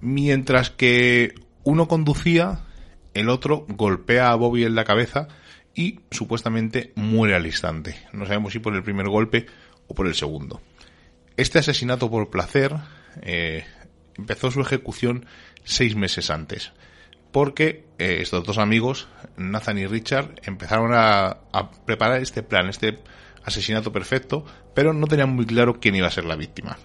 Mientras 0.00 0.70
que 0.70 1.34
uno 1.62 1.86
conducía, 1.86 2.60
el 3.14 3.28
otro 3.28 3.66
golpea 3.68 4.30
a 4.30 4.34
Bobby 4.34 4.64
en 4.64 4.74
la 4.74 4.84
cabeza 4.84 5.28
y 5.74 6.00
supuestamente 6.10 6.92
muere 6.96 7.34
al 7.34 7.46
instante. 7.46 7.96
No 8.12 8.26
sabemos 8.26 8.52
si 8.52 8.58
por 8.58 8.74
el 8.74 8.82
primer 8.82 9.08
golpe 9.08 9.46
o 9.86 9.94
por 9.94 10.06
el 10.06 10.14
segundo. 10.14 10.60
Este 11.36 11.58
asesinato 11.58 12.10
por 12.10 12.30
placer 12.30 12.74
eh, 13.22 13.64
empezó 14.16 14.50
su 14.50 14.61
ejecución 14.61 15.26
seis 15.64 15.96
meses 15.96 16.30
antes. 16.30 16.72
porque 17.32 17.84
eh, 17.98 18.18
estos 18.20 18.44
dos 18.44 18.58
amigos, 18.58 19.08
Nathan 19.36 19.78
y 19.78 19.86
Richard, 19.86 20.34
empezaron 20.42 20.92
a, 20.94 21.38
a 21.52 21.70
preparar 21.86 22.20
este 22.20 22.42
plan, 22.42 22.68
este 22.68 22.98
asesinato 23.44 23.92
perfecto, 23.92 24.44
pero 24.74 24.92
no 24.92 25.06
tenían 25.06 25.30
muy 25.34 25.46
claro 25.46 25.80
quién 25.80 25.94
iba 25.94 26.06
a 26.06 26.12
ser 26.12 26.24
la 26.24 26.36
víctima. 26.36 26.78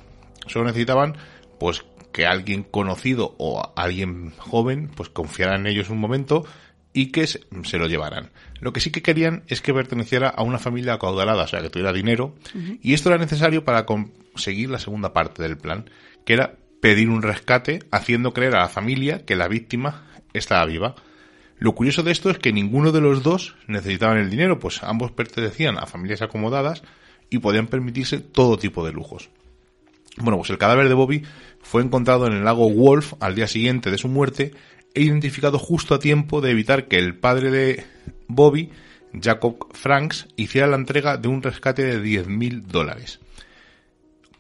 Solo 0.48 0.66
necesitaban, 0.66 1.18
pues, 1.60 1.84
que 2.12 2.26
alguien 2.26 2.64
conocido 2.64 3.36
o 3.40 3.74
alguien 3.76 4.32
joven, 4.38 4.90
pues, 4.96 5.10
confiara 5.10 5.56
en 5.56 5.68
ellos 5.68 5.90
un 5.90 5.98
momento 6.00 6.46
y 6.94 7.12
que 7.12 7.28
se, 7.28 7.42
se 7.64 7.78
lo 7.78 7.88
llevaran. 7.88 8.32
Lo 8.62 8.72
que 8.72 8.80
sí 8.80 8.92
que 8.92 9.02
querían 9.02 9.44
es 9.48 9.62
que 9.62 9.74
perteneciera 9.74 10.30
a 10.30 10.44
una 10.44 10.60
familia 10.60 10.94
acaudalada, 10.94 11.44
o 11.44 11.48
sea, 11.48 11.62
que 11.62 11.70
tuviera 11.70 11.92
dinero, 11.92 12.36
y 12.82 12.94
esto 12.94 13.10
era 13.10 13.18
necesario 13.18 13.66
para 13.66 13.86
conseguir 13.86 14.70
la 14.70 14.80
segunda 14.80 15.12
parte 15.12 15.42
del 15.42 15.58
plan, 15.58 15.90
que 16.26 16.34
era 16.34 16.56
pedir 16.82 17.10
un 17.10 17.22
rescate 17.22 17.80
haciendo 17.92 18.34
creer 18.34 18.56
a 18.56 18.62
la 18.62 18.70
familia 18.70 19.26
que 19.26 19.36
la 19.36 19.48
víctima 19.48 20.06
estaba 20.34 20.66
viva. 20.66 20.96
Lo 21.58 21.74
curioso 21.74 22.04
de 22.04 22.12
esto 22.12 22.30
es 22.30 22.38
que 22.38 22.54
ninguno 22.54 22.92
de 22.92 23.02
los 23.02 23.24
dos 23.24 23.56
necesitaban 23.68 24.18
el 24.18 24.30
dinero, 24.30 24.60
pues 24.60 24.84
ambos 24.84 25.12
pertenecían 25.12 25.78
a 25.78 25.86
familias 25.86 26.22
acomodadas 26.22 26.84
y 27.30 27.40
podían 27.40 27.68
permitirse 27.68 28.20
todo 28.20 28.58
tipo 28.58 28.86
de 28.86 28.92
lujos. 28.92 29.30
Bueno, 30.18 30.38
pues 30.38 30.50
el 30.50 30.58
cadáver 30.58 30.88
de 30.88 30.94
Bobby 30.94 31.24
fue 31.62 31.82
encontrado 31.82 32.28
en 32.28 32.34
el 32.34 32.46
lago 32.46 32.70
Wolf 32.70 33.14
al 33.20 33.36
día 33.36 33.48
siguiente 33.48 33.92
de 33.92 33.98
su 33.98 34.08
muerte 34.08 34.54
e 34.94 35.02
identificado 35.02 35.60
justo 35.60 35.94
a 35.94 36.00
tiempo 36.00 36.40
de 36.40 36.52
evitar 36.52 36.88
que 36.88 36.98
el 36.98 37.18
padre 37.18 37.52
de 37.52 37.84
Bobby, 38.28 38.72
Jacob 39.22 39.68
Franks, 39.74 40.28
hiciera 40.38 40.68
la 40.68 40.78
entrega 40.78 41.18
de 41.18 41.28
un 41.28 41.42
rescate 41.42 41.84
de 41.84 42.02
10.000 42.02 42.62
dólares. 42.64 43.20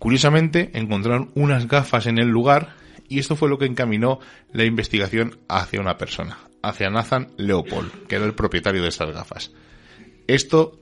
Curiosamente, 0.05 0.69
encontraron 0.75 1.31
unas 1.33 1.67
gafas 1.67 2.05
en 2.05 2.19
el 2.19 2.27
lugar 2.27 2.75
y 3.09 3.17
esto 3.17 3.35
fue 3.35 3.49
lo 3.49 3.57
que 3.57 3.65
encaminó 3.65 4.19
la 4.53 4.63
investigación 4.63 5.39
hacia 5.49 5.81
una 5.81 5.97
persona, 5.97 6.37
hacia 6.61 6.91
Nathan 6.91 7.29
Leopold, 7.37 8.05
que 8.05 8.17
era 8.17 8.25
el 8.25 8.35
propietario 8.35 8.83
de 8.83 8.89
estas 8.89 9.11
gafas. 9.11 9.51
Esto 10.27 10.79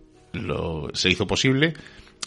se 0.93 1.09
hizo 1.09 1.25
posible 1.25 1.73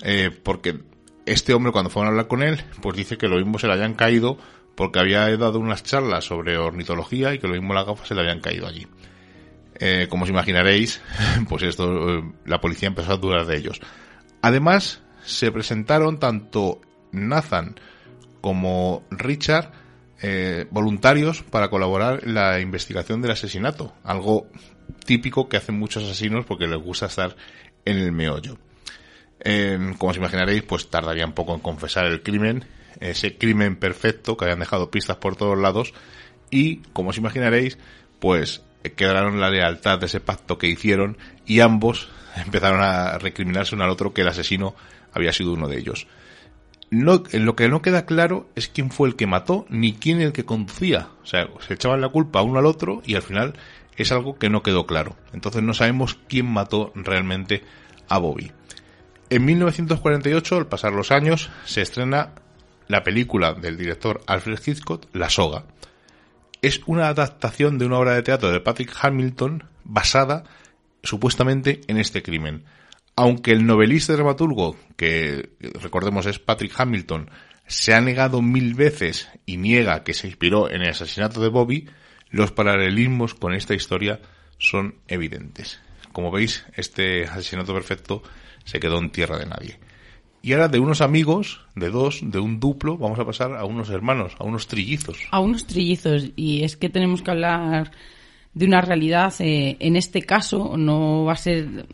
eh, 0.05 0.31
porque 0.43 0.81
este 1.27 1.53
hombre 1.53 1.71
cuando 1.71 1.91
fueron 1.91 2.07
a 2.07 2.11
hablar 2.13 2.29
con 2.29 2.43
él, 2.43 2.63
pues 2.81 2.97
dice 2.97 3.19
que 3.19 3.29
lo 3.29 3.37
mismo 3.37 3.59
se 3.59 3.67
le 3.67 3.75
habían 3.75 3.93
caído 3.93 4.39
porque 4.75 4.99
había 4.99 5.29
dado 5.37 5.59
unas 5.59 5.83
charlas 5.83 6.25
sobre 6.25 6.57
ornitología 6.57 7.35
y 7.35 7.39
que 7.39 7.47
lo 7.47 7.53
mismo 7.53 7.75
las 7.75 7.85
gafas 7.85 8.09
se 8.09 8.15
le 8.15 8.23
habían 8.23 8.41
caído 8.41 8.67
allí. 8.67 8.87
Eh, 9.81 10.07
como 10.09 10.25
os 10.25 10.31
imaginaréis, 10.31 11.03
pues 11.51 11.63
esto, 11.63 12.21
eh, 12.21 12.33
la 12.47 12.59
policía 12.59 12.89
empezó 12.89 13.13
a 13.13 13.19
dudar 13.19 13.45
de 13.45 13.59
ellos. 13.59 13.83
Además, 14.41 15.03
se 15.27 15.53
presentaron 15.53 16.19
tanto 16.19 16.81
Nathan 17.17 17.77
como 18.41 19.05
Richard 19.11 19.73
eh, 20.23 20.67
voluntarios 20.71 21.43
para 21.43 21.69
colaborar 21.69 22.21
en 22.25 22.35
la 22.35 22.61
investigación 22.61 23.21
del 23.21 23.33
asesinato, 23.33 23.93
algo 24.03 24.47
típico 25.05 25.49
que 25.49 25.57
hacen 25.57 25.79
muchos 25.79 26.05
asesinos 26.05 26.47
porque 26.47 26.67
les 26.67 26.81
gusta 26.81 27.07
estar 27.07 27.37
en 27.85 27.99
el 27.99 28.12
meollo. 28.12 28.57
Eh, 29.41 29.79
como 29.99 30.11
os 30.11 30.17
imaginaréis, 30.17 30.62
pues 30.62 30.89
tardaría 30.89 31.27
un 31.27 31.35
poco 31.35 31.55
en 31.55 31.61
confesar 31.61 32.07
el 32.07 32.23
crimen, 32.23 32.64
ese 33.01 33.37
crimen 33.37 33.77
perfecto 33.77 34.37
que 34.37 34.47
habían 34.47 34.61
dejado 34.61 34.91
pistas 34.91 35.19
por 35.19 35.37
todos 35.37 35.59
lados 35.59 35.93
y, 36.51 36.79
como 36.93 37.11
os 37.11 37.19
imaginaréis, 37.19 37.79
pues 38.19 38.62
quedaron 38.97 39.41
la 39.41 39.51
lealtad 39.51 39.99
de 39.99 40.07
ese 40.07 40.21
pacto 40.21 40.59
que 40.59 40.69
hicieron 40.69 41.19
y 41.45 41.61
ambos 41.61 42.09
empezaron 42.37 42.81
a 42.81 43.19
recriminarse 43.19 43.75
uno 43.75 43.85
al 43.85 43.91
otro 43.91 44.14
que 44.14 44.23
el 44.23 44.29
asesino 44.29 44.75
había 45.12 45.33
sido 45.33 45.53
uno 45.53 45.69
de 45.69 45.79
ellos. 45.79 46.07
No, 46.91 47.24
lo 47.32 47.57
que 47.57 47.68
no 47.68 47.82
queda 47.82 48.07
claro 48.07 48.49
es 48.55 48.68
quién 48.68 48.91
fue 48.91 49.09
el 49.09 49.16
que 49.16 49.26
mató 49.26 49.66
ni 49.68 49.95
quién 49.95 50.20
el 50.20 50.32
que 50.32 50.45
conducía. 50.45 51.09
O 51.22 51.26
sea, 51.26 51.49
se 51.66 51.74
echaban 51.74 52.01
la 52.01 52.09
culpa 52.09 52.43
uno 52.43 52.59
al 52.59 52.66
otro 52.66 53.03
y 53.05 53.16
al 53.16 53.22
final 53.22 53.55
es 53.97 54.12
algo 54.12 54.39
que 54.39 54.51
no 54.51 54.62
quedó 54.62 54.87
claro. 54.87 55.16
Entonces 55.32 55.62
no 55.62 55.74
sabemos 55.74 56.18
quién 56.28 56.47
mató 56.47 56.93
realmente 56.95 57.64
a 58.09 58.18
Bobby. 58.18 58.53
En 59.30 59.45
1948, 59.45 60.57
al 60.57 60.68
pasar 60.68 60.93
los 60.93 61.11
años, 61.11 61.51
se 61.64 61.82
estrena 61.82 62.32
la 62.87 63.03
película 63.03 63.55
del 63.55 63.76
director 63.76 64.22
Alfred 64.26 64.61
Hitchcock, 64.64 65.07
La 65.12 65.28
Soga. 65.28 65.64
Es 66.62 66.80
una 66.87 67.09
adaptación 67.09 67.78
de 67.78 67.87
una 67.87 67.99
obra 67.99 68.14
de 68.14 68.22
teatro 68.22 68.51
de 68.51 68.61
Patrick 68.61 68.95
Hamilton 69.01 69.64
basada 69.82 70.45
supuestamente 71.03 71.80
en 71.89 71.99
este 71.99 72.22
crimen. 72.22 72.64
Aunque 73.17 73.53
el 73.53 73.67
novelista 73.67 74.12
dramaturgo, 74.12 74.77
que 74.97 75.51
recordemos 75.81 76.27
es 76.27 76.39
Patrick 76.39 76.79
Hamilton, 76.79 77.31
se 77.67 77.95
ha 77.95 78.01
negado 78.01 78.43
mil 78.43 78.75
veces 78.75 79.29
y 79.47 79.57
niega 79.57 80.05
que 80.05 80.14
se 80.14 80.29
inspiró 80.29 80.71
en 80.71 80.83
el 80.83 80.91
asesinato 80.91 81.41
de 81.41 81.49
Bobby, 81.49 81.89
los 82.31 82.53
paralelismos 82.53 83.35
con 83.35 83.55
esta 83.55 83.75
historia 83.75 84.21
son 84.59 84.97
evidentes. 85.09 85.81
Como 86.12 86.31
veis, 86.31 86.67
este 86.77 87.25
asesinato 87.25 87.73
perfecto 87.73 88.23
se 88.64 88.81
quedó 88.81 88.99
en 88.99 89.11
tierra 89.11 89.39
de 89.39 89.47
nadie. 89.47 89.79
Y 90.43 90.53
ahora 90.53 90.69
de 90.69 90.79
unos 90.79 91.01
amigos, 91.01 91.62
de 91.75 91.91
dos, 91.91 92.21
de 92.23 92.39
un 92.39 92.61
duplo, 92.61 92.97
vamos 92.97 93.19
a 93.19 93.25
pasar 93.25 93.57
a 93.57 93.64
unos 93.64 93.91
hermanos, 93.91 94.35
a 94.39 94.45
unos 94.45 94.69
trillizos. 94.69 95.19
A 95.31 95.41
unos 95.41 95.67
trillizos. 95.67 96.31
Y 96.37 96.62
es 96.62 96.77
que 96.77 96.89
tenemos 96.89 97.23
que 97.23 97.31
hablar 97.33 97.91
de 98.55 98.64
una 98.64 98.81
realidad. 98.81 99.35
Eh, 99.41 99.77
en 99.81 99.97
este 99.97 100.23
caso 100.23 100.77
no 100.77 101.25
va 101.25 101.33
a 101.33 101.37
ser 101.37 101.87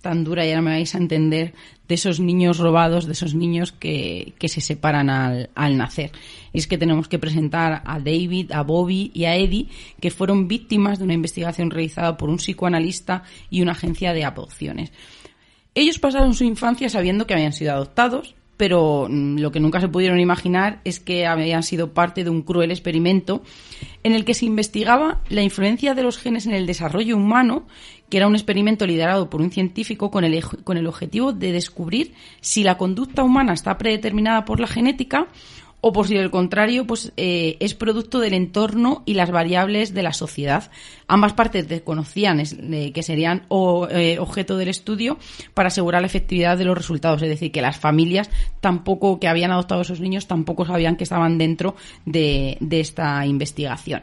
tan 0.00 0.24
dura, 0.24 0.46
y 0.46 0.50
ahora 0.50 0.62
me 0.62 0.70
vais 0.70 0.94
a 0.94 0.98
entender, 0.98 1.54
de 1.88 1.94
esos 1.94 2.20
niños 2.20 2.58
robados, 2.58 3.06
de 3.06 3.12
esos 3.12 3.34
niños 3.34 3.72
que, 3.72 4.34
que 4.38 4.48
se 4.48 4.60
separan 4.60 5.10
al, 5.10 5.50
al, 5.56 5.76
nacer. 5.76 6.12
Y 6.52 6.58
es 6.58 6.68
que 6.68 6.78
tenemos 6.78 7.08
que 7.08 7.18
presentar 7.18 7.82
a 7.84 7.98
David, 7.98 8.52
a 8.52 8.62
Bobby 8.62 9.10
y 9.12 9.24
a 9.24 9.34
Eddie, 9.34 9.68
que 10.00 10.10
fueron 10.10 10.46
víctimas 10.46 10.98
de 10.98 11.04
una 11.04 11.14
investigación 11.14 11.70
realizada 11.70 12.16
por 12.16 12.28
un 12.28 12.36
psicoanalista 12.36 13.24
y 13.50 13.60
una 13.62 13.72
agencia 13.72 14.12
de 14.12 14.24
adopciones. 14.24 14.92
Ellos 15.74 15.98
pasaron 15.98 16.34
su 16.34 16.44
infancia 16.44 16.88
sabiendo 16.88 17.26
que 17.26 17.34
habían 17.34 17.52
sido 17.52 17.72
adoptados, 17.72 18.34
pero 18.60 19.08
lo 19.08 19.52
que 19.52 19.58
nunca 19.58 19.80
se 19.80 19.88
pudieron 19.88 20.20
imaginar 20.20 20.82
es 20.84 21.00
que 21.00 21.26
habían 21.26 21.62
sido 21.62 21.94
parte 21.94 22.24
de 22.24 22.28
un 22.28 22.42
cruel 22.42 22.70
experimento 22.70 23.42
en 24.02 24.12
el 24.12 24.26
que 24.26 24.34
se 24.34 24.44
investigaba 24.44 25.22
la 25.30 25.40
influencia 25.40 25.94
de 25.94 26.02
los 26.02 26.18
genes 26.18 26.44
en 26.44 26.52
el 26.52 26.66
desarrollo 26.66 27.16
humano, 27.16 27.66
que 28.10 28.18
era 28.18 28.26
un 28.26 28.34
experimento 28.34 28.86
liderado 28.86 29.30
por 29.30 29.40
un 29.40 29.50
científico 29.50 30.10
con 30.10 30.24
el, 30.24 30.44
con 30.44 30.76
el 30.76 30.86
objetivo 30.86 31.32
de 31.32 31.52
descubrir 31.52 32.12
si 32.42 32.62
la 32.62 32.76
conducta 32.76 33.22
humana 33.22 33.54
está 33.54 33.78
predeterminada 33.78 34.44
por 34.44 34.60
la 34.60 34.66
genética 34.66 35.28
o 35.80 35.92
por 35.92 36.06
si 36.06 36.16
el 36.16 36.30
contrario 36.30 36.86
pues 36.86 37.12
eh, 37.16 37.56
es 37.60 37.74
producto 37.74 38.20
del 38.20 38.34
entorno 38.34 39.02
y 39.06 39.14
las 39.14 39.30
variables 39.30 39.94
de 39.94 40.02
la 40.02 40.12
sociedad. 40.12 40.70
Ambas 41.06 41.32
partes 41.32 41.68
desconocían 41.68 42.40
eh, 42.40 42.92
que 42.92 43.02
serían 43.02 43.46
eh, 43.90 44.18
objeto 44.18 44.56
del 44.56 44.68
estudio 44.68 45.18
para 45.54 45.68
asegurar 45.68 46.02
la 46.02 46.06
efectividad 46.06 46.58
de 46.58 46.64
los 46.64 46.76
resultados, 46.76 47.22
es 47.22 47.28
decir, 47.28 47.52
que 47.52 47.62
las 47.62 47.78
familias 47.78 48.30
tampoco 48.60 49.18
que 49.18 49.28
habían 49.28 49.52
adoptado 49.52 49.80
a 49.80 49.82
esos 49.82 50.00
niños 50.00 50.26
tampoco 50.26 50.64
sabían 50.64 50.96
que 50.96 51.04
estaban 51.04 51.38
dentro 51.38 51.76
de, 52.04 52.56
de 52.60 52.80
esta 52.80 53.24
investigación. 53.26 54.02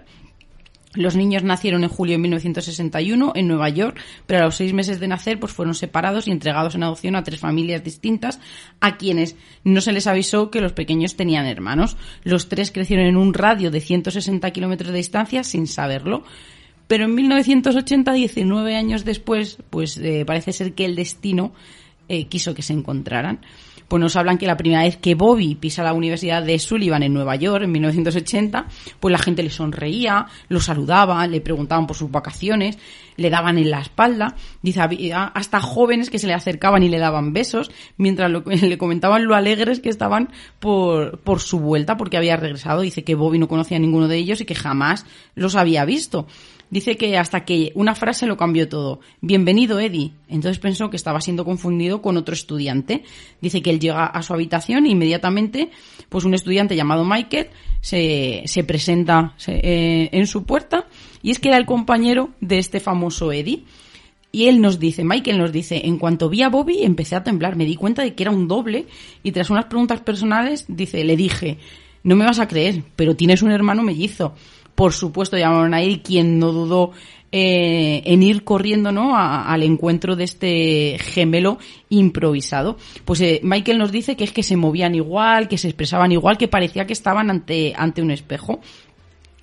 Los 0.97 1.15
niños 1.15 1.43
nacieron 1.43 1.83
en 1.83 1.89
julio 1.89 2.13
de 2.13 2.17
1961 2.17 3.33
en 3.35 3.47
Nueva 3.47 3.69
York, 3.69 3.99
pero 4.25 4.41
a 4.41 4.45
los 4.45 4.55
seis 4.55 4.73
meses 4.73 4.99
de 4.99 5.07
nacer 5.07 5.39
pues 5.39 5.53
fueron 5.53 5.75
separados 5.75 6.27
y 6.27 6.31
entregados 6.31 6.73
en 6.73 6.81
adopción 6.81 7.15
a 7.15 7.23
tres 7.23 7.39
familias 7.39 7.83
distintas, 7.83 8.39
a 8.81 8.97
quienes 8.97 9.35
no 9.63 9.79
se 9.81 9.91
les 9.91 10.07
avisó 10.07 10.49
que 10.49 10.59
los 10.59 10.73
pequeños 10.73 11.15
tenían 11.15 11.45
hermanos. 11.45 11.97
Los 12.23 12.49
tres 12.49 12.71
crecieron 12.71 13.05
en 13.05 13.15
un 13.15 13.35
radio 13.35 13.69
de 13.69 13.79
160 13.79 14.49
kilómetros 14.49 14.91
de 14.91 14.97
distancia 14.97 15.43
sin 15.43 15.67
saberlo. 15.67 16.23
Pero 16.87 17.05
en 17.05 17.13
1980, 17.13 18.13
19 18.13 18.75
años 18.75 19.05
después, 19.05 19.59
pues 19.69 19.97
eh, 19.97 20.23
parece 20.25 20.51
ser 20.51 20.73
que 20.73 20.85
el 20.85 20.95
destino 20.95 21.53
eh, 22.09 22.25
quiso 22.25 22.55
que 22.55 22.63
se 22.63 22.73
encontraran 22.73 23.41
pues 23.87 24.01
nos 24.01 24.15
hablan 24.15 24.37
que 24.37 24.47
la 24.47 24.57
primera 24.57 24.83
vez 24.83 24.97
que 24.97 25.15
Bobby 25.15 25.55
pisa 25.55 25.83
la 25.83 25.93
Universidad 25.93 26.43
de 26.43 26.59
Sullivan 26.59 27.03
en 27.03 27.13
Nueva 27.13 27.35
York, 27.35 27.63
en 27.63 27.71
1980, 27.71 28.65
pues 28.99 29.11
la 29.11 29.17
gente 29.17 29.43
le 29.43 29.49
sonreía, 29.49 30.27
lo 30.49 30.59
saludaba, 30.59 31.25
le 31.27 31.41
preguntaban 31.41 31.87
por 31.87 31.95
sus 31.95 32.11
vacaciones, 32.11 32.77
le 33.15 33.29
daban 33.29 33.57
en 33.57 33.71
la 33.71 33.81
espalda, 33.81 34.35
dice, 34.61 34.81
hasta 35.13 35.61
jóvenes 35.61 36.09
que 36.09 36.19
se 36.19 36.27
le 36.27 36.33
acercaban 36.33 36.83
y 36.83 36.89
le 36.89 36.99
daban 36.99 37.33
besos, 37.33 37.71
mientras 37.97 38.31
le 38.45 38.77
comentaban 38.77 39.25
lo 39.25 39.35
alegres 39.35 39.79
que 39.79 39.89
estaban 39.89 40.29
por, 40.59 41.19
por 41.19 41.39
su 41.39 41.59
vuelta, 41.59 41.97
porque 41.97 42.17
había 42.17 42.37
regresado. 42.37 42.81
Dice 42.81 43.03
que 43.03 43.15
Bobby 43.15 43.39
no 43.39 43.47
conocía 43.47 43.77
a 43.77 43.79
ninguno 43.79 44.07
de 44.07 44.17
ellos 44.17 44.41
y 44.41 44.45
que 44.45 44.55
jamás 44.55 45.05
los 45.35 45.55
había 45.55 45.85
visto. 45.85 46.27
Dice 46.69 46.97
que 46.97 47.17
hasta 47.17 47.45
que 47.45 47.71
una 47.75 47.95
frase 47.95 48.25
lo 48.25 48.35
cambió 48.35 48.67
todo. 48.67 48.99
Bienvenido, 49.21 49.79
Eddie. 49.79 50.11
Entonces 50.27 50.59
pensó 50.59 50.89
que 50.89 50.97
estaba 50.97 51.21
siendo 51.21 51.45
confundido 51.45 52.01
con 52.01 52.17
otro 52.17 52.33
estudiante. 52.33 53.03
Dice 53.39 53.61
que 53.61 53.69
él 53.69 53.79
llega 53.79 54.05
a 54.05 54.21
su 54.21 54.33
habitación 54.33 54.85
e 54.85 54.89
inmediatamente, 54.89 55.69
pues 56.09 56.25
un 56.25 56.33
estudiante 56.33 56.75
llamado 56.75 57.05
Michael 57.05 57.47
se, 57.79 58.43
se 58.45 58.65
presenta 58.65 59.33
eh, 59.47 60.09
en 60.11 60.27
su 60.27 60.43
puerta 60.43 60.87
y 61.23 61.31
es 61.31 61.39
que 61.39 61.47
era 61.47 61.57
el 61.57 61.65
compañero 61.65 62.31
de 62.41 62.57
este 62.57 62.81
famoso 62.81 63.31
Eddie. 63.31 63.63
Y 64.33 64.47
él 64.47 64.59
nos 64.59 64.77
dice, 64.77 65.05
Michael 65.05 65.37
nos 65.37 65.53
dice, 65.53 65.81
en 65.85 65.97
cuanto 65.97 66.27
vi 66.27 66.41
a 66.41 66.49
Bobby 66.49 66.83
empecé 66.83 67.15
a 67.15 67.23
temblar, 67.23 67.55
me 67.55 67.63
di 67.63 67.75
cuenta 67.75 68.03
de 68.03 68.13
que 68.13 68.23
era 68.23 68.31
un 68.31 68.49
doble 68.49 68.87
y 69.23 69.31
tras 69.31 69.49
unas 69.49 69.65
preguntas 69.65 70.01
personales, 70.01 70.65
dice, 70.67 71.05
le 71.05 71.15
dije, 71.15 71.59
no 72.03 72.17
me 72.17 72.25
vas 72.25 72.39
a 72.39 72.47
creer, 72.47 72.83
pero 72.97 73.15
tienes 73.15 73.41
un 73.41 73.51
hermano 73.51 73.83
mellizo 73.83 74.35
por 74.77 74.93
supuesto 74.93 75.35
llamaron 75.35 75.73
a 75.73 75.79
quien 76.03 76.37
no 76.37 76.51
dudó 76.51 76.91
eh, 77.31 78.03
en 78.05 78.21
ir 78.21 78.43
corriendo 78.43 78.91
¿no? 78.91 79.17
al 79.17 79.63
encuentro 79.63 80.15
de 80.15 80.23
este 80.23 80.97
gemelo 80.99 81.57
improvisado. 81.89 82.77
Pues 83.03 83.19
eh, 83.21 83.39
Michael 83.41 83.79
nos 83.79 83.91
dice 83.91 84.15
que 84.15 84.23
es 84.23 84.31
que 84.31 84.43
se 84.43 84.55
movían 84.55 84.93
igual, 84.93 85.47
que 85.47 85.57
se 85.57 85.67
expresaban 85.67 86.11
igual, 86.11 86.37
que 86.37 86.47
parecía 86.47 86.85
que 86.85 86.93
estaban 86.93 87.31
ante, 87.31 87.73
ante 87.75 88.03
un 88.03 88.11
espejo. 88.11 88.59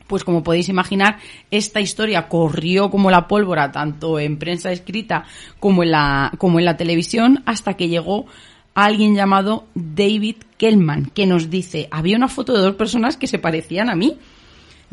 Pues 0.06 0.22
como 0.22 0.44
podéis 0.44 0.68
imaginar, 0.68 1.18
esta 1.50 1.80
historia 1.80 2.28
corrió 2.28 2.88
como 2.88 3.10
la 3.10 3.26
pólvora, 3.26 3.72
tanto 3.72 4.20
en 4.20 4.38
prensa 4.38 4.70
escrita 4.70 5.24
como 5.58 5.82
en 5.82 5.90
la, 5.90 6.30
como 6.38 6.60
en 6.60 6.64
la 6.64 6.76
televisión, 6.76 7.42
hasta 7.44 7.74
que 7.74 7.88
llegó 7.88 8.26
alguien 8.72 9.16
llamado 9.16 9.66
David 9.74 10.36
Kellman, 10.58 11.06
que 11.06 11.26
nos 11.26 11.50
dice, 11.50 11.88
había 11.90 12.16
una 12.16 12.28
foto 12.28 12.52
de 12.52 12.60
dos 12.60 12.76
personas 12.76 13.16
que 13.16 13.26
se 13.26 13.40
parecían 13.40 13.90
a 13.90 13.96
mí. 13.96 14.16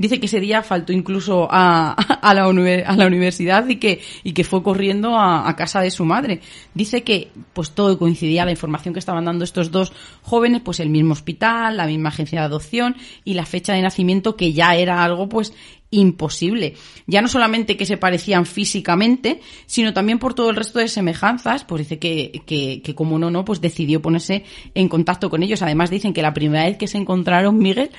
Dice 0.01 0.19
que 0.19 0.25
ese 0.25 0.39
día 0.39 0.63
faltó 0.63 0.93
incluso 0.93 1.47
a, 1.51 1.91
a, 2.21 2.33
la, 2.33 2.47
universidad 2.47 3.67
y 3.67 3.75
que, 3.75 4.01
y 4.23 4.33
que 4.33 4.43
fue 4.43 4.63
corriendo 4.63 5.15
a, 5.15 5.47
a, 5.47 5.55
casa 5.55 5.79
de 5.79 5.91
su 5.91 6.05
madre. 6.05 6.41
Dice 6.73 7.03
que 7.03 7.29
pues 7.53 7.69
todo 7.71 7.99
coincidía, 7.99 8.43
la 8.43 8.49
información 8.49 8.95
que 8.95 8.99
estaban 8.99 9.25
dando 9.25 9.43
estos 9.43 9.69
dos 9.69 9.93
jóvenes, 10.23 10.63
pues 10.65 10.79
el 10.79 10.89
mismo 10.89 11.13
hospital, 11.13 11.77
la 11.77 11.85
misma 11.85 12.09
agencia 12.09 12.39
de 12.39 12.45
adopción 12.45 12.95
y 13.23 13.35
la 13.35 13.45
fecha 13.45 13.73
de 13.73 13.81
nacimiento 13.83 14.35
que 14.35 14.53
ya 14.53 14.75
era 14.75 15.03
algo 15.03 15.29
pues 15.29 15.53
imposible. 15.91 16.73
Ya 17.05 17.21
no 17.21 17.27
solamente 17.27 17.77
que 17.77 17.85
se 17.85 17.97
parecían 17.97 18.47
físicamente, 18.47 19.41
sino 19.67 19.93
también 19.93 20.17
por 20.17 20.33
todo 20.33 20.49
el 20.49 20.55
resto 20.55 20.79
de 20.79 20.87
semejanzas, 20.87 21.63
pues 21.63 21.81
dice 21.81 21.99
que, 21.99 22.41
que, 22.47 22.81
que 22.81 22.95
como 22.95 23.19
no, 23.19 23.29
no, 23.29 23.45
pues 23.45 23.61
decidió 23.61 24.01
ponerse 24.01 24.45
en 24.73 24.89
contacto 24.89 25.29
con 25.29 25.43
ellos. 25.43 25.61
Además 25.61 25.91
dicen 25.91 26.13
que 26.13 26.23
la 26.23 26.33
primera 26.33 26.65
vez 26.65 26.77
que 26.77 26.87
se 26.87 26.97
encontraron, 26.97 27.59
Miguel, 27.59 27.91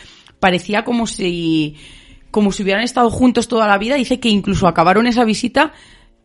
parecía 0.43 0.83
como 0.83 1.07
si, 1.07 1.77
como 2.33 2.51
si 2.51 2.65
hubieran 2.65 2.83
estado 2.83 3.11
juntos 3.11 3.47
toda 3.47 3.69
la 3.69 3.79
vida. 3.79 3.95
Dice 3.95 4.19
que 4.19 4.29
incluso 4.29 4.67
acabaron 4.67 5.07
esa 5.07 5.25
visita 5.25 5.73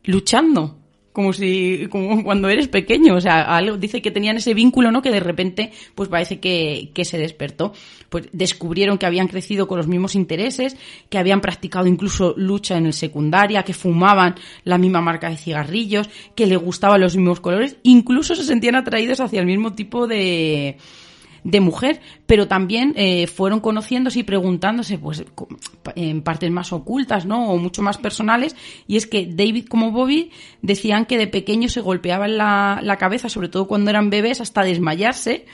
luchando 0.04 0.80
como 1.14 1.34
si 1.34 1.88
como 1.92 2.24
cuando 2.24 2.50
eres 2.50 2.68
pequeño. 2.68 3.14
O 3.14 3.22
sea 3.22 3.56
algo, 3.56 3.78
dice 3.78 4.02
que 4.02 4.10
tenían 4.10 4.38
ese 4.38 4.56
vínculo 4.56 4.92
no 4.92 5.04
que 5.04 5.12
de 5.12 5.20
repente 5.20 5.72
pues 5.94 6.10
parece 6.10 6.40
que, 6.40 6.90
que 6.96 7.06
se 7.06 7.20
despertó. 7.20 7.74
Pues 8.10 8.28
descubrieron 8.34 8.98
que 8.98 9.06
habían 9.06 9.28
crecido 9.28 9.68
con 9.68 9.78
los 9.78 9.88
mismos 9.88 10.16
intereses 10.16 10.78
que 11.10 11.20
habían 11.20 11.42
practicado 11.42 11.86
incluso 11.86 12.34
lucha 12.38 12.76
en 12.76 12.88
el 12.88 12.94
secundaria 12.94 13.62
que 13.62 13.74
fumaban 13.74 14.34
la 14.64 14.80
misma 14.80 15.02
marca 15.02 15.30
de 15.30 15.38
cigarrillos 15.38 16.10
que 16.34 16.48
le 16.48 16.56
gustaban 16.56 17.02
los 17.02 17.16
mismos 17.16 17.40
colores. 17.40 17.78
Incluso 17.84 18.36
se 18.36 18.44
sentían 18.44 18.74
atraídos 18.74 19.20
hacia 19.20 19.42
el 19.42 19.46
mismo 19.46 19.74
tipo 19.74 20.08
de 20.08 20.78
de 21.48 21.62
mujer, 21.62 22.02
pero 22.26 22.50
también 22.50 22.94
eh, 22.98 23.26
fueron 23.26 23.62
conociéndose 23.62 24.20
y 24.20 24.24
preguntándose, 24.24 24.98
pues, 24.98 25.24
en 25.96 26.22
partes 26.22 26.52
más 26.52 26.74
ocultas, 26.74 27.26
¿no? 27.26 27.52
O 27.52 27.58
mucho 27.58 27.82
más 27.82 27.98
personales, 27.98 28.54
y 28.86 28.98
es 28.98 29.08
que 29.08 29.26
David 29.26 29.68
como 29.70 29.92
Bobby 29.92 30.32
decían 30.62 31.06
que 31.06 31.18
de 31.18 31.28
pequeño 31.28 31.70
se 31.70 31.80
golpeaban 31.80 32.38
la, 32.38 32.82
la 32.84 32.98
cabeza, 32.98 33.30
sobre 33.30 33.48
todo 33.48 33.66
cuando 33.66 33.90
eran 33.90 34.10
bebés, 34.10 34.42
hasta 34.42 34.64
desmayarse, 34.64 35.46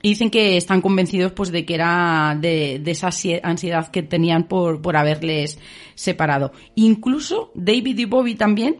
y 0.00 0.10
dicen 0.10 0.30
que 0.30 0.56
están 0.56 0.80
convencidos 0.80 1.32
pues 1.32 1.50
de 1.50 1.64
que 1.64 1.74
era 1.74 2.38
de, 2.40 2.78
de, 2.80 2.90
esa 2.92 3.10
ansiedad 3.42 3.90
que 3.90 4.04
tenían 4.04 4.44
por, 4.44 4.80
por 4.80 4.96
haberles 4.96 5.58
separado. 5.96 6.52
Incluso 6.76 7.50
David 7.56 7.98
y 7.98 8.04
Bobby 8.04 8.36
también 8.36 8.76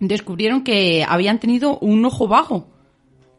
descubrieron 0.00 0.64
que 0.64 1.04
habían 1.06 1.38
tenido 1.38 1.78
un 1.80 2.02
ojo 2.06 2.28
bajo. 2.28 2.68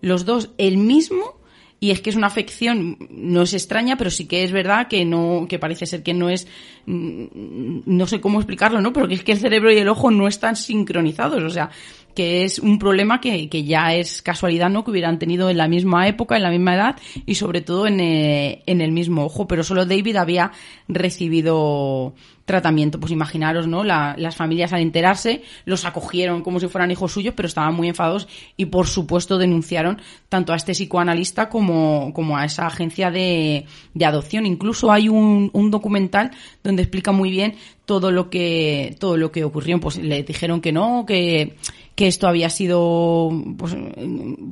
Los 0.01 0.25
dos, 0.25 0.51
el 0.59 0.77
mismo, 0.77 1.36
y 1.79 1.91
es 1.91 2.01
que 2.01 2.09
es 2.09 2.15
una 2.15 2.27
afección, 2.27 2.97
no 3.11 3.43
es 3.43 3.53
extraña, 3.53 3.97
pero 3.97 4.09
sí 4.09 4.25
que 4.25 4.43
es 4.43 4.51
verdad 4.51 4.87
que 4.87 5.05
no, 5.05 5.45
que 5.47 5.59
parece 5.59 5.85
ser 5.85 6.01
que 6.01 6.13
no 6.13 6.29
es, 6.29 6.47
mm, 6.85 7.81
no 7.85 8.07
sé 8.07 8.19
cómo 8.19 8.39
explicarlo, 8.39 8.81
¿no? 8.81 8.93
Porque 8.93 9.13
es 9.13 9.23
que 9.23 9.33
el 9.33 9.39
cerebro 9.39 9.71
y 9.71 9.77
el 9.77 9.89
ojo 9.89 10.09
no 10.09 10.27
están 10.27 10.55
sincronizados, 10.55 11.43
o 11.43 11.49
sea, 11.49 11.69
que 12.17 12.43
es 12.45 12.57
un 12.57 12.79
problema 12.79 13.21
que, 13.21 13.47
que 13.47 13.63
ya 13.63 13.93
es 13.93 14.23
casualidad, 14.23 14.71
¿no? 14.71 14.83
Que 14.83 14.89
hubieran 14.89 15.19
tenido 15.19 15.51
en 15.51 15.57
la 15.57 15.67
misma 15.67 16.07
época, 16.07 16.35
en 16.35 16.41
la 16.41 16.49
misma 16.49 16.73
edad 16.73 16.95
y 17.27 17.35
sobre 17.35 17.61
todo 17.61 17.85
en, 17.85 17.99
eh, 17.99 18.63
en 18.65 18.81
el 18.81 18.91
mismo 18.91 19.23
ojo, 19.25 19.47
pero 19.47 19.63
solo 19.63 19.85
David 19.85 20.15
había 20.15 20.51
recibido 20.87 22.15
tratamiento. 22.45 22.99
Pues 22.99 23.11
imaginaros, 23.11 23.67
¿no? 23.67 23.83
La, 23.83 24.15
las 24.17 24.35
familias 24.35 24.73
al 24.73 24.81
enterarse 24.81 25.43
los 25.65 25.85
acogieron 25.85 26.41
como 26.41 26.59
si 26.59 26.67
fueran 26.67 26.89
hijos 26.89 27.11
suyos, 27.11 27.35
pero 27.37 27.47
estaban 27.47 27.75
muy 27.75 27.87
enfadados 27.87 28.27
y 28.55 28.65
por 28.65 28.87
supuesto 28.87 29.37
denunciaron 29.37 30.01
tanto 30.27 30.53
a 30.53 30.55
este 30.55 30.71
psicoanalista 30.71 31.49
como, 31.49 32.13
como 32.15 32.35
a 32.35 32.45
esa 32.45 32.65
agencia 32.65 33.11
de, 33.11 33.67
de 33.93 34.05
adopción. 34.05 34.47
Incluso 34.47 34.91
hay 34.91 35.07
un, 35.07 35.51
un 35.53 35.69
documental 35.69 36.31
donde 36.63 36.81
explica 36.81 37.11
muy 37.11 37.29
bien 37.29 37.53
todo 37.85 38.11
lo 38.11 38.31
que, 38.31 38.95
todo 38.99 39.17
lo 39.17 39.31
que 39.31 39.43
ocurrió. 39.43 39.79
Pues 39.79 39.97
le 39.97 40.23
dijeron 40.23 40.61
que 40.61 40.71
no, 40.71 41.05
que, 41.05 41.57
que 41.97 42.05
esto 42.05 42.27
había 42.27 42.51
sido, 42.51 43.31
pues, 43.57 43.75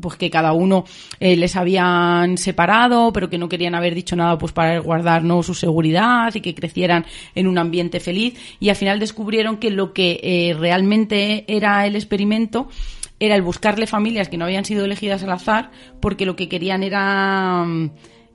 pues 0.02 0.16
que 0.16 0.32
cada 0.32 0.52
uno 0.54 0.84
eh, 1.20 1.36
les 1.36 1.56
habían 1.56 2.40
separado, 2.40 3.14
pero 3.14 3.30
que 3.30 3.38
no 3.38 3.48
querían 3.48 3.76
haber 3.76 3.94
dicho 3.94 4.16
nada 4.16 4.36
pues 4.40 4.52
para 4.52 4.80
guardar 4.80 5.24
¿no? 5.24 5.44
su 5.44 5.54
seguridad 5.54 6.34
y 6.34 6.42
que 6.42 6.56
crecieran 6.56 7.06
en 7.36 7.46
un 7.46 7.60
ambiente 7.60 8.00
feliz. 8.00 8.34
Y 8.60 8.70
al 8.70 8.76
final 8.76 9.00
descubrieron 9.00 9.58
que 9.58 9.70
lo 9.70 9.94
que 9.94 10.20
eh, 10.24 10.56
realmente 10.60 11.46
era 11.48 11.86
el 11.86 11.96
experimento 11.96 12.68
era 13.20 13.36
el 13.36 13.44
buscarle 13.44 13.86
familias 13.86 14.28
que 14.28 14.38
no 14.38 14.46
habían 14.46 14.66
sido 14.66 14.84
elegidas 14.84 15.24
al 15.24 15.32
azar, 15.32 15.70
porque 16.02 16.26
lo 16.26 16.36
que 16.36 16.50
querían 16.50 16.82
era 16.82 17.64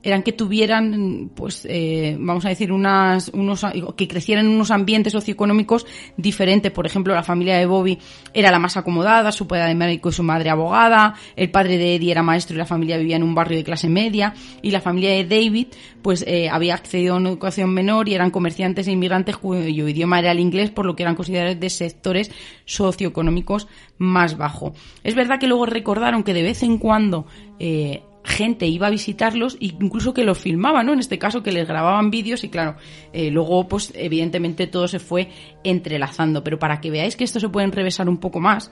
eran 0.03 0.23
que 0.23 0.31
tuvieran, 0.31 1.31
pues, 1.35 1.65
eh, 1.69 2.15
vamos 2.19 2.45
a 2.45 2.49
decir, 2.49 2.71
unas, 2.71 3.29
unos, 3.29 3.65
que 3.95 4.07
crecieran 4.07 4.45
en 4.45 4.51
unos 4.51 4.71
ambientes 4.71 5.13
socioeconómicos 5.13 5.85
diferentes. 6.17 6.71
Por 6.71 6.85
ejemplo, 6.85 7.13
la 7.13 7.23
familia 7.23 7.57
de 7.57 7.65
Bobby 7.65 7.99
era 8.33 8.51
la 8.51 8.59
más 8.59 8.77
acomodada, 8.77 9.31
su 9.31 9.47
padre 9.47 9.75
médico 9.75 10.09
y 10.09 10.13
su 10.13 10.23
madre 10.23 10.49
abogada, 10.49 11.15
el 11.35 11.51
padre 11.51 11.77
de 11.77 11.95
Eddie 11.95 12.11
era 12.11 12.23
maestro 12.23 12.55
y 12.55 12.57
la 12.57 12.65
familia 12.65 12.97
vivía 12.97 13.15
en 13.15 13.23
un 13.23 13.35
barrio 13.35 13.57
de 13.57 13.63
clase 13.63 13.89
media, 13.89 14.33
y 14.61 14.71
la 14.71 14.81
familia 14.81 15.11
de 15.11 15.25
David, 15.25 15.67
pues, 16.01 16.23
eh, 16.27 16.49
había 16.49 16.75
accedido 16.75 17.13
a 17.13 17.17
una 17.17 17.29
educación 17.29 17.73
menor 17.73 18.09
y 18.09 18.15
eran 18.15 18.31
comerciantes 18.31 18.87
e 18.87 18.91
inmigrantes 18.91 19.37
cuyo 19.37 19.87
idioma 19.87 20.19
era 20.19 20.31
el 20.31 20.39
inglés, 20.39 20.71
por 20.71 20.85
lo 20.85 20.95
que 20.95 21.03
eran 21.03 21.15
considerados 21.15 21.59
de 21.59 21.69
sectores 21.69 22.31
socioeconómicos 22.65 23.67
más 23.97 24.37
bajo. 24.37 24.73
Es 25.03 25.15
verdad 25.15 25.39
que 25.39 25.47
luego 25.47 25.65
recordaron 25.65 26.23
que 26.23 26.33
de 26.33 26.41
vez 26.41 26.63
en 26.63 26.77
cuando 26.77 27.27
eh, 27.59 28.01
gente 28.23 28.67
iba 28.67 28.87
a 28.87 28.91
visitarlos 28.91 29.57
incluso 29.59 30.13
que 30.13 30.23
los 30.23 30.37
filmaban, 30.37 30.85
¿no? 30.85 30.93
En 30.93 30.99
este 30.99 31.17
caso 31.17 31.41
que 31.41 31.51
les 31.51 31.67
grababan 31.67 32.11
vídeos 32.11 32.43
y 32.43 32.49
claro, 32.49 32.75
eh, 33.13 33.31
luego 33.31 33.67
pues 33.67 33.91
evidentemente 33.95 34.67
todo 34.67 34.87
se 34.87 34.99
fue 34.99 35.29
entrelazando, 35.63 36.43
pero 36.43 36.59
para 36.59 36.79
que 36.79 36.91
veáis 36.91 37.15
que 37.15 37.23
esto 37.23 37.39
se 37.39 37.49
puede 37.49 37.65
enrevesar 37.65 38.07
un 38.07 38.17
poco 38.17 38.39
más, 38.39 38.71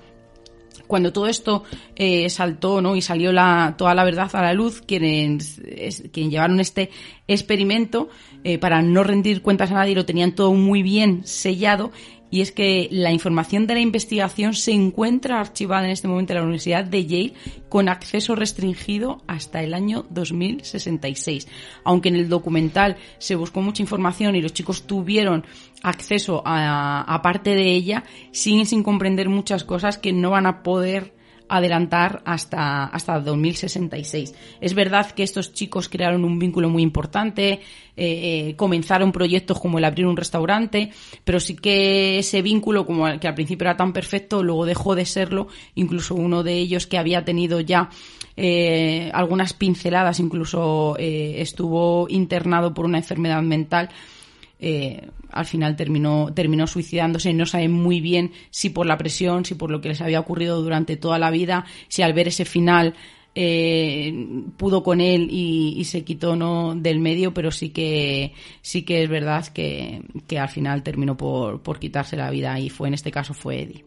cuando 0.88 1.14
todo 1.14 1.28
esto 1.28 1.64
eh, 1.96 2.30
saltó 2.30 2.82
¿no? 2.82 2.96
y 2.96 3.02
salió 3.02 3.32
la, 3.32 3.76
toda 3.78 3.94
la 3.94 4.04
verdad 4.04 4.30
a 4.34 4.42
la 4.42 4.54
luz, 4.54 4.82
quienes, 4.82 5.62
quienes 6.12 6.32
llevaron 6.32 6.60
este 6.60 6.90
experimento, 7.28 8.10
eh, 8.44 8.58
para 8.58 8.82
no 8.82 9.04
rendir 9.04 9.44
cuentas 9.44 9.72
a 9.72 9.76
nadie, 9.76 9.94
lo 9.94 10.06
tenían 10.06 10.34
todo 10.34 10.54
muy 10.54 10.82
bien 10.82 11.22
sellado 11.26 11.92
y 12.32 12.42
es 12.42 12.52
que 12.52 12.88
la 12.92 13.12
información 13.12 13.68
de 13.68 13.76
la 13.76 13.80
investigación 13.80 14.54
se 14.54 14.72
encuentra 14.72 15.40
archivada 15.40 15.86
en 15.86 15.92
este 15.92 16.08
momento 16.08 16.34
en 16.34 16.38
la 16.38 16.44
Universidad 16.44 16.84
de 16.84 17.06
Yale 17.06 17.34
con 17.70 17.90
acceso 17.90 18.36
restringido 18.36 19.22
hasta 19.28 19.64
el 19.64 19.74
año 19.74 20.06
2066. 20.10 21.48
Aunque 21.84 22.10
en 22.10 22.16
el 22.16 22.30
documental 22.30 22.98
se 23.18 23.36
buscó 23.36 23.62
mucha 23.62 23.82
información 23.82 24.36
y 24.36 24.42
los 24.42 24.54
chicos 24.54 24.84
tuvieron 24.84 25.46
acceso 25.82 26.44
a, 26.46 27.20
parte 27.24 27.56
de 27.56 27.72
ella, 27.72 28.04
siguen 28.32 28.66
sin 28.66 28.84
comprender 28.84 29.30
muchas 29.30 29.64
cosas 29.64 29.98
que 29.98 30.14
no 30.14 30.32
van 30.32 30.46
a 30.46 30.64
poder 30.64 31.19
adelantar 31.50 32.22
hasta, 32.26 32.86
hasta 32.86 33.20
2066. 33.20 34.34
Es 34.62 34.74
verdad 34.74 35.12
que 35.12 35.24
estos 35.24 35.54
chicos 35.54 35.90
crearon 35.90 36.24
un 36.24 36.40
vínculo 36.40 36.70
muy 36.70 36.84
importante, 36.84 37.52
eh, 37.52 37.60
eh, 37.98 38.56
comenzaron 38.56 39.12
proyectos 39.12 39.60
como 39.60 39.78
el 39.78 39.86
abrir 39.86 40.06
un 40.06 40.16
restaurante, 40.16 40.92
pero 41.24 41.40
sí 41.40 41.56
que 41.56 42.20
ese 42.20 42.42
vínculo, 42.42 42.86
como 42.86 43.20
que 43.20 43.28
al 43.28 43.34
principio 43.34 43.66
era 43.66 43.76
tan 43.76 43.92
perfecto, 43.92 44.44
luego 44.44 44.66
dejó 44.66 44.96
de 44.96 45.06
serlo, 45.06 45.48
incluso 45.76 46.16
uno 46.16 46.44
de 46.44 46.54
ellos 46.54 46.88
que 46.88 46.98
había 46.98 47.26
tenido 47.26 47.60
ya 47.60 47.90
eh, 48.38 49.10
algunas 49.14 49.54
pinceladas, 49.54 50.20
incluso 50.20 50.96
estuvo 50.98 52.08
internado 52.10 52.74
por 52.74 52.86
una 52.86 53.00
enfermedad 53.00 53.42
mental, 53.42 53.90
eh, 54.60 55.10
al 55.32 55.46
final 55.46 55.76
terminó, 55.76 56.34
terminó 56.34 56.68
suicidándose. 56.68 57.34
No 57.34 57.46
saben 57.46 57.72
muy 57.72 58.02
bien 58.02 58.32
si 58.50 58.70
por 58.70 58.86
la 58.86 58.98
presión, 58.98 59.46
si 59.46 59.56
por 59.56 59.72
lo 59.72 59.82
que 59.82 59.90
les 59.90 60.02
había 60.02 60.20
ocurrido 60.20 60.62
durante 60.62 60.98
toda 60.98 61.20
la 61.20 61.32
vida, 61.32 61.66
si 61.88 62.02
al 62.02 62.14
ver 62.14 62.28
ese 62.28 62.46
final 62.46 62.96
eh, 63.36 64.14
pudo 64.58 64.84
con 64.84 65.02
él 65.02 65.30
y, 65.32 65.84
se 65.86 66.04
quitó 66.04 66.36
no 66.36 66.76
del 66.76 67.00
medio, 67.00 67.34
pero 67.34 67.52
sí 67.52 67.70
que 67.70 68.34
sí 68.62 68.84
que 68.84 69.04
es 69.04 69.10
verdad 69.10 69.48
que, 69.48 70.02
que 70.28 70.40
al 70.40 70.50
final 70.50 70.84
terminó 70.84 71.16
por, 71.16 71.62
por 71.62 71.80
quitarse 71.80 72.18
la 72.18 72.32
vida 72.32 72.60
y 72.60 72.70
fue 72.70 72.88
en 72.88 72.96
este 72.96 73.12
caso 73.12 73.34
fue 73.34 73.62
Eddie. 73.62 73.86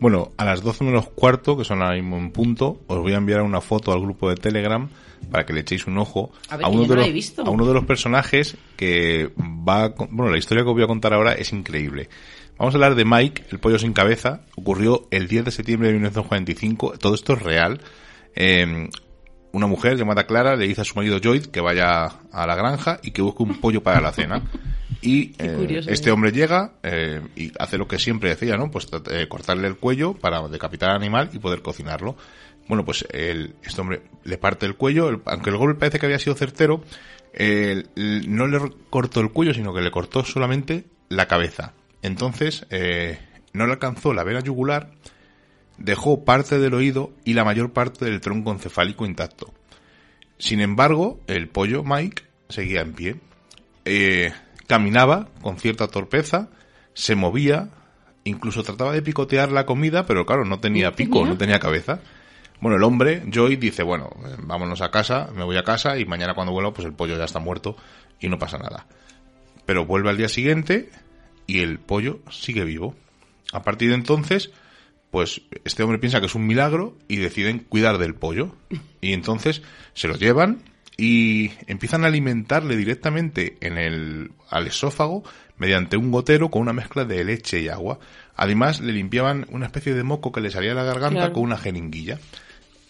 Bueno, 0.00 0.30
a 0.36 0.44
las 0.44 0.62
12 0.62 0.84
menos 0.84 1.08
cuarto, 1.08 1.56
que 1.56 1.64
son 1.64 1.82
ahora 1.82 1.96
mismo 1.96 2.16
en 2.18 2.30
punto, 2.30 2.80
os 2.86 2.98
voy 2.98 3.12
a 3.12 3.16
enviar 3.16 3.42
una 3.42 3.60
foto 3.60 3.92
al 3.92 4.00
grupo 4.00 4.30
de 4.30 4.36
Telegram 4.36 4.88
para 5.30 5.44
que 5.46 5.52
le 5.52 5.60
echéis 5.60 5.86
un 5.86 5.98
ojo 5.98 6.30
A 6.48 6.56
ver, 6.56 6.66
uno 6.66 6.82
no 6.82 6.86
de 6.88 6.96
los, 6.96 7.06
he 7.06 7.12
visto. 7.12 7.42
a 7.42 7.50
uno 7.50 7.66
de 7.66 7.74
los 7.74 7.84
personajes 7.84 8.56
que 8.76 9.30
va, 9.38 9.84
a 9.84 9.94
con- 9.94 10.08
bueno, 10.14 10.30
la 10.32 10.38
historia 10.38 10.62
que 10.64 10.68
os 10.70 10.74
voy 10.74 10.84
a 10.84 10.88
contar 10.88 11.12
ahora 11.14 11.32
es 11.32 11.52
increíble. 11.52 12.08
Vamos 12.58 12.74
a 12.74 12.76
hablar 12.78 12.94
de 12.96 13.04
Mike, 13.04 13.44
el 13.52 13.58
pollo 13.60 13.78
sin 13.78 13.92
cabeza. 13.92 14.40
Ocurrió 14.56 15.06
el 15.12 15.28
10 15.28 15.44
de 15.46 15.50
septiembre 15.52 15.88
de 15.88 15.94
1945. 15.94 16.94
Todo 16.98 17.14
esto 17.14 17.34
es 17.34 17.42
real. 17.42 17.80
Eh, 18.34 18.88
una 19.52 19.66
mujer 19.66 19.96
llamada 19.96 20.26
Clara 20.26 20.56
le 20.56 20.66
dice 20.66 20.82
a 20.82 20.84
su 20.84 20.94
marido 20.96 21.18
Lloyd 21.18 21.46
que 21.46 21.60
vaya 21.60 22.04
a 22.32 22.46
la 22.46 22.54
granja 22.56 23.00
y 23.02 23.12
que 23.12 23.22
busque 23.22 23.42
un 23.42 23.60
pollo 23.60 23.82
para 23.82 24.00
la 24.00 24.12
cena. 24.12 24.42
Y 25.00 25.34
eh, 25.38 25.54
curioso, 25.56 25.88
este 25.90 26.10
¿eh? 26.10 26.12
hombre 26.12 26.32
llega 26.32 26.72
eh, 26.82 27.20
y 27.36 27.52
hace 27.58 27.78
lo 27.78 27.86
que 27.86 27.98
siempre 27.98 28.30
decía, 28.30 28.56
¿no? 28.56 28.70
Pues 28.70 28.88
eh, 29.10 29.26
cortarle 29.28 29.68
el 29.68 29.76
cuello 29.76 30.14
para 30.14 30.46
decapitar 30.48 30.90
al 30.90 30.96
animal 30.96 31.30
y 31.32 31.38
poder 31.38 31.62
cocinarlo. 31.62 32.16
Bueno, 32.68 32.84
pues 32.84 33.06
el, 33.10 33.54
este 33.62 33.80
hombre 33.80 34.02
le 34.24 34.38
parte 34.38 34.66
el 34.66 34.76
cuello, 34.76 35.08
el- 35.08 35.20
aunque 35.24 35.50
el 35.50 35.56
golpe 35.56 35.80
parece 35.80 35.98
que 35.98 36.06
había 36.06 36.18
sido 36.18 36.36
certero, 36.36 36.82
el- 37.32 37.88
no 38.28 38.46
le 38.46 38.58
cortó 38.90 39.20
el 39.20 39.30
cuello, 39.30 39.54
sino 39.54 39.72
que 39.74 39.80
le 39.80 39.90
cortó 39.90 40.24
solamente 40.24 40.84
la 41.08 41.26
cabeza. 41.26 41.72
Entonces, 42.02 42.66
eh, 42.70 43.18
no 43.52 43.66
le 43.66 43.72
alcanzó 43.72 44.12
la 44.12 44.24
vena 44.24 44.40
yugular, 44.40 44.90
dejó 45.78 46.24
parte 46.24 46.58
del 46.58 46.74
oído 46.74 47.12
y 47.24 47.34
la 47.34 47.44
mayor 47.44 47.72
parte 47.72 48.04
del 48.04 48.20
tronco 48.20 48.52
encefálico 48.52 49.06
intacto. 49.06 49.52
Sin 50.38 50.60
embargo, 50.60 51.20
el 51.26 51.48
pollo 51.48 51.82
Mike 51.84 52.22
seguía 52.48 52.80
en 52.82 52.92
pie. 52.92 53.16
Eh, 53.84 54.32
caminaba 54.66 55.28
con 55.40 55.58
cierta 55.58 55.88
torpeza, 55.88 56.50
se 56.94 57.14
movía, 57.16 57.70
incluso 58.24 58.62
trataba 58.62 58.92
de 58.92 59.02
picotear 59.02 59.50
la 59.50 59.66
comida, 59.66 60.04
pero 60.06 60.26
claro, 60.26 60.44
no 60.44 60.60
tenía 60.60 60.90
¿No 60.90 60.96
pico, 60.96 61.24
no 61.24 61.36
tenía 61.38 61.58
cabeza. 61.58 62.00
Bueno, 62.60 62.76
el 62.76 62.82
hombre, 62.82 63.22
Joy, 63.32 63.56
dice, 63.56 63.82
bueno, 63.82 64.10
eh, 64.26 64.34
vámonos 64.38 64.80
a 64.80 64.90
casa, 64.90 65.28
me 65.34 65.44
voy 65.44 65.56
a 65.56 65.62
casa 65.62 65.98
y 65.98 66.04
mañana 66.04 66.34
cuando 66.34 66.52
vuelva, 66.52 66.72
pues 66.74 66.86
el 66.86 66.92
pollo 66.92 67.16
ya 67.16 67.24
está 67.24 67.38
muerto 67.38 67.76
y 68.20 68.28
no 68.28 68.38
pasa 68.38 68.58
nada. 68.58 68.86
Pero 69.64 69.86
vuelve 69.86 70.10
al 70.10 70.16
día 70.16 70.28
siguiente 70.28 70.90
y 71.46 71.60
el 71.60 71.78
pollo 71.78 72.20
sigue 72.30 72.64
vivo. 72.64 72.94
A 73.52 73.62
partir 73.62 73.90
de 73.90 73.94
entonces, 73.94 74.50
pues 75.10 75.42
este 75.64 75.82
hombre 75.82 75.98
piensa 75.98 76.20
que 76.20 76.26
es 76.26 76.34
un 76.34 76.46
milagro 76.46 76.96
y 77.06 77.16
deciden 77.16 77.60
cuidar 77.60 77.98
del 77.98 78.14
pollo. 78.14 78.54
Y 79.00 79.12
entonces 79.12 79.62
se 79.94 80.08
lo 80.08 80.16
llevan 80.16 80.62
y 80.96 81.52
empiezan 81.68 82.04
a 82.04 82.08
alimentarle 82.08 82.76
directamente 82.76 83.56
en 83.60 83.78
el, 83.78 84.32
al 84.50 84.66
esófago 84.66 85.22
mediante 85.56 85.96
un 85.96 86.10
gotero 86.10 86.50
con 86.50 86.62
una 86.62 86.72
mezcla 86.72 87.04
de 87.04 87.24
leche 87.24 87.60
y 87.60 87.68
agua. 87.68 88.00
Además, 88.36 88.80
le 88.80 88.92
limpiaban 88.92 89.46
una 89.50 89.66
especie 89.66 89.94
de 89.94 90.02
moco 90.02 90.32
que 90.32 90.40
le 90.40 90.50
salía 90.50 90.70
de 90.70 90.76
la 90.76 90.84
garganta 90.84 91.20
Claro. 91.20 91.32
con 91.34 91.42
una 91.44 91.56
jeringuilla. 91.58 92.18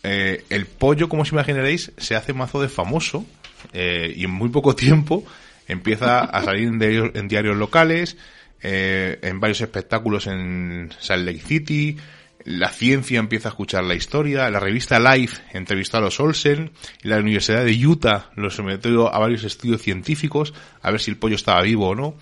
Eh, 0.02 0.44
el 0.50 0.66
pollo, 0.66 1.08
como 1.08 1.22
os 1.22 1.32
imaginaréis, 1.32 1.92
se 1.96 2.14
hace 2.14 2.32
mazo 2.32 2.60
de 2.60 2.68
famoso 2.68 3.26
eh, 3.72 4.12
y 4.16 4.24
en 4.24 4.30
muy 4.30 4.48
poco 4.48 4.74
tiempo 4.76 5.24
empieza 5.66 6.20
a 6.20 6.42
salir 6.42 6.68
en 6.68 7.28
diarios, 7.28 7.56
locales, 7.56 8.16
eh, 8.62 9.18
en 9.22 9.38
varios 9.38 9.60
espectáculos 9.60 10.26
en 10.26 10.90
Salt 10.98 11.26
Lake 11.26 11.40
City, 11.40 11.96
la 12.44 12.70
ciencia 12.70 13.18
empieza 13.18 13.48
a 13.48 13.50
escuchar 13.50 13.84
la 13.84 13.94
historia, 13.94 14.48
la 14.50 14.60
revista 14.60 14.98
Life 14.98 15.42
entrevistó 15.52 15.98
a 15.98 16.00
los 16.00 16.18
Olsen, 16.18 16.72
y 17.02 17.08
la 17.08 17.18
Universidad 17.18 17.64
de 17.64 17.86
Utah 17.86 18.30
los 18.36 18.54
sometió 18.54 19.12
a 19.12 19.18
varios 19.18 19.44
estudios 19.44 19.82
científicos 19.82 20.54
a 20.80 20.90
ver 20.90 21.00
si 21.00 21.10
el 21.10 21.18
pollo 21.18 21.36
estaba 21.36 21.60
vivo 21.60 21.88
o 21.88 21.94
no, 21.94 22.14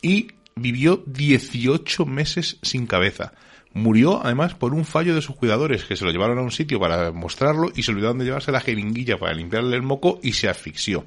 y 0.00 0.28
vivió 0.56 1.02
18 1.06 2.06
meses 2.06 2.56
sin 2.62 2.86
cabeza. 2.86 3.34
Murió 3.74 4.24
además 4.24 4.54
por 4.54 4.72
un 4.72 4.84
fallo 4.84 5.16
de 5.16 5.20
sus 5.20 5.34
cuidadores 5.34 5.84
que 5.84 5.96
se 5.96 6.04
lo 6.04 6.12
llevaron 6.12 6.38
a 6.38 6.42
un 6.42 6.52
sitio 6.52 6.78
para 6.78 7.10
mostrarlo 7.10 7.72
y 7.74 7.82
se 7.82 7.90
olvidaron 7.90 8.18
de 8.18 8.24
llevarse 8.24 8.52
la 8.52 8.60
jeringuilla 8.60 9.18
para 9.18 9.34
limpiarle 9.34 9.74
el 9.74 9.82
moco 9.82 10.20
y 10.22 10.34
se 10.34 10.48
asfixió. 10.48 11.04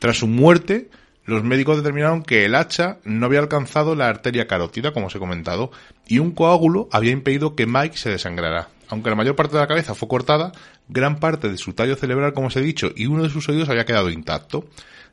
Tras 0.00 0.18
su 0.18 0.26
muerte, 0.26 0.90
los 1.24 1.44
médicos 1.44 1.76
determinaron 1.76 2.24
que 2.24 2.44
el 2.44 2.56
hacha 2.56 2.98
no 3.04 3.26
había 3.26 3.38
alcanzado 3.38 3.94
la 3.94 4.08
arteria 4.08 4.48
carótida, 4.48 4.92
como 4.92 5.06
os 5.06 5.14
he 5.14 5.20
comentado, 5.20 5.70
y 6.08 6.18
un 6.18 6.32
coágulo 6.32 6.88
había 6.90 7.12
impedido 7.12 7.54
que 7.54 7.66
Mike 7.66 7.96
se 7.96 8.10
desangrara. 8.10 8.68
Aunque 8.88 9.08
la 9.08 9.16
mayor 9.16 9.36
parte 9.36 9.54
de 9.54 9.60
la 9.60 9.68
cabeza 9.68 9.94
fue 9.94 10.08
cortada, 10.08 10.52
gran 10.88 11.20
parte 11.20 11.48
de 11.48 11.56
su 11.56 11.74
tallo 11.74 11.94
cerebral, 11.94 12.34
como 12.34 12.48
os 12.48 12.56
he 12.56 12.60
dicho, 12.60 12.90
y 12.94 13.06
uno 13.06 13.22
de 13.22 13.30
sus 13.30 13.48
oídos 13.48 13.68
había 13.68 13.86
quedado 13.86 14.10
intacto. 14.10 14.66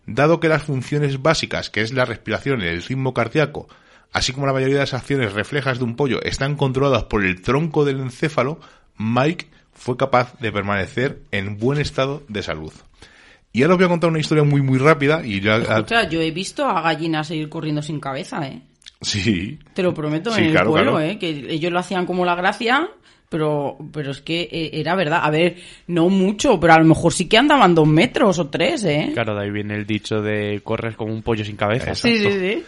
Dado 0.08 0.40
que 0.40 0.50
las 0.50 0.64
funciones 0.64 1.22
básicas, 1.22 1.70
que 1.70 1.82
es 1.82 1.94
la 1.94 2.06
respiración 2.06 2.62
y 2.62 2.66
el 2.66 2.82
ritmo 2.82 3.14
cardíaco, 3.14 3.70
así 4.12 4.34
como 4.34 4.46
la 4.48 4.54
mayoría 4.54 4.76
de 4.76 4.82
las 4.82 4.94
acciones 4.94 5.34
reflejas 5.34 5.78
de 5.80 5.84
un 5.86 5.96
pollo, 5.96 6.22
están 6.24 6.56
controladas 6.56 7.04
por 7.06 7.24
el 7.26 7.42
tronco 7.42 7.86
del 7.86 8.00
encéfalo, 8.00 8.60
Mike 8.98 9.48
fue 9.74 9.98
capaz 9.98 10.38
de 10.40 10.52
permanecer 10.52 11.22
en 11.32 11.58
buen 11.58 11.80
estado 11.80 12.24
de 12.28 12.44
salud. 12.44 12.74
Y 13.54 13.64
ahora 13.64 13.74
os 13.76 13.80
voy 13.80 13.86
a 13.86 13.90
contar 13.90 14.10
una 14.10 14.20
historia 14.20 14.44
muy 14.44 14.62
muy 14.62 14.78
rápida 14.80 15.26
y 15.26 15.42
ya 15.42 15.58
Escucha, 15.58 16.08
yo 16.08 16.22
he 16.22 16.32
visto 16.32 16.66
a 16.66 16.82
gallinas 16.82 17.32
ir 17.32 17.50
corriendo 17.50 17.82
sin 17.82 18.00
cabeza, 18.00 18.48
¿eh? 18.48 18.62
sí. 19.02 19.60
Te 19.74 19.84
lo 19.84 19.94
prometo 19.94 20.32
Sí, 20.32 20.42
en 20.42 20.48
el 20.48 20.64
pueblo, 20.64 20.92
claro. 20.94 21.00
¿eh? 21.02 21.18
Que 21.20 21.30
ellos 21.50 21.72
lo 21.72 21.80
hacían 21.80 22.06
como 22.06 22.24
la 22.24 22.36
gracia, 22.36 22.88
pero, 23.28 23.78
pero 23.92 24.12
es 24.12 24.22
que 24.22 24.42
eh, 24.44 24.70
era 24.74 24.96
verdad. 24.96 25.22
A 25.24 25.30
ver, 25.30 25.58
no 25.88 26.08
mucho, 26.10 26.60
pero 26.60 26.74
a 26.74 26.80
lo 26.80 26.86
mejor 26.86 27.12
sí 27.12 27.28
que 27.28 27.38
andaban 27.38 27.76
dos 27.76 27.88
metros 27.88 28.40
o 28.40 28.48
tres, 28.50 28.86
¿eh? 28.86 29.10
Claro, 29.14 29.36
de 29.36 29.44
ahí 29.44 29.52
viene 29.52 29.76
el 29.76 29.86
dicho 29.86 30.22
de 30.22 30.62
corres 30.64 30.96
como 30.96 31.14
un 31.14 31.22
pollo 31.22 31.44
sin 31.44 31.56
cabeza. 31.58 31.94
Sí, 31.96 32.20
sí, 32.20 32.32
sí. 32.32 32.64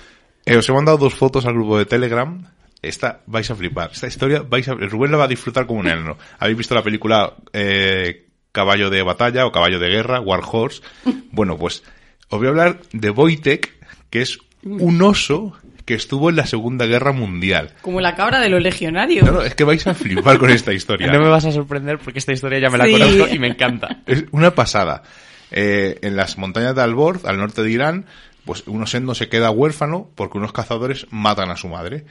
Eh, 0.45 0.57
os 0.57 0.67
he 0.67 0.73
mandado 0.73 0.97
dos 0.97 1.13
fotos 1.13 1.45
al 1.45 1.53
grupo 1.53 1.77
de 1.77 1.85
Telegram. 1.85 2.43
Esta 2.81 3.21
vais 3.27 3.49
a 3.49 3.55
flipar. 3.55 3.91
Esta 3.93 4.07
historia 4.07 4.41
vais 4.41 4.67
a 4.67 4.73
Rubén 4.73 5.11
la 5.11 5.17
va 5.17 5.23
a 5.25 5.27
disfrutar 5.29 5.65
como 5.65 5.79
un 5.79 5.87
enano. 5.87 6.17
Habéis 6.39 6.57
visto 6.57 6.75
la 6.75 6.83
película 6.83 7.33
eh, 7.53 8.27
Caballo 8.51 8.89
de 8.89 9.01
batalla 9.03 9.45
o 9.45 9.51
Caballo 9.51 9.79
de 9.79 9.89
guerra, 9.89 10.19
War 10.19 10.41
Horse. 10.49 10.81
Bueno, 11.31 11.57
pues 11.57 11.83
os 12.29 12.37
voy 12.39 12.47
a 12.47 12.49
hablar 12.51 12.79
de 12.91 13.09
Wojtek, 13.09 13.73
que 14.11 14.21
es 14.21 14.37
un 14.63 15.01
oso 15.01 15.53
que 15.85 15.95
estuvo 15.95 16.29
en 16.29 16.35
la 16.35 16.45
Segunda 16.45 16.85
Guerra 16.85 17.11
Mundial. 17.11 17.71
Como 17.81 17.99
la 18.01 18.15
cabra 18.15 18.39
de 18.39 18.49
los 18.49 18.61
legionarios. 18.61 19.25
No, 19.25 19.31
no, 19.33 19.41
es 19.41 19.55
que 19.55 19.63
vais 19.63 19.85
a 19.87 19.93
flipar 19.95 20.37
con 20.37 20.49
esta 20.51 20.71
historia. 20.73 21.11
No 21.11 21.19
me 21.19 21.27
vas 21.29 21.45
a 21.45 21.51
sorprender 21.51 21.97
porque 21.99 22.19
esta 22.19 22.31
historia 22.33 22.59
ya 22.59 22.69
me 22.69 22.77
la 22.77 22.85
Sí. 22.85 22.91
conozco 22.93 23.27
y 23.33 23.39
me 23.39 23.47
encanta. 23.47 24.01
Es 24.05 24.25
una 24.31 24.51
pasada. 24.51 25.03
Eh, 25.51 25.97
en 26.01 26.15
las 26.15 26.37
montañas 26.37 26.75
de 26.75 26.81
Alborz, 26.83 27.25
al 27.25 27.37
norte 27.37 27.63
de 27.63 27.71
Irán, 27.71 28.05
pues 28.45 28.63
un 28.67 28.83
osendo 28.83 29.15
se 29.15 29.29
queda 29.29 29.51
huérfano 29.51 30.09
porque 30.15 30.37
unos 30.37 30.53
cazadores 30.53 31.07
matan 31.11 31.49
a 31.49 31.57
su 31.57 31.67
madre. 31.67 32.05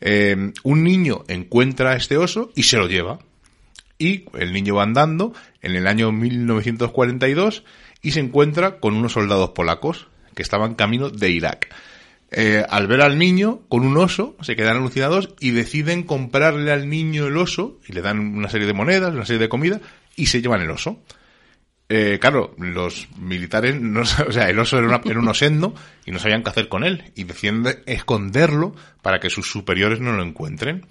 Eh, 0.00 0.52
un 0.62 0.84
niño 0.84 1.24
encuentra 1.28 1.92
a 1.92 1.96
este 1.96 2.16
oso 2.16 2.50
y 2.54 2.64
se 2.64 2.76
lo 2.76 2.88
lleva. 2.88 3.18
Y 3.98 4.24
el 4.34 4.52
niño 4.52 4.74
va 4.74 4.82
andando 4.82 5.32
en 5.62 5.74
el 5.74 5.86
año 5.86 6.12
1942 6.12 7.64
y 8.02 8.12
se 8.12 8.20
encuentra 8.20 8.78
con 8.78 8.94
unos 8.94 9.12
soldados 9.12 9.50
polacos 9.50 10.08
que 10.34 10.42
estaban 10.42 10.74
camino 10.74 11.08
de 11.08 11.30
Irak. 11.30 11.74
Eh, 12.30 12.64
al 12.68 12.88
ver 12.88 13.00
al 13.00 13.18
niño 13.18 13.60
con 13.68 13.84
un 13.84 13.96
oso, 13.96 14.36
se 14.42 14.56
quedan 14.56 14.76
alucinados 14.76 15.30
y 15.40 15.52
deciden 15.52 16.02
comprarle 16.02 16.72
al 16.72 16.88
niño 16.88 17.26
el 17.26 17.36
oso 17.36 17.78
y 17.86 17.92
le 17.92 18.02
dan 18.02 18.18
una 18.18 18.48
serie 18.48 18.66
de 18.66 18.74
monedas, 18.74 19.14
una 19.14 19.24
serie 19.24 19.40
de 19.40 19.48
comida 19.48 19.80
y 20.16 20.26
se 20.26 20.42
llevan 20.42 20.60
el 20.60 20.70
oso. 20.70 21.00
Eh, 21.88 22.18
claro, 22.20 22.52
los 22.58 23.06
militares, 23.16 23.80
no, 23.80 24.00
o 24.00 24.04
sea, 24.32 24.48
el 24.48 24.58
oso 24.58 24.78
era, 24.78 24.88
una- 24.88 25.00
era 25.04 25.20
un 25.20 25.28
osendo 25.28 25.72
y 26.04 26.10
no 26.10 26.18
sabían 26.18 26.42
qué 26.42 26.50
hacer 26.50 26.68
con 26.68 26.82
él 26.84 27.12
y 27.14 27.24
deciden 27.24 27.62
de- 27.62 27.82
esconderlo 27.86 28.74
para 29.02 29.20
que 29.20 29.30
sus 29.30 29.48
superiores 29.50 30.00
no 30.00 30.12
lo 30.12 30.22
encuentren. 30.24 30.84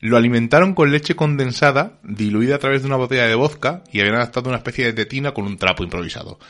Lo 0.00 0.16
alimentaron 0.16 0.74
con 0.74 0.90
leche 0.90 1.14
condensada, 1.14 1.92
diluida 2.02 2.56
a 2.56 2.58
través 2.58 2.82
de 2.82 2.88
una 2.88 2.96
botella 2.96 3.26
de 3.26 3.36
vodka 3.36 3.84
y 3.92 4.00
habían 4.00 4.16
adaptado 4.16 4.48
una 4.48 4.58
especie 4.58 4.84
de 4.86 4.92
tetina 4.94 5.30
con 5.32 5.44
un 5.46 5.56
trapo 5.58 5.84
improvisado. 5.84 6.40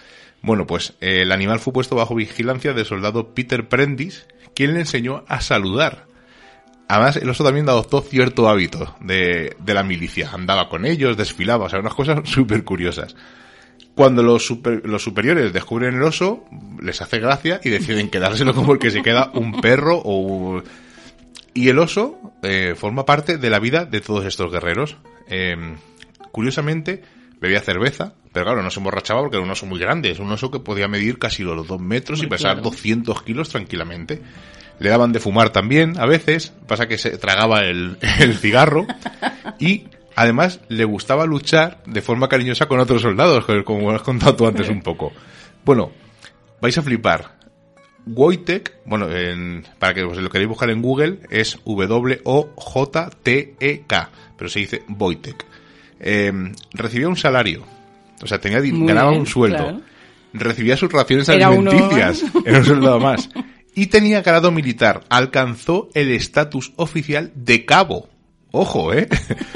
Bueno, 0.41 0.67
pues 0.67 0.95
eh, 1.03 1.21
el 1.23 1.31
animal 1.33 1.61
fue 1.61 1.75
puesto 1.75 1.95
bajo 1.95 2.15
vigilancia 2.15 2.73
del 2.73 2.87
soldado 2.87 3.35
Peter 3.35 3.69
Prentice, 3.69 4.23
quien 4.55 4.73
le 4.73 4.81
enseñó 4.81 5.25
a 5.29 5.43
saludar. 5.43 6.07
Además, 6.89 7.17
el 7.17 7.29
oso 7.29 7.45
también 7.45 7.69
adoptó 7.69 8.01
cierto 8.01 8.49
hábito 8.49 8.97
de, 9.01 9.55
de 9.59 9.75
la 9.75 9.83
milicia. 9.83 10.31
Andaba 10.33 10.71
con 10.71 10.87
ellos, 10.87 11.19
desfilaba, 11.19 11.67
o 11.67 11.69
sea, 11.69 11.81
unas 11.81 11.95
cosas 11.95 12.21
súper 12.29 12.65
curiosas. 12.65 13.15
Cuando 13.95 14.23
los, 14.23 14.47
super- 14.47 14.83
los 14.87 15.03
superiores 15.03 15.53
descubren 15.53 15.95
el 15.97 16.03
oso, 16.03 16.45
les 16.83 17.01
hace 17.03 17.19
gracia 17.19 17.61
y 17.63 17.69
deciden 17.69 18.09
quedárselo 18.09 18.55
como 18.55 18.73
el 18.73 18.79
que 18.79 18.91
se 18.91 19.03
queda 19.03 19.31
un 19.35 19.61
perro 19.61 19.99
o... 19.99 20.17
un- 20.21 20.65
Y 21.55 21.69
el 21.69 21.79
oso 21.79 22.33
eh, 22.43 22.75
forma 22.77 23.05
parte 23.05 23.37
de 23.37 23.51
la 23.51 23.59
vida 23.59 23.85
de 23.85 24.01
todos 24.01 24.25
estos 24.25 24.51
guerreros. 24.51 24.97
Eh, 25.29 25.57
curiosamente, 26.31 27.03
bebía 27.41 27.61
cerveza, 27.61 28.15
pero 28.33 28.47
claro, 28.47 28.63
no 28.63 28.71
se 28.71 28.81
emborrachaba 28.81 29.21
porque 29.21 29.37
era 29.37 29.45
un 29.45 29.51
oso 29.51 29.67
muy 29.67 29.79
grande. 29.79 30.11
Es 30.11 30.19
un 30.19 30.31
oso 30.33 30.51
que 30.51 30.61
podía 30.61 30.89
medir 30.89 31.19
casi 31.19 31.43
los 31.43 31.67
dos 31.67 31.81
metros 31.81 32.23
y 32.23 32.27
pesar 32.27 32.55
claro. 32.55 32.71
200 32.71 33.23
kilos 33.23 33.49
tranquilamente. 33.51 34.23
Le 34.79 34.89
daban 34.89 35.13
de 35.13 35.21
fumar 35.21 35.51
también, 35.51 35.99
a 35.99 36.07
veces. 36.07 36.53
Pasa 36.67 36.89
que 36.89 36.97
se 36.97 37.19
tragaba 37.19 37.61
el, 37.67 37.99
el 38.21 38.37
cigarro. 38.39 38.87
Y 39.59 39.85
además 40.17 40.61
le 40.69 40.85
gustaba 40.85 41.27
luchar 41.27 41.83
de 41.87 42.03
forma 42.03 42.29
cariñosa 42.29 42.67
con 42.67 42.79
otros 42.81 43.03
soldados, 43.03 43.45
como 43.65 43.91
has 43.91 44.03
contado 44.03 44.35
tú 44.37 44.47
antes 44.47 44.69
un 44.69 44.81
poco. 44.85 45.13
Bueno, 45.65 45.93
vais 46.61 46.77
a 46.79 46.83
flipar. 46.83 47.41
Wojtek, 48.05 48.79
bueno, 48.85 49.09
en- 49.11 49.65
para 49.79 49.95
que 49.95 50.03
os 50.03 50.17
lo 50.17 50.29
queréis 50.29 50.49
buscar 50.49 50.71
en 50.71 50.83
Google, 50.83 51.21
es 51.31 51.57
W-O-J-T-E-K, 52.85 54.11
pero 54.37 54.51
se 54.51 54.59
dice 54.61 54.83
Wojtek. 54.89 55.45
Eh, 56.01 56.33
recibió 56.73 57.09
un 57.09 57.17
salario, 57.17 57.65
O 58.23 58.27
sea, 58.27 58.41
tenía, 58.41 58.59
Muy 58.61 58.89
ganaba 58.89 59.11
bien, 59.11 59.21
un 59.21 59.27
sueldo. 59.27 59.57
claro. 59.59 59.81
Recibía 60.33 60.77
sus 60.77 60.91
raciones 60.91 61.29
Era 61.29 61.49
alimenticias. 61.49 62.23
más. 62.35 62.47
Era 62.47 62.59
un 62.59 62.65
soldado 62.65 62.99
más. 63.01 63.29
Y 63.75 63.87
tenía 63.87 64.23
grado 64.23 64.51
militar. 64.51 65.03
Alcanzó 65.11 65.89
el 65.95 66.11
estatus 66.11 66.73
oficial 66.77 67.31
de 67.35 67.65
cabo. 67.65 68.09
Ojo, 68.51 68.93
¿eh? 68.95 69.09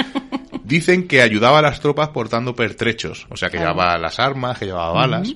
Dicen 0.67 1.07
que 1.07 1.23
ayudaba 1.23 1.61
a 1.61 1.63
las 1.63 1.81
tropas 1.81 2.09
portando 2.09 2.55
pertrechos. 2.57 3.27
O 3.31 3.37
sea, 3.37 3.51
que 3.51 3.57
Claro. 3.59 3.73
llevaba 3.73 3.99
las 3.99 4.19
armas, 4.19 4.59
que 4.59 4.67
llevaba 4.67 4.93
balas. 4.93 5.35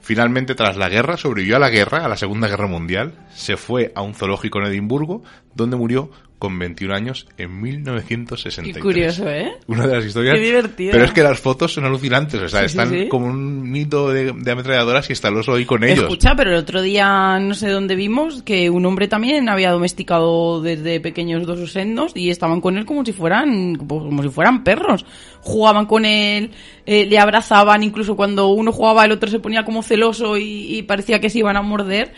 Finalmente, 0.00 0.54
tras 0.54 0.76
la 0.76 0.88
guerra, 0.88 1.16
sobrevivió 1.16 1.56
a 1.56 1.58
la 1.58 1.70
guerra, 1.70 2.04
a 2.04 2.08
la 2.08 2.16
Segunda 2.16 2.46
Guerra 2.46 2.66
Mundial. 2.68 3.26
Se 3.34 3.56
fue 3.56 3.90
a 3.96 4.02
un 4.02 4.14
zoológico 4.14 4.58
en 4.60 4.66
Edimburgo, 4.66 5.22
donde 5.54 5.76
murió 5.76 6.10
con 6.38 6.58
21 6.58 6.94
años 6.94 7.26
en 7.38 7.60
1963. 7.60 8.74
Qué 8.76 8.80
curioso, 8.80 9.28
¿eh? 9.28 9.52
Una 9.66 9.86
de 9.86 9.96
las 9.96 10.04
historias. 10.04 10.34
Qué 10.34 10.40
divertido. 10.40 10.92
Pero 10.92 11.04
es 11.04 11.12
que 11.12 11.22
las 11.22 11.40
fotos 11.40 11.72
son 11.72 11.84
alucinantes. 11.84 12.40
O 12.40 12.48
sea, 12.48 12.60
Sí, 12.60 12.68
sí, 12.68 12.78
están 12.78 12.90
sí. 12.90 13.08
como 13.08 13.26
un 13.26 13.70
mito 13.70 14.10
de, 14.10 14.32
de 14.32 14.50
ametralladoras 14.50 15.08
y 15.08 15.12
está 15.14 15.28
el 15.28 15.36
oso 15.36 15.54
ahí 15.54 15.64
con 15.64 15.82
ellos. 15.84 16.00
Escucha, 16.04 16.34
pero 16.36 16.50
el 16.50 16.56
otro 16.56 16.82
día 16.82 17.38
no 17.38 17.54
sé 17.54 17.68
dónde 17.70 17.94
vimos 17.94 18.42
que 18.42 18.68
un 18.70 18.84
hombre 18.84 19.08
también 19.08 19.48
había 19.48 19.70
domesticado 19.70 20.60
desde 20.60 21.00
pequeños 21.00 21.46
dos 21.46 21.72
sendos 21.72 22.12
y 22.14 22.30
estaban 22.30 22.60
con 22.60 22.76
él 22.76 22.84
como 22.84 23.04
si 23.04 23.12
fueran 23.12 23.76
pues, 23.86 24.02
como 24.02 24.22
si 24.22 24.28
fueran 24.28 24.62
perros. 24.62 25.06
Jugaban 25.40 25.86
con 25.86 26.04
él, 26.04 26.50
eh, 26.84 27.06
le 27.06 27.18
abrazaban, 27.18 27.82
incluso 27.82 28.16
cuando 28.16 28.48
uno 28.48 28.72
jugaba 28.72 29.04
el 29.04 29.12
otro 29.12 29.30
se 29.30 29.38
ponía 29.38 29.64
como 29.64 29.82
celoso 29.82 30.36
y, 30.36 30.76
y 30.76 30.82
parecía 30.82 31.20
que 31.20 31.30
se 31.30 31.38
iban 31.38 31.56
a 31.56 31.62
morder. 31.62 32.12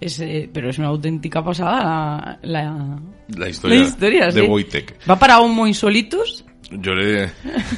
Es, 0.00 0.20
eh, 0.20 0.48
pero 0.52 0.70
es 0.70 0.78
una 0.78 0.88
auténtica 0.88 1.42
pasada 1.44 2.38
la, 2.42 2.62
la, 2.62 2.98
La 3.36 3.48
historia, 3.48 3.78
la 3.80 3.84
historia, 3.86 4.26
de 4.26 4.40
sí. 4.42 4.46
Wojtek. 4.46 4.96
Va 5.10 5.18
para 5.18 5.40
Homo 5.40 5.66
Insolitus. 5.66 6.44
Yo 6.70 6.92
le... 6.94 7.22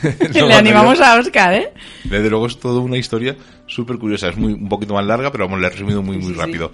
Le 0.35 0.55
animamos 0.55 1.01
a 1.01 1.18
Oscar, 1.18 1.55
¿eh? 1.55 1.73
Desde 2.05 2.29
luego 2.29 2.47
es 2.47 2.59
toda 2.59 2.81
una 2.81 2.97
historia 2.99 3.37
súper 3.66 3.99
curiosa. 3.99 4.29
Es 4.29 4.37
muy 4.37 4.53
un 4.53 4.68
poquito 4.68 4.95
más 4.95 5.07
larga, 5.07 5.31
pero 5.31 5.45
vamos, 5.47 5.61
le 5.61 5.68
he 5.68 5.71
resumido 5.71 6.03
muy, 6.03 6.16
muy 6.16 6.27
Sí, 6.27 6.35
sí. 6.35 6.41
rápido. 6.41 6.73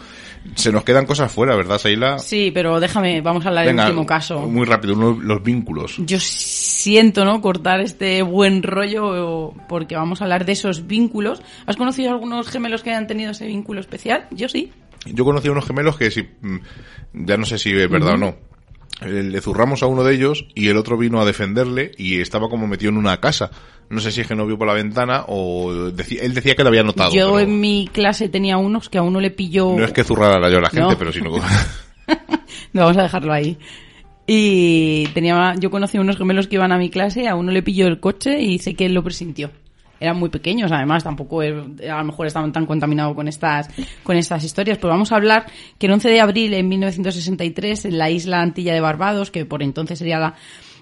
Se 0.54 0.72
nos 0.72 0.82
quedan 0.82 1.04
cosas 1.06 1.30
fuera, 1.30 1.54
¿verdad, 1.54 1.78
Saila? 1.78 2.18
Sí, 2.18 2.50
pero 2.54 2.80
déjame, 2.80 3.20
vamos 3.20 3.44
a 3.44 3.48
hablar 3.48 3.66
del 3.66 3.78
último 3.78 4.06
caso. 4.06 4.40
muy 4.48 4.64
rápido, 4.64 4.94
uno- 4.94 5.18
los 5.20 5.42
vínculos. 5.42 5.96
Yo 5.98 6.18
siento, 6.20 7.24
¿no? 7.26 7.40
Cortar 7.42 7.80
este 7.82 8.22
buen 8.22 8.62
rollo 8.62 9.52
porque 9.68 9.94
vamos 9.94 10.20
a 10.20 10.24
hablar 10.24 10.46
de 10.46 10.52
esos 10.52 10.86
vínculos. 10.86 11.42
¿Has 11.66 11.76
conocido 11.76 12.10
algunos 12.12 12.48
gemelos 12.48 12.82
que 12.82 12.90
hayan 12.90 13.06
tenido 13.06 13.32
ese 13.32 13.46
vínculo 13.46 13.80
especial? 13.80 14.26
Yo 14.30 14.48
sí. 14.48 14.72
Yo 15.12 15.24
conocí 15.24 15.48
a 15.48 15.52
unos 15.52 15.66
gemelos 15.66 15.96
que 15.96 16.10
si, 16.10 16.22
mm, 16.22 16.56
ya 17.26 17.36
no 17.36 17.46
sé 17.46 17.58
si 17.58 17.70
es 17.72 17.88
verdad 17.90 18.14
o 18.14 18.16
no. 18.18 18.36
Eh, 19.02 19.22
Le 19.22 19.40
zurramos 19.40 19.82
a 19.82 19.86
uno 19.86 20.04
de 20.04 20.14
ellos 20.14 20.46
y 20.54 20.68
el 20.68 20.76
otro 20.76 20.96
vino 20.96 21.20
a 21.20 21.24
defenderle 21.24 21.92
y 21.98 22.20
estaba 22.20 22.48
como 22.48 22.66
metido 22.66 22.90
en 22.90 22.96
una 22.96 23.20
casa. 23.20 23.50
No 23.90 24.00
sé 24.00 24.10
si 24.10 24.22
es 24.22 24.26
que 24.26 24.34
no 24.34 24.46
vio 24.46 24.58
por 24.58 24.66
la 24.66 24.72
ventana 24.74 25.24
o 25.28 25.72
decía- 25.92 26.22
él 26.22 26.34
decía 26.34 26.54
que 26.56 26.62
lo 26.62 26.70
había 26.70 26.82
notado. 26.82 27.12
Yo 27.12 27.34
pero 27.34 27.40
en 27.40 27.60
mi 27.60 27.88
clase 27.92 28.28
tenía 28.28 28.56
unos 28.56 28.88
que 28.88 28.98
a 28.98 29.02
uno 29.02 29.20
le 29.20 29.30
pilló... 29.30 29.76
No 29.76 29.84
es 29.84 29.92
que 29.92 30.02
zurrara 30.02 30.50
yo 30.50 30.58
a 30.58 30.62
la 30.62 30.70
gente, 30.70 30.90
No. 30.92 30.98
pero 30.98 31.12
sino 31.12 31.30
No, 32.72 32.82
vamos 32.82 32.96
a 32.96 33.02
dejarlo 33.02 33.32
ahí. 33.32 33.58
Y 34.26 35.06
tenía, 35.14 35.54
yo 35.60 35.70
conocí 35.70 35.98
unos 35.98 36.16
gemelos 36.16 36.48
que 36.48 36.56
iban 36.56 36.72
a 36.72 36.78
mi 36.78 36.90
clase, 36.90 37.28
a 37.28 37.36
uno 37.36 37.52
le 37.52 37.62
pilló 37.62 37.86
el 37.86 38.00
coche 38.00 38.40
y 38.40 38.58
sé 38.58 38.74
que 38.74 38.86
él 38.86 38.94
lo 38.94 39.04
presintió. 39.04 39.50
Eran 40.00 40.18
muy 40.18 40.28
pequeños, 40.28 40.70
además, 40.72 41.04
tampoco 41.04 41.40
a 41.40 41.44
lo 41.44 42.04
mejor 42.04 42.26
estaban 42.26 42.52
tan 42.52 42.66
contaminados 42.66 43.14
con 43.14 43.28
estas, 43.28 43.68
con 44.02 44.16
estas 44.16 44.44
historias. 44.44 44.78
Pero 44.78 44.90
vamos 44.90 45.12
a 45.12 45.16
hablar 45.16 45.46
que 45.78 45.86
el 45.86 45.92
11 45.92 46.08
de 46.10 46.20
abril 46.20 46.54
en 46.54 46.68
1963, 46.68 47.86
en 47.86 47.98
la 47.98 48.10
isla 48.10 48.40
Antilla 48.40 48.74
de 48.74 48.80
Barbados, 48.80 49.30
que 49.30 49.44
por 49.44 49.62
entonces 49.62 49.98
sería 49.98 50.18
la, 50.18 50.34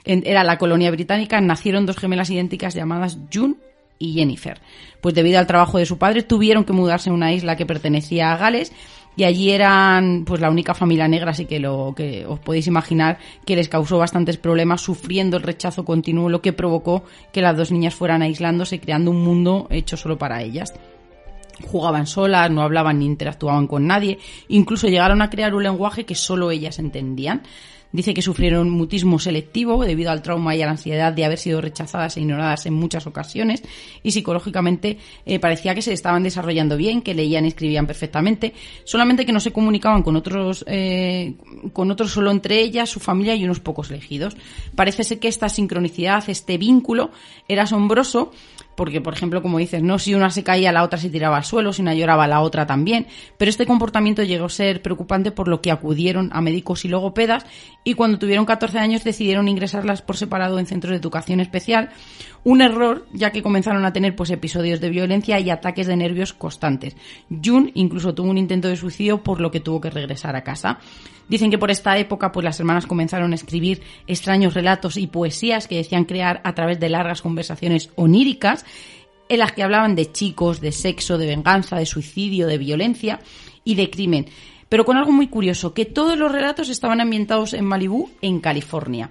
era 0.04 0.44
la 0.44 0.58
colonia 0.58 0.90
británica, 0.90 1.40
nacieron 1.40 1.86
dos 1.86 1.96
gemelas 1.96 2.30
idénticas 2.30 2.74
llamadas 2.74 3.18
June 3.32 3.54
y 3.98 4.14
Jennifer. 4.14 4.60
Pues 5.00 5.14
debido 5.14 5.38
al 5.38 5.46
trabajo 5.46 5.78
de 5.78 5.86
su 5.86 5.98
padre 5.98 6.22
tuvieron 6.22 6.64
que 6.64 6.72
mudarse 6.72 7.10
a 7.10 7.12
una 7.12 7.32
isla 7.32 7.56
que 7.56 7.66
pertenecía 7.66 8.32
a 8.32 8.36
Gales 8.36 8.72
y 9.16 9.24
allí 9.24 9.50
eran 9.50 10.24
pues 10.24 10.40
la 10.40 10.50
única 10.50 10.74
familia 10.74 11.08
negra, 11.08 11.30
así 11.30 11.46
que 11.46 11.60
lo 11.60 11.94
que 11.96 12.26
os 12.26 12.40
podéis 12.40 12.66
imaginar 12.66 13.18
que 13.44 13.56
les 13.56 13.68
causó 13.68 13.98
bastantes 13.98 14.36
problemas 14.36 14.80
sufriendo 14.80 15.36
el 15.36 15.42
rechazo 15.42 15.84
continuo, 15.84 16.28
lo 16.28 16.42
que 16.42 16.52
provocó 16.52 17.04
que 17.32 17.42
las 17.42 17.56
dos 17.56 17.70
niñas 17.70 17.94
fueran 17.94 18.22
aislándose, 18.22 18.80
creando 18.80 19.10
un 19.10 19.22
mundo 19.22 19.66
hecho 19.70 19.96
solo 19.96 20.18
para 20.18 20.42
ellas 20.42 20.74
jugaban 21.62 22.06
solas, 22.06 22.50
no 22.50 22.62
hablaban 22.62 22.98
ni 22.98 23.06
interactuaban 23.06 23.66
con 23.66 23.86
nadie, 23.86 24.18
incluso 24.48 24.88
llegaron 24.88 25.22
a 25.22 25.30
crear 25.30 25.54
un 25.54 25.62
lenguaje 25.62 26.04
que 26.04 26.14
solo 26.14 26.50
ellas 26.50 26.78
entendían. 26.78 27.42
Dice 27.94 28.12
que 28.12 28.22
sufrieron 28.22 28.70
mutismo 28.70 29.20
selectivo 29.20 29.84
debido 29.84 30.10
al 30.10 30.20
trauma 30.20 30.56
y 30.56 30.62
a 30.62 30.66
la 30.66 30.72
ansiedad 30.72 31.12
de 31.12 31.24
haber 31.24 31.38
sido 31.38 31.60
rechazadas 31.60 32.16
e 32.16 32.22
ignoradas 32.22 32.66
en 32.66 32.74
muchas 32.74 33.06
ocasiones 33.06 33.62
y 34.02 34.10
psicológicamente 34.10 34.98
eh, 35.24 35.38
parecía 35.38 35.76
que 35.76 35.80
se 35.80 35.92
estaban 35.92 36.24
desarrollando 36.24 36.76
bien, 36.76 37.02
que 37.02 37.14
leían 37.14 37.44
y 37.44 37.48
escribían 37.48 37.86
perfectamente, 37.86 38.52
solamente 38.82 39.24
que 39.24 39.32
no 39.32 39.38
se 39.38 39.52
comunicaban 39.52 40.02
con 40.02 40.16
otros, 40.16 40.64
eh, 40.66 41.34
con 41.72 41.88
otros 41.92 42.10
solo 42.10 42.32
entre 42.32 42.58
ellas, 42.58 42.90
su 42.90 42.98
familia 42.98 43.36
y 43.36 43.44
unos 43.44 43.60
pocos 43.60 43.92
elegidos. 43.92 44.36
Parece 44.74 45.04
ser 45.04 45.20
que 45.20 45.28
esta 45.28 45.48
sincronicidad, 45.48 46.24
este 46.26 46.58
vínculo, 46.58 47.12
era 47.46 47.62
asombroso 47.62 48.32
porque, 48.76 49.00
por 49.00 49.14
ejemplo, 49.14 49.42
como 49.42 49.58
dices, 49.58 49.82
no 49.82 49.98
si 49.98 50.14
una 50.14 50.30
se 50.30 50.42
caía, 50.42 50.72
la 50.72 50.82
otra 50.82 50.98
se 50.98 51.10
tiraba 51.10 51.36
al 51.36 51.44
suelo, 51.44 51.72
si 51.72 51.82
una 51.82 51.94
lloraba, 51.94 52.26
la 52.26 52.40
otra 52.40 52.66
también. 52.66 53.06
Pero 53.38 53.50
este 53.50 53.66
comportamiento 53.66 54.22
llegó 54.22 54.46
a 54.46 54.50
ser 54.50 54.82
preocupante 54.82 55.30
por 55.30 55.48
lo 55.48 55.60
que 55.60 55.70
acudieron 55.70 56.30
a 56.32 56.40
médicos 56.40 56.84
y 56.84 56.88
logopedas 56.88 57.46
y 57.84 57.94
cuando 57.94 58.18
tuvieron 58.18 58.46
14 58.46 58.78
años 58.78 59.04
decidieron 59.04 59.48
ingresarlas 59.48 60.02
por 60.02 60.16
separado 60.16 60.58
en 60.58 60.66
centros 60.66 60.90
de 60.90 60.98
educación 60.98 61.40
especial. 61.40 61.90
Un 62.44 62.60
error, 62.60 63.06
ya 63.12 63.32
que 63.32 63.42
comenzaron 63.42 63.86
a 63.86 63.92
tener 63.94 64.14
pues 64.14 64.30
episodios 64.30 64.78
de 64.80 64.90
violencia 64.90 65.40
y 65.40 65.48
ataques 65.48 65.86
de 65.86 65.96
nervios 65.96 66.34
constantes. 66.34 66.94
Jun 67.42 67.70
incluso 67.72 68.14
tuvo 68.14 68.28
un 68.28 68.36
intento 68.36 68.68
de 68.68 68.76
suicidio 68.76 69.22
por 69.22 69.40
lo 69.40 69.50
que 69.50 69.60
tuvo 69.60 69.80
que 69.80 69.88
regresar 69.88 70.36
a 70.36 70.44
casa. 70.44 70.78
Dicen 71.26 71.50
que 71.50 71.56
por 71.56 71.70
esta 71.70 71.96
época 71.96 72.32
pues 72.32 72.44
las 72.44 72.60
hermanas 72.60 72.86
comenzaron 72.86 73.32
a 73.32 73.36
escribir 73.36 73.80
extraños 74.06 74.52
relatos 74.52 74.98
y 74.98 75.06
poesías 75.06 75.66
que 75.66 75.76
decían 75.76 76.04
crear 76.04 76.42
a 76.44 76.54
través 76.54 76.78
de 76.78 76.90
largas 76.90 77.22
conversaciones 77.22 77.88
oníricas 77.96 78.66
en 79.30 79.38
las 79.38 79.52
que 79.52 79.62
hablaban 79.62 79.94
de 79.94 80.12
chicos, 80.12 80.60
de 80.60 80.72
sexo, 80.72 81.16
de 81.16 81.26
venganza, 81.26 81.78
de 81.78 81.86
suicidio, 81.86 82.46
de 82.46 82.58
violencia 82.58 83.20
y 83.64 83.74
de 83.74 83.88
crimen. 83.88 84.26
Pero 84.68 84.84
con 84.84 84.98
algo 84.98 85.12
muy 85.12 85.28
curioso, 85.28 85.72
que 85.72 85.86
todos 85.86 86.18
los 86.18 86.30
relatos 86.30 86.68
estaban 86.68 87.00
ambientados 87.00 87.54
en 87.54 87.64
Malibú, 87.64 88.10
en 88.20 88.40
California. 88.40 89.10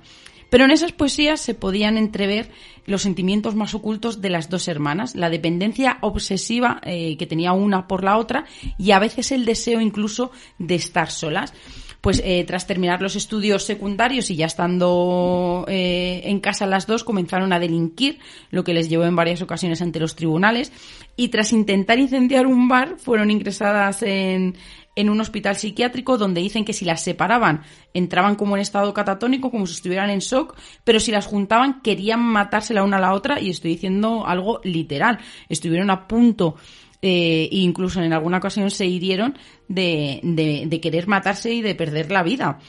Pero 0.54 0.66
en 0.66 0.72
esas 0.72 0.92
poesías 0.92 1.42
se 1.42 1.56
podían 1.56 1.98
entrever 1.98 2.52
los 2.86 3.02
sentimientos 3.02 3.56
más 3.56 3.74
ocultos 3.74 4.22
de 4.22 4.30
las 4.30 4.52
dos 4.52 4.68
hermanas, 4.68 5.16
la 5.16 5.32
dependencia 5.32 5.98
obsesiva 6.02 6.80
eh, 6.84 7.18
que 7.18 7.26
tenía 7.26 7.54
una 7.54 7.88
por 7.88 8.04
la 8.04 8.20
otra 8.20 8.46
y 8.78 8.92
a 8.92 9.00
veces 9.00 9.32
el 9.32 9.46
deseo 9.46 9.82
incluso 9.82 10.30
de 10.60 10.76
estar 10.76 11.10
solas. 11.10 11.56
Pues 12.02 12.22
eh, 12.24 12.44
tras 12.46 12.68
terminar 12.68 13.02
los 13.02 13.16
estudios 13.16 13.64
secundarios 13.64 14.30
y 14.30 14.36
ya 14.36 14.46
estando 14.46 15.66
eh, 15.70 16.22
en 16.26 16.40
casa 16.40 16.68
las 16.68 16.86
dos, 16.86 17.04
comenzaron 17.04 17.52
a 17.52 17.60
delinquir, 17.60 18.20
lo 18.52 18.64
que 18.64 18.76
les 18.76 18.90
llevó 18.90 19.06
en 19.06 19.16
varias 19.16 19.42
ocasiones 19.42 19.82
ante 19.82 20.02
los 20.02 20.16
tribunales. 20.16 20.72
Y 21.16 21.30
tras 21.30 21.52
intentar 21.52 21.98
incendiar 21.98 22.46
un 22.46 22.68
bar, 22.68 22.98
fueron 23.00 23.32
ingresadas 23.32 24.04
en, 24.04 24.56
en 24.96 25.10
un 25.10 25.20
hospital 25.22 25.56
psiquiátrico 25.56 26.18
donde 26.18 26.42
dicen 26.42 26.66
que 26.66 26.74
si 26.74 26.86
las 26.86 27.04
separaban 27.04 27.64
entraban 27.94 28.36
como 28.36 28.56
en 28.56 28.62
estado 28.62 28.94
catatónico, 28.94 29.52
como 29.52 29.66
si 29.66 29.74
estuvieran 29.74 30.10
en 30.10 30.20
shock, 30.20 30.56
pero 30.84 31.00
si 31.00 31.12
las 31.12 31.26
juntaban 31.26 31.82
querían 31.82 32.20
matarse 32.22 32.74
la 32.74 32.84
una 32.84 32.98
a 32.98 33.02
la 33.02 33.14
otra 33.14 33.40
y 33.40 33.50
estoy 33.50 33.72
diciendo 33.72 34.26
algo 34.28 34.62
literal. 34.64 35.20
Estuvieron 35.50 35.90
a 35.90 36.08
punto 36.08 36.56
eh, 37.02 37.50
e 37.52 37.58
incluso 37.58 38.02
en 38.02 38.14
alguna 38.14 38.38
ocasión 38.38 38.72
se 38.72 38.86
hirieron 38.86 39.38
de, 39.68 40.22
de, 40.24 40.80
querer 40.80 41.06
matarse 41.08 41.54
y 41.54 41.62
de 41.62 41.76
perder 41.76 42.12
la 42.12 42.24
vida. 42.24 42.60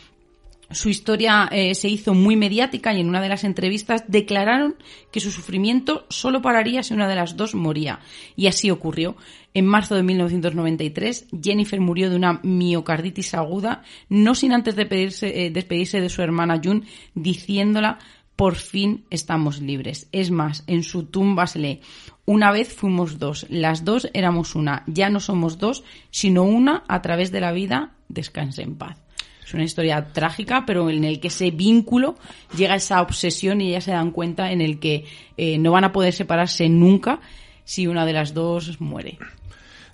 Su 0.71 0.89
historia 0.89 1.49
eh, 1.53 1.77
se 1.77 1.89
hizo 1.89 2.15
muy 2.15 2.35
mediática 2.35 2.93
y 2.93 3.01
en 3.01 3.09
una 3.09 3.23
de 3.23 3.29
las 3.29 3.45
entrevistas 3.45 4.05
declararon 4.09 4.75
que 5.13 5.21
su 5.21 5.31
sufrimiento 5.31 6.05
solo 6.09 6.43
pararía 6.43 6.83
si 6.83 6.95
una 6.95 7.07
de 7.07 7.15
las 7.15 7.37
dos 7.37 7.55
moría. 7.55 8.01
Y 8.35 8.49
así 8.49 8.73
ocurrió. 8.73 9.15
En 9.57 9.67
marzo 9.67 9.95
de 9.95 10.03
1993, 10.03 11.29
Jennifer 11.41 11.81
murió 11.81 12.11
de 12.11 12.17
una 12.17 12.41
miocarditis 12.43 13.35
aguda, 13.35 13.83
no 14.09 14.35
sin 14.35 14.53
antes 14.53 14.75
de 14.75 14.85
pedirse, 14.85 15.47
eh, 15.47 15.51
despedirse 15.51 16.01
de 16.01 16.09
su 16.09 16.23
hermana 16.23 16.61
June, 16.63 16.83
diciéndola 17.15 18.01
por 18.35 18.57
fin 18.57 19.05
estamos 19.11 19.61
libres. 19.61 20.09
Es 20.11 20.33
más, 20.33 20.65
en 20.67 20.83
su 20.83 21.05
tumba 21.05 21.47
se 21.47 21.61
lee, 21.61 21.81
una 22.27 22.51
vez 22.51 22.75
fuimos 22.75 23.21
dos, 23.21 23.47
las 23.49 23.85
dos 23.85 24.11
éramos 24.13 24.57
una, 24.57 24.83
ya 24.89 25.09
no 25.09 25.21
somos 25.21 25.59
dos, 25.59 25.85
sino 26.11 26.43
una 26.43 26.83
a 26.89 27.01
través 27.01 27.31
de 27.31 27.41
la 27.41 27.53
vida, 27.53 27.93
descanse 28.09 28.63
en 28.63 28.75
paz. 28.75 28.99
Es 29.47 29.55
una 29.55 29.63
historia 29.63 30.09
trágica, 30.13 30.65
pero 30.67 30.91
en 30.91 31.05
el 31.05 31.21
que 31.21 31.29
ese 31.29 31.53
vínculo 31.53 32.17
llega 32.57 32.75
esa 32.75 33.01
obsesión 33.03 33.61
y 33.61 33.69
ellas 33.69 33.85
se 33.85 33.93
dan 33.93 34.11
cuenta 34.11 34.51
en 34.51 34.63
el 34.63 34.81
que 34.81 35.05
eh, 35.37 35.59
no 35.59 35.71
van 35.71 35.85
a 35.85 35.93
poder 35.93 36.13
separarse 36.13 36.69
nunca 36.69 37.21
si 37.65 37.87
una 37.87 38.05
de 38.07 38.15
las 38.15 38.35
dos 38.35 38.81
muere. 38.81 39.19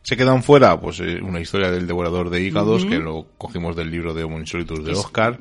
Se 0.03 0.17
quedan 0.17 0.43
fuera, 0.43 0.81
pues 0.81 1.01
eh, 1.01 1.21
una 1.23 1.41
historia 1.41 1.71
del 1.71 1.87
devorador 1.87 2.31
de 2.31 2.43
hígados, 2.43 2.85
que 2.87 2.99
lo 2.99 3.27
cogimos 3.39 3.77
del 3.77 3.91
libro 3.91 4.15
de 4.15 4.25
Homo 4.25 4.39
Insolitus 4.39 4.85
de 4.85 4.93
Es 4.93 4.99
Oscar. 4.99 5.39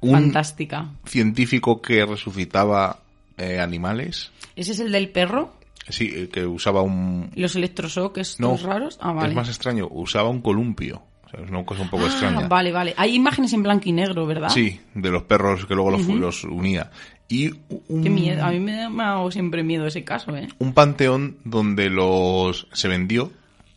Un 0.00 0.12
Fantástica. 0.12 0.90
científico 1.04 1.82
que 1.82 2.06
resucitaba 2.06 3.00
eh, 3.36 3.60
animales. 3.60 4.30
¿Ese 4.56 4.72
es 4.72 4.80
el 4.80 4.92
del 4.92 5.10
perro? 5.10 5.54
Sí, 5.88 6.28
que 6.32 6.46
usaba 6.46 6.82
un... 6.82 7.30
¿Los 7.34 7.56
electroshock 7.56 8.16
estos 8.18 8.40
No, 8.40 8.56
raros? 8.66 8.98
Ah, 9.02 9.12
vale. 9.12 9.30
es 9.30 9.34
más 9.34 9.48
extraño, 9.48 9.88
usaba 9.90 10.28
un 10.28 10.40
columpio. 10.40 11.02
O 11.26 11.28
sea, 11.30 11.40
es 11.44 11.50
una 11.50 11.64
cosa 11.64 11.82
un 11.82 11.90
poco 11.90 12.04
Ah, 12.04 12.08
extraña. 12.08 12.48
Vale, 12.48 12.72
vale. 12.72 12.94
Hay 12.96 13.14
imágenes 13.14 13.52
en 13.52 13.62
blanco 13.62 13.88
y 13.88 13.92
negro, 13.92 14.24
¿verdad? 14.26 14.48
Sí, 14.50 14.80
de 14.94 15.10
los 15.10 15.24
perros 15.24 15.66
que 15.66 15.74
luego 15.74 15.90
los, 15.90 16.06
los 16.06 16.44
unía. 16.44 16.90
Y 17.28 17.50
un, 17.88 18.02
Qué 18.02 18.10
miedo. 18.10 18.44
A 18.44 18.50
mí 18.50 18.60
me 18.60 18.72
da 18.76 18.88
me 18.88 19.02
ha 19.02 19.06
dado 19.10 19.30
siempre 19.30 19.62
miedo 19.62 19.86
ese 19.86 20.02
caso, 20.04 20.34
¿eh? 20.36 20.48
un 20.58 20.72
panteón 20.72 21.36
donde 21.44 21.88
los 21.90 22.66
se 22.72 22.88
vendió 22.88 23.32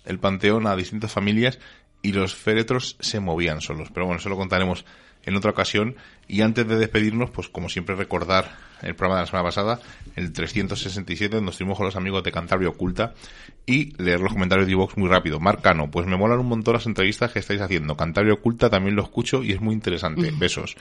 el 0.06 0.20
panteón 0.20 0.68
a 0.68 0.76
distintas 0.76 1.12
familias 1.12 1.60
y 2.02 2.12
los 2.12 2.36
féretros 2.36 2.98
se 3.00 3.20
movían 3.20 3.62
solos. 3.62 3.90
Pero 3.94 4.06
bueno, 4.06 4.20
eso 4.20 4.30
lo 4.30 4.38
contaremos 4.38 4.86
en 5.26 5.36
otra 5.36 5.52
ocasión. 5.52 5.96
Y 6.28 6.42
antes 6.42 6.68
de 6.68 6.78
despedirnos, 6.78 7.30
pues 7.32 7.50
como 7.50 7.70
siempre 7.70 7.96
recordar 7.96 8.58
el 8.82 8.96
programa 8.96 9.20
de 9.20 9.22
la 9.22 9.28
semana 9.28 9.46
pasada, 9.46 9.80
el 10.16 10.34
367, 10.34 11.36
donde 11.36 11.52
estuvimos 11.52 11.78
con 11.78 11.86
los 11.86 11.96
amigos 11.96 12.24
de 12.24 12.32
Cantabria 12.32 12.70
Oculta, 12.70 13.14
y 13.66 13.94
leer 14.02 14.20
los 14.20 14.34
comentarios 14.34 14.68
de 14.68 14.76
Vox 14.76 14.98
muy 14.98 15.10
rápido. 15.10 15.40
Marcano, 15.40 15.90
pues 15.90 16.06
me 16.06 16.18
molan 16.18 16.40
un 16.40 16.48
montón 16.48 16.74
las 16.74 16.86
entrevistas 16.86 17.32
que 17.32 17.40
estáis 17.40 17.62
haciendo. 17.62 17.96
Cantabria 17.96 18.34
Oculta 18.34 18.70
también 18.70 18.96
lo 18.96 19.04
escucho 19.04 19.44
y 19.44 19.54
es 19.54 19.62
muy 19.62 19.74
interesante. 19.74 20.32
Besos. 20.38 20.76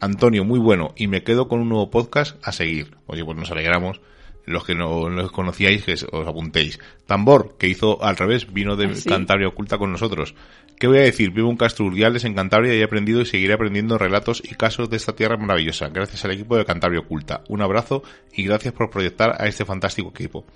Antonio, 0.00 0.44
muy 0.44 0.60
bueno, 0.60 0.92
y 0.96 1.08
me 1.08 1.24
quedo 1.24 1.48
con 1.48 1.60
un 1.60 1.70
nuevo 1.70 1.90
podcast 1.90 2.36
a 2.46 2.52
seguir. 2.52 2.96
Oye, 3.06 3.24
pues 3.24 3.36
nos 3.36 3.50
alegramos. 3.50 4.00
Los 4.48 4.64
que 4.64 4.74
no 4.74 5.10
los 5.10 5.30
conocíais, 5.30 5.84
que 5.84 5.92
os 5.92 6.26
apuntéis. 6.26 6.80
Tambor, 7.06 7.56
que 7.58 7.68
hizo 7.68 8.02
al 8.02 8.16
revés, 8.16 8.50
vino 8.52 8.76
de 8.76 8.86
¿Ah, 8.86 8.94
sí? 8.94 9.08
Cantabria 9.08 9.48
Oculta 9.48 9.76
con 9.76 9.92
nosotros. 9.92 10.34
¿Qué 10.78 10.86
voy 10.86 10.98
a 10.98 11.02
decir? 11.02 11.32
Vivo 11.32 11.50
en 11.50 11.56
Castro 11.56 11.84
Urdiales, 11.86 12.24
en 12.24 12.34
Cantabria, 12.34 12.74
y 12.74 12.80
he 12.80 12.84
aprendido 12.84 13.20
y 13.20 13.26
seguiré 13.26 13.52
aprendiendo 13.52 13.98
relatos 13.98 14.42
y 14.42 14.54
casos 14.54 14.88
de 14.88 14.96
esta 14.96 15.14
tierra 15.14 15.36
maravillosa, 15.36 15.88
gracias 15.88 16.24
al 16.24 16.30
equipo 16.30 16.56
de 16.56 16.64
Cantabria 16.64 17.00
Oculta. 17.00 17.42
Un 17.48 17.60
abrazo 17.60 18.02
y 18.32 18.44
gracias 18.44 18.72
por 18.72 18.88
proyectar 18.88 19.36
a 19.38 19.46
este 19.48 19.64
fantástico 19.64 20.08
equipo. 20.08 20.46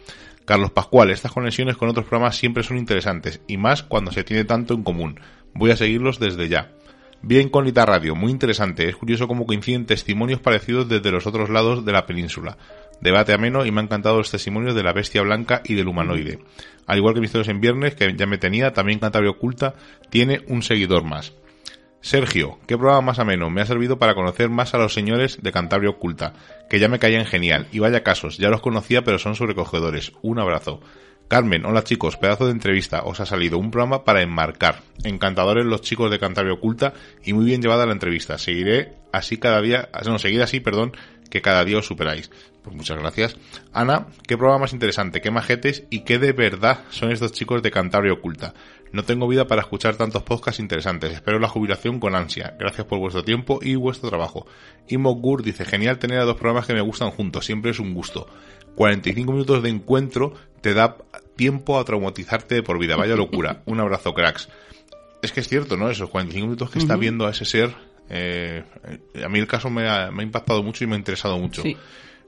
Carlos 0.45 0.70
Pascual, 0.70 1.11
estas 1.11 1.32
conexiones 1.32 1.76
con 1.76 1.88
otros 1.88 2.07
programas 2.07 2.36
siempre 2.36 2.62
son 2.62 2.78
interesantes, 2.78 3.43
y 3.47 3.59
más 3.59 3.82
cuando 3.82 4.11
se 4.11 4.24
tiene 4.24 4.45
tanto 4.45 4.74
en 4.74 4.84
común. 4.84 5.20
Voy 5.55 5.70
a 5.70 5.76
seguirlos 5.76 6.18
desde 6.18 6.49
ya. 6.49 6.72
Bien 7.24 7.49
con 7.51 7.64
Lita 7.64 7.86
Radio, 7.86 8.16
muy 8.16 8.32
interesante. 8.32 8.88
Es 8.88 8.97
curioso 8.97 9.28
cómo 9.28 9.47
coinciden 9.47 9.86
testimonios 9.86 10.40
parecidos 10.40 10.88
desde 10.88 11.12
los 11.12 11.26
otros 11.26 11.51
lados 11.51 11.84
de 11.84 11.93
la 11.93 12.05
península. 12.05 12.59
Debate 13.03 13.32
ameno 13.32 13.66
y 13.66 13.72
me 13.72 13.80
han 13.80 13.86
encantado 13.86 14.18
los 14.18 14.30
testimonios 14.30 14.76
de 14.76 14.84
la 14.84 14.92
bestia 14.92 15.22
blanca 15.22 15.61
y 15.64 15.74
del 15.74 15.88
humanoide. 15.88 16.38
Al 16.86 16.98
igual 16.98 17.14
que 17.14 17.20
Misterios 17.20 17.48
en 17.48 17.61
Viernes, 17.61 17.96
que 17.96 18.14
ya 18.16 18.26
me 18.26 18.38
tenía, 18.38 18.72
también 18.72 19.00
Cantabria 19.00 19.32
Oculta 19.32 19.74
tiene 20.09 20.42
un 20.46 20.62
seguidor 20.62 21.03
más. 21.03 21.32
Sergio, 22.00 22.59
qué 22.66 22.76
programa 22.76 23.00
más 23.00 23.18
ameno. 23.18 23.50
Me 23.50 23.61
ha 23.61 23.66
servido 23.66 23.98
para 23.98 24.14
conocer 24.14 24.50
más 24.50 24.74
a 24.74 24.78
los 24.78 24.94
señores 24.94 25.38
de 25.42 25.53
Cantabria 25.53 25.90
Oculta, 25.90 26.34
que 26.70 26.78
ya 26.78 26.88
me 26.88 27.00
caían 27.00 27.26
genial. 27.26 27.66
Y 27.72 27.80
vaya 27.80 28.05
casos, 28.05 28.38
ya 28.38 28.50
los 28.50 28.61
conocía, 28.61 29.03
pero 29.03 29.18
son 29.18 29.34
sobrecogedores. 29.34 30.12
Un 30.22 30.38
abrazo. 30.38 30.80
Carmen, 31.26 31.64
hola 31.64 31.82
chicos, 31.82 32.16
pedazo 32.16 32.46
de 32.46 32.53
entrevista. 32.53 33.03
Os 33.05 33.18
ha 33.20 33.26
salido 33.26 33.59
un 33.59 33.70
programa 33.70 34.05
para 34.05 34.22
enmarcar. 34.22 34.82
Encantadores 35.03 35.64
los 35.64 35.80
chicos 35.80 36.11
de 36.11 36.18
Cantabria 36.18 36.55
Oculta 36.55 36.92
y 37.24 37.32
muy 37.32 37.46
bien 37.46 37.62
llevada 37.62 37.86
la 37.86 37.92
entrevista. 37.92 38.36
Seguiré 38.36 38.94
así 39.12 39.38
cada 39.38 39.61
día, 39.61 39.88
no, 40.05 40.18
seguir 40.18 40.42
así, 40.42 40.61
perdón, 40.61 40.92
que 41.30 41.40
cada 41.40 41.64
día 41.64 41.78
os 41.78 41.86
superáis. 41.86 42.30
Pues 42.63 42.77
muchas 42.77 42.99
gracias. 42.99 43.37
Ana, 43.73 44.07
qué 44.27 44.37
programa 44.37 44.61
más 44.63 44.73
interesante, 44.73 45.21
qué 45.21 45.31
majetes 45.31 45.85
y 45.91 46.01
qué 46.05 46.19
de 46.19 46.33
verdad 46.33 46.85
son 46.91 47.11
estos 47.11 47.33
chicos 47.33 47.63
de 47.63 47.71
Cantabria 47.73 48.13
Oculta. 48.13 48.55
No 48.93 49.05
tengo 49.05 49.27
vida 49.27 49.47
para 49.47 49.63
escuchar 49.63 49.97
tantos 49.97 50.23
podcasts 50.23 50.61
interesantes. 50.61 51.13
Espero 51.13 51.39
la 51.39 51.49
jubilación 51.49 51.99
con 51.99 52.15
ansia. 52.15 52.55
Gracias 52.61 52.87
por 52.87 52.99
vuestro 52.99 53.25
tiempo 53.25 53.59
y 53.63 53.75
vuestro 53.75 54.11
trabajo. 54.11 54.47
Y 54.87 54.99
Mogur 54.99 55.43
dice, 55.43 55.65
genial 55.65 55.99
tener 55.99 56.19
a 56.21 56.25
dos 56.25 56.37
programas 56.37 56.67
que 56.67 56.75
me 56.75 56.83
gustan 56.83 57.11
juntos. 57.11 57.47
Siempre 57.47 57.71
es 57.71 57.81
un 57.81 57.95
gusto. 57.95 58.29
45 58.77 59.33
minutos 59.33 59.63
de 59.63 59.71
encuentro 59.71 60.35
te 60.61 60.75
da 60.75 60.99
tiempo 61.37 61.81
a 61.81 61.85
traumatizarte 61.85 62.57
de 62.57 62.63
por 62.63 62.79
vida. 62.79 62.97
Vaya 62.97 63.17
locura. 63.17 63.63
Un 63.67 63.81
abrazo, 63.81 64.13
cracks. 64.13 64.49
Es 65.23 65.33
que 65.33 65.41
es 65.41 65.49
cierto, 65.49 65.77
¿no? 65.77 65.89
Esos 65.91 66.11
45 66.11 66.47
minutos 66.47 66.71
que 66.71 66.79
está 66.79 66.97
viendo 66.97 67.27
a 67.27 67.31
ese 67.31 67.45
ser. 67.47 67.75
eh, 68.11 68.63
a 69.25 69.29
mí 69.29 69.39
el 69.39 69.47
caso 69.47 69.71
me 69.71 69.89
ha, 69.89 70.11
me 70.11 70.23
ha 70.23 70.27
impactado 70.27 70.63
mucho 70.63 70.85
y 70.85 70.87
me 70.87 70.97
ha 70.97 70.99
interesado 70.99 71.39
mucho. 71.39 71.63
Sí. 71.63 71.77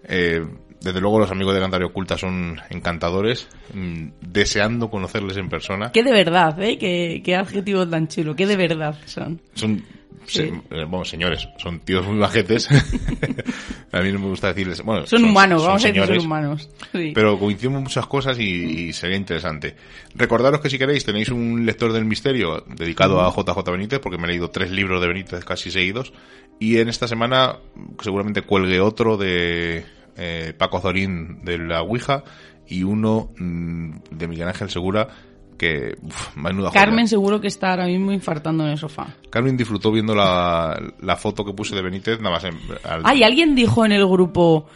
Eh, 0.04 0.44
desde 0.80 1.00
luego 1.00 1.18
los 1.18 1.30
amigos 1.30 1.54
de 1.54 1.60
Cantario 1.60 1.86
Oculta 1.88 2.18
son 2.18 2.60
encantadores, 2.68 3.48
mm, 3.72 4.08
deseando 4.20 4.90
conocerles 4.90 5.36
en 5.38 5.48
persona. 5.48 5.90
Qué 5.92 6.02
de 6.02 6.12
verdad, 6.12 6.60
¿eh? 6.62 6.76
Qué, 6.76 7.22
qué 7.24 7.34
adjetivo 7.36 7.88
tan 7.88 8.06
chulo. 8.06 8.36
Qué 8.36 8.46
de 8.46 8.56
verdad 8.56 8.94
son. 9.06 9.40
Son, 9.54 9.82
Sí. 10.26 10.38
se- 10.38 10.46
eh, 10.48 10.84
bueno, 10.84 11.04
señores, 11.04 11.48
son 11.58 11.80
tíos 11.80 12.06
muy 12.06 12.16
majetes. 12.16 12.68
a 13.92 14.00
mí 14.00 14.12
no 14.12 14.18
me 14.18 14.26
gusta 14.26 14.48
decirles, 14.48 14.82
bueno, 14.82 15.06
Son, 15.06 15.24
humanos, 15.24 15.62
son 15.62 15.68
vamos 15.68 15.84
a 15.84 15.88
decir 15.88 16.02
señores, 16.02 16.16
son 16.22 16.26
humanos. 16.26 16.70
Sí. 16.92 17.12
Pero 17.14 17.38
coincidimos 17.38 17.82
muchas 17.82 18.06
cosas 18.06 18.38
y, 18.38 18.44
y 18.88 18.92
sería 18.92 19.16
interesante. 19.16 19.74
Recordaros 20.14 20.60
que 20.60 20.70
si 20.70 20.78
queréis 20.78 21.04
tenéis 21.04 21.28
un 21.30 21.64
lector 21.66 21.92
del 21.92 22.04
misterio 22.04 22.64
dedicado 22.66 23.20
a 23.20 23.30
JJ 23.32 23.70
Benítez, 23.70 24.00
porque 24.00 24.18
me 24.18 24.24
he 24.24 24.28
leído 24.28 24.50
tres 24.50 24.70
libros 24.70 25.00
de 25.00 25.08
Benítez 25.08 25.44
casi 25.44 25.70
seguidos. 25.70 26.12
Y 26.60 26.78
en 26.78 26.88
esta 26.88 27.08
semana 27.08 27.56
seguramente 28.00 28.42
cuelgue 28.42 28.80
otro 28.80 29.16
de 29.16 29.84
eh, 30.16 30.54
Paco 30.56 30.80
Zorín 30.80 31.44
de 31.44 31.58
la 31.58 31.82
Ouija 31.82 32.22
y 32.68 32.82
uno 32.84 33.32
mm, 33.36 33.90
de 34.12 34.28
Miguel 34.28 34.48
Ángel 34.48 34.70
Segura 34.70 35.08
que 35.56 35.96
uf, 36.02 36.36
menuda 36.36 36.68
joya. 36.70 36.80
Carmen 36.80 37.08
seguro 37.08 37.40
que 37.40 37.48
está 37.48 37.70
ahora 37.70 37.86
mismo 37.86 38.12
infartando 38.12 38.64
en 38.64 38.70
el 38.70 38.78
sofá. 38.78 39.06
Carmen 39.30 39.56
disfrutó 39.56 39.90
viendo 39.92 40.14
la, 40.14 40.80
la 41.00 41.16
foto 41.16 41.44
que 41.44 41.52
puse 41.52 41.74
de 41.74 41.82
Benítez 41.82 42.18
nada 42.20 42.36
más 42.36 42.44
en, 42.44 42.58
al- 42.84 43.02
Ay, 43.04 43.22
alguien 43.22 43.54
dijo 43.54 43.84
en 43.84 43.92
el 43.92 44.06
grupo, 44.06 44.66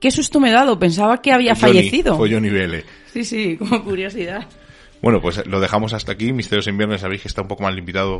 "¿Qué- 0.00 0.10
susto 0.10 0.40
me 0.40 0.50
he 0.50 0.52
dado, 0.52 0.78
pensaba 0.78 1.20
que 1.20 1.32
había 1.32 1.54
Johnny, 1.54 1.72
fallecido. 1.74 2.16
Fue 2.16 2.30
Johnny 2.32 2.50
Vélez. 2.50 2.84
Sí, 3.12 3.24
sí, 3.24 3.56
como 3.56 3.82
curiosidad. 3.84 4.46
Bueno, 5.02 5.20
pues 5.20 5.46
lo 5.46 5.60
dejamos 5.60 5.92
hasta 5.92 6.12
aquí. 6.12 6.32
Misterios 6.32 6.66
en 6.68 6.78
Viernes, 6.78 7.02
sabéis 7.02 7.22
que 7.22 7.28
está 7.28 7.42
un 7.42 7.48
poco 7.48 7.62
más 7.62 7.74
limitado 7.74 8.18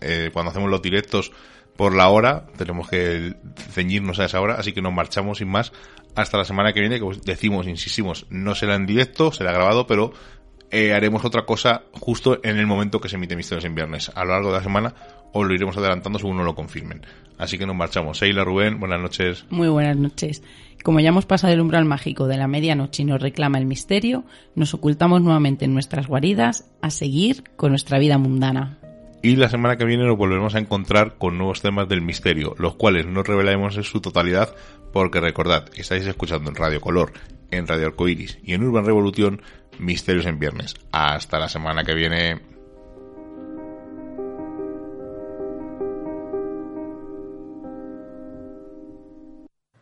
eh, 0.00 0.30
cuando 0.32 0.50
hacemos 0.50 0.70
los 0.70 0.82
directos 0.82 1.32
por 1.76 1.94
la 1.94 2.08
hora. 2.08 2.46
Tenemos 2.58 2.88
que 2.88 3.34
ceñirnos 3.72 4.20
a 4.20 4.26
esa 4.26 4.40
hora, 4.40 4.54
así 4.54 4.72
que 4.72 4.82
nos 4.82 4.92
marchamos 4.92 5.38
sin 5.38 5.48
más 5.48 5.72
hasta 6.14 6.36
la 6.38 6.44
semana 6.44 6.72
que 6.72 6.80
viene, 6.80 6.98
que 6.98 7.04
os 7.04 7.22
decimos, 7.22 7.66
insistimos, 7.68 8.26
no 8.30 8.54
será 8.54 8.74
en 8.74 8.84
directo, 8.84 9.32
será 9.32 9.52
grabado, 9.52 9.86
pero 9.86 10.12
eh, 10.70 10.92
haremos 10.92 11.24
otra 11.24 11.44
cosa 11.44 11.82
justo 11.92 12.40
en 12.44 12.58
el 12.58 12.66
momento 12.66 13.00
que 13.00 13.08
se 13.08 13.16
emite 13.16 13.36
Misterios 13.36 13.64
en 13.64 13.74
Viernes. 13.74 14.10
A 14.14 14.24
lo 14.24 14.32
largo 14.32 14.48
de 14.48 14.58
la 14.58 14.62
semana 14.62 14.94
os 15.32 15.46
lo 15.46 15.54
iremos 15.54 15.76
adelantando 15.76 16.18
según 16.18 16.36
nos 16.36 16.46
lo 16.46 16.54
confirmen. 16.54 17.02
Así 17.38 17.58
que 17.58 17.66
nos 17.66 17.76
marchamos. 17.76 18.18
Seila, 18.18 18.44
Rubén, 18.44 18.78
buenas 18.78 19.00
noches. 19.00 19.46
Muy 19.50 19.68
buenas 19.68 19.96
noches. 19.96 20.42
Como 20.82 21.00
ya 21.00 21.10
hemos 21.10 21.26
pasado 21.26 21.52
el 21.52 21.60
umbral 21.60 21.84
mágico 21.84 22.26
de 22.26 22.36
la 22.36 22.48
medianoche 22.48 23.02
y 23.02 23.06
nos 23.06 23.20
reclama 23.20 23.58
el 23.58 23.66
misterio, 23.66 24.24
nos 24.54 24.72
ocultamos 24.74 25.20
nuevamente 25.20 25.64
en 25.64 25.74
nuestras 25.74 26.06
guaridas 26.06 26.70
a 26.80 26.90
seguir 26.90 27.44
con 27.56 27.70
nuestra 27.70 27.98
vida 27.98 28.18
mundana. 28.18 28.78
Y 29.22 29.36
la 29.36 29.50
semana 29.50 29.76
que 29.76 29.84
viene 29.84 30.06
nos 30.06 30.16
volveremos 30.16 30.54
a 30.54 30.58
encontrar 30.58 31.18
con 31.18 31.36
nuevos 31.36 31.60
temas 31.60 31.88
del 31.88 32.00
misterio, 32.00 32.54
los 32.58 32.76
cuales 32.76 33.06
no 33.06 33.22
revelaremos 33.22 33.76
en 33.76 33.82
su 33.82 34.00
totalidad, 34.00 34.54
porque 34.94 35.20
recordad, 35.20 35.66
estáis 35.76 36.06
escuchando 36.06 36.48
en 36.48 36.56
Radio 36.56 36.80
Color, 36.80 37.12
en 37.50 37.66
Radio 37.66 37.88
Arcoiris 37.88 38.38
y 38.42 38.54
en 38.54 38.62
Urban 38.62 38.86
Revolución, 38.86 39.42
Misterios 39.80 40.26
en 40.26 40.38
Viernes. 40.38 40.74
Hasta 40.92 41.38
la 41.38 41.48
semana 41.48 41.84
que 41.84 41.94
viene. 41.94 42.49